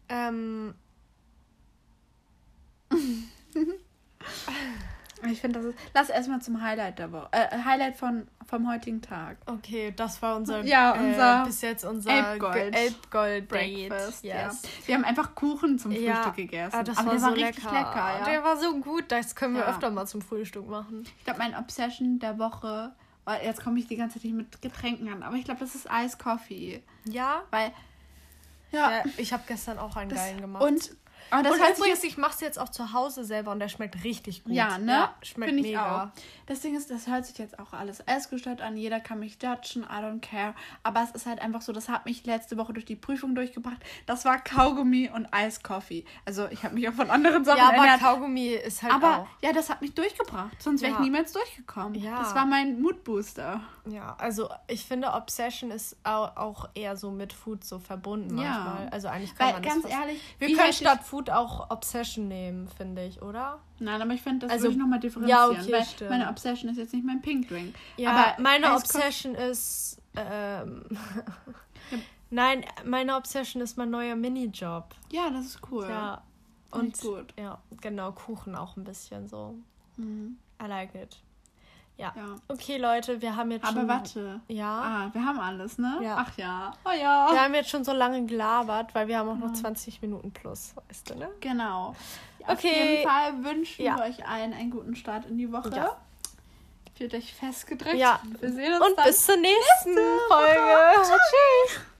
Ähm. 0.08 0.74
Ich 5.28 5.40
finde, 5.40 5.60
das 5.60 5.68
ist. 5.68 5.78
Lass 5.94 6.10
erstmal 6.10 6.40
zum 6.40 6.62
Highlight 6.62 6.98
der 6.98 7.12
Woche. 7.12 7.28
Äh, 7.32 7.62
Highlight 7.64 7.96
von, 7.96 8.26
vom 8.46 8.70
heutigen 8.70 9.02
Tag. 9.02 9.36
Okay, 9.46 9.92
das 9.94 10.20
war 10.22 10.36
unser. 10.36 10.64
Ja, 10.64 10.92
unser. 10.92 11.42
Äh, 11.42 11.46
bis 11.46 11.60
jetzt 11.60 11.84
unser 11.84 12.10
Elbgold, 12.10 12.74
Elbgold 12.74 13.48
Breakfast. 13.48 14.24
Yes. 14.24 14.32
Ja. 14.32 14.50
Wir 14.86 14.94
haben 14.94 15.04
einfach 15.04 15.34
Kuchen 15.34 15.78
zum 15.78 15.92
Frühstück 15.92 16.06
ja, 16.08 16.30
gegessen. 16.30 16.76
Ah, 16.76 16.82
das 16.82 16.98
Aber 16.98 17.06
war 17.06 17.12
der 17.12 17.20
so 17.20 17.26
war 17.26 17.34
richtig 17.34 17.64
lecker. 17.64 17.74
lecker 17.74 18.18
ja. 18.18 18.24
Der 18.24 18.44
war 18.44 18.56
so 18.56 18.80
gut. 18.80 19.04
Das 19.08 19.34
können 19.34 19.54
wir 19.54 19.62
ja. 19.62 19.68
öfter 19.68 19.90
mal 19.90 20.06
zum 20.06 20.22
Frühstück 20.22 20.68
machen. 20.68 21.04
Ich 21.18 21.24
glaube, 21.24 21.38
mein 21.38 21.56
Obsession 21.56 22.18
der 22.18 22.38
Woche. 22.38 22.92
Weil 23.24 23.44
jetzt 23.44 23.62
komme 23.62 23.78
ich 23.78 23.86
die 23.86 23.96
ganze 23.96 24.20
Zeit 24.20 24.32
mit 24.32 24.62
Getränken 24.62 25.08
an. 25.08 25.22
Aber 25.22 25.36
ich 25.36 25.44
glaube, 25.44 25.60
das 25.60 25.74
ist 25.74 25.86
Ice 25.86 26.16
Coffee. 26.16 26.82
Ja. 27.04 27.42
Weil. 27.50 27.72
Ja. 28.72 29.02
ich 29.16 29.32
habe 29.32 29.42
gestern 29.46 29.78
auch 29.78 29.96
einen 29.96 30.10
das, 30.10 30.18
geilen 30.18 30.40
gemacht. 30.40 30.62
Und 30.62 30.96
aber 31.30 31.42
das 31.42 31.52
und 31.52 31.62
heißt 31.62 31.78
übrigens, 31.78 32.04
ich 32.04 32.16
mache 32.16 32.32
es 32.34 32.40
jetzt 32.40 32.58
auch 32.58 32.68
zu 32.68 32.92
Hause 32.92 33.24
selber 33.24 33.52
und 33.52 33.60
der 33.60 33.68
schmeckt 33.68 34.02
richtig 34.04 34.44
gut. 34.44 34.52
Ja, 34.52 34.78
ne? 34.78 34.92
Ja, 34.92 35.14
schmeckt 35.22 35.52
Find 35.52 35.62
mega. 35.62 36.04
auch. 36.04 36.20
Das 36.46 36.60
Ding 36.60 36.76
ist, 36.76 36.90
das 36.90 37.06
hört 37.06 37.26
sich 37.26 37.38
jetzt 37.38 37.58
auch 37.58 37.72
alles 37.72 38.00
essgestört 38.00 38.60
an. 38.60 38.76
Jeder 38.76 39.00
kann 39.00 39.20
mich 39.20 39.38
judgen, 39.42 39.84
I 39.84 40.02
don't 40.02 40.20
care. 40.20 40.54
Aber 40.82 41.02
es 41.02 41.10
ist 41.12 41.26
halt 41.26 41.40
einfach 41.40 41.62
so, 41.62 41.72
das 41.72 41.88
hat 41.88 42.06
mich 42.06 42.24
letzte 42.26 42.56
Woche 42.56 42.72
durch 42.72 42.84
die 42.84 42.96
Prüfung 42.96 43.34
durchgebracht. 43.34 43.78
Das 44.06 44.24
war 44.24 44.38
Kaugummi 44.38 45.10
und 45.14 45.32
Eiskoffee. 45.32 46.04
Also 46.24 46.48
ich 46.50 46.64
habe 46.64 46.74
mich 46.74 46.88
auch 46.88 46.94
von 46.94 47.10
anderen 47.10 47.44
Sachen 47.44 47.58
Ja, 47.58 47.68
aber 47.68 47.76
erinnert. 47.76 48.00
Kaugummi 48.00 48.48
ist 48.48 48.82
halt 48.82 48.92
aber, 48.92 49.18
auch. 49.20 49.26
Ja, 49.42 49.52
das 49.52 49.70
hat 49.70 49.80
mich 49.80 49.94
durchgebracht. 49.94 50.60
Sonst 50.60 50.82
wäre 50.82 50.92
ja. 50.92 50.98
ich 50.98 51.04
niemals 51.04 51.32
durchgekommen. 51.32 51.94
Ja. 51.94 52.18
Das 52.18 52.34
war 52.34 52.46
mein 52.46 52.80
Moodbooster. 52.80 53.60
Ja, 53.86 54.16
also 54.18 54.48
ich 54.66 54.84
finde, 54.84 55.12
Obsession 55.12 55.70
ist 55.70 55.96
auch 56.04 56.68
eher 56.74 56.96
so 56.96 57.10
mit 57.10 57.32
Food 57.32 57.64
so 57.64 57.78
verbunden 57.78 58.38
ja. 58.38 58.64
manchmal. 58.64 58.88
Also 58.90 59.08
eigentlich 59.08 59.34
kann 59.36 59.46
Weil, 59.46 59.52
man 59.54 59.62
das 59.62 59.72
ganz 59.74 59.88
ehrlich, 59.88 60.20
wir 60.38 60.56
können 60.56 60.72
statt 60.72 61.02
Food 61.04 61.19
auch 61.28 61.70
Obsession 61.70 62.28
nehmen, 62.28 62.68
finde 62.68 63.04
ich, 63.04 63.20
oder? 63.20 63.58
Nein, 63.80 64.00
aber 64.00 64.14
ich 64.14 64.22
finde, 64.22 64.46
das 64.46 64.52
also, 64.52 64.64
würde 64.64 64.72
ich 64.74 64.78
nochmal 64.78 65.00
differenzieren. 65.00 65.38
Ja, 65.38 65.48
okay, 65.48 65.72
weil 65.72 65.84
stimmt. 65.84 66.10
meine 66.10 66.28
Obsession 66.28 66.70
ist 66.70 66.76
jetzt 66.78 66.94
nicht 66.94 67.04
mein 67.04 67.20
Pink 67.20 67.48
Drink. 67.48 67.74
Ja, 67.96 68.12
aber 68.12 68.42
meine 68.42 68.74
Obsession 68.74 69.34
ist. 69.34 70.00
Ähm. 70.16 70.84
Nein, 72.30 72.64
meine 72.84 73.16
Obsession 73.16 73.60
ist 73.60 73.76
mein 73.76 73.90
neuer 73.90 74.14
Minijob. 74.14 74.94
Ja, 75.10 75.30
das 75.30 75.46
ist 75.46 75.60
cool. 75.70 75.88
Ja. 75.88 76.22
Und 76.70 76.98
gut. 77.00 77.34
ja, 77.36 77.60
genau, 77.80 78.12
Kuchen 78.12 78.54
auch 78.54 78.76
ein 78.76 78.84
bisschen 78.84 79.26
so. 79.26 79.56
Mhm. 79.96 80.38
I 80.62 80.66
like 80.66 80.94
it. 80.94 81.18
Ja. 82.00 82.12
ja. 82.16 82.36
Okay, 82.48 82.78
Leute, 82.78 83.20
wir 83.20 83.36
haben 83.36 83.50
jetzt 83.50 83.64
Aber 83.64 83.80
schon. 83.80 83.90
Aber 83.90 83.94
warte. 84.00 84.40
Ja. 84.48 84.80
Ah, 84.82 85.10
wir 85.12 85.22
haben 85.24 85.38
alles, 85.38 85.76
ne? 85.76 85.98
Ja. 86.02 86.16
Ach 86.18 86.38
ja. 86.38 86.72
Oh 86.84 86.90
ja. 86.90 87.30
Wir 87.30 87.42
haben 87.42 87.54
jetzt 87.54 87.68
schon 87.68 87.84
so 87.84 87.92
lange 87.92 88.24
gelabert, 88.24 88.94
weil 88.94 89.06
wir 89.06 89.18
haben 89.18 89.28
auch 89.28 89.48
noch 89.48 89.52
20 89.52 90.00
Minuten 90.00 90.30
plus, 90.30 90.74
weißt 90.88 91.10
du, 91.10 91.14
ne? 91.16 91.28
Genau. 91.40 91.94
Okay. 92.40 92.52
Auf 92.52 92.64
jeden 92.64 93.08
Fall 93.08 93.44
wünschen 93.44 93.84
wir 93.84 93.98
euch 94.02 94.26
allen 94.26 94.54
einen 94.54 94.70
guten 94.70 94.96
Start 94.96 95.26
in 95.26 95.36
die 95.36 95.52
Woche. 95.52 95.70
Ja. 95.76 95.96
Fühlt 96.96 97.14
euch 97.14 97.34
festgedrückt. 97.34 97.96
Ja. 97.96 98.20
Wir 98.40 98.50
sehen 98.50 98.72
uns 98.74 98.86
Und 98.86 99.04
bis 99.04 99.26
zur 99.26 99.36
nächsten 99.36 99.94
Folge. 100.28 100.58
Folge. 100.58 101.18
Tschüss. 101.66 101.80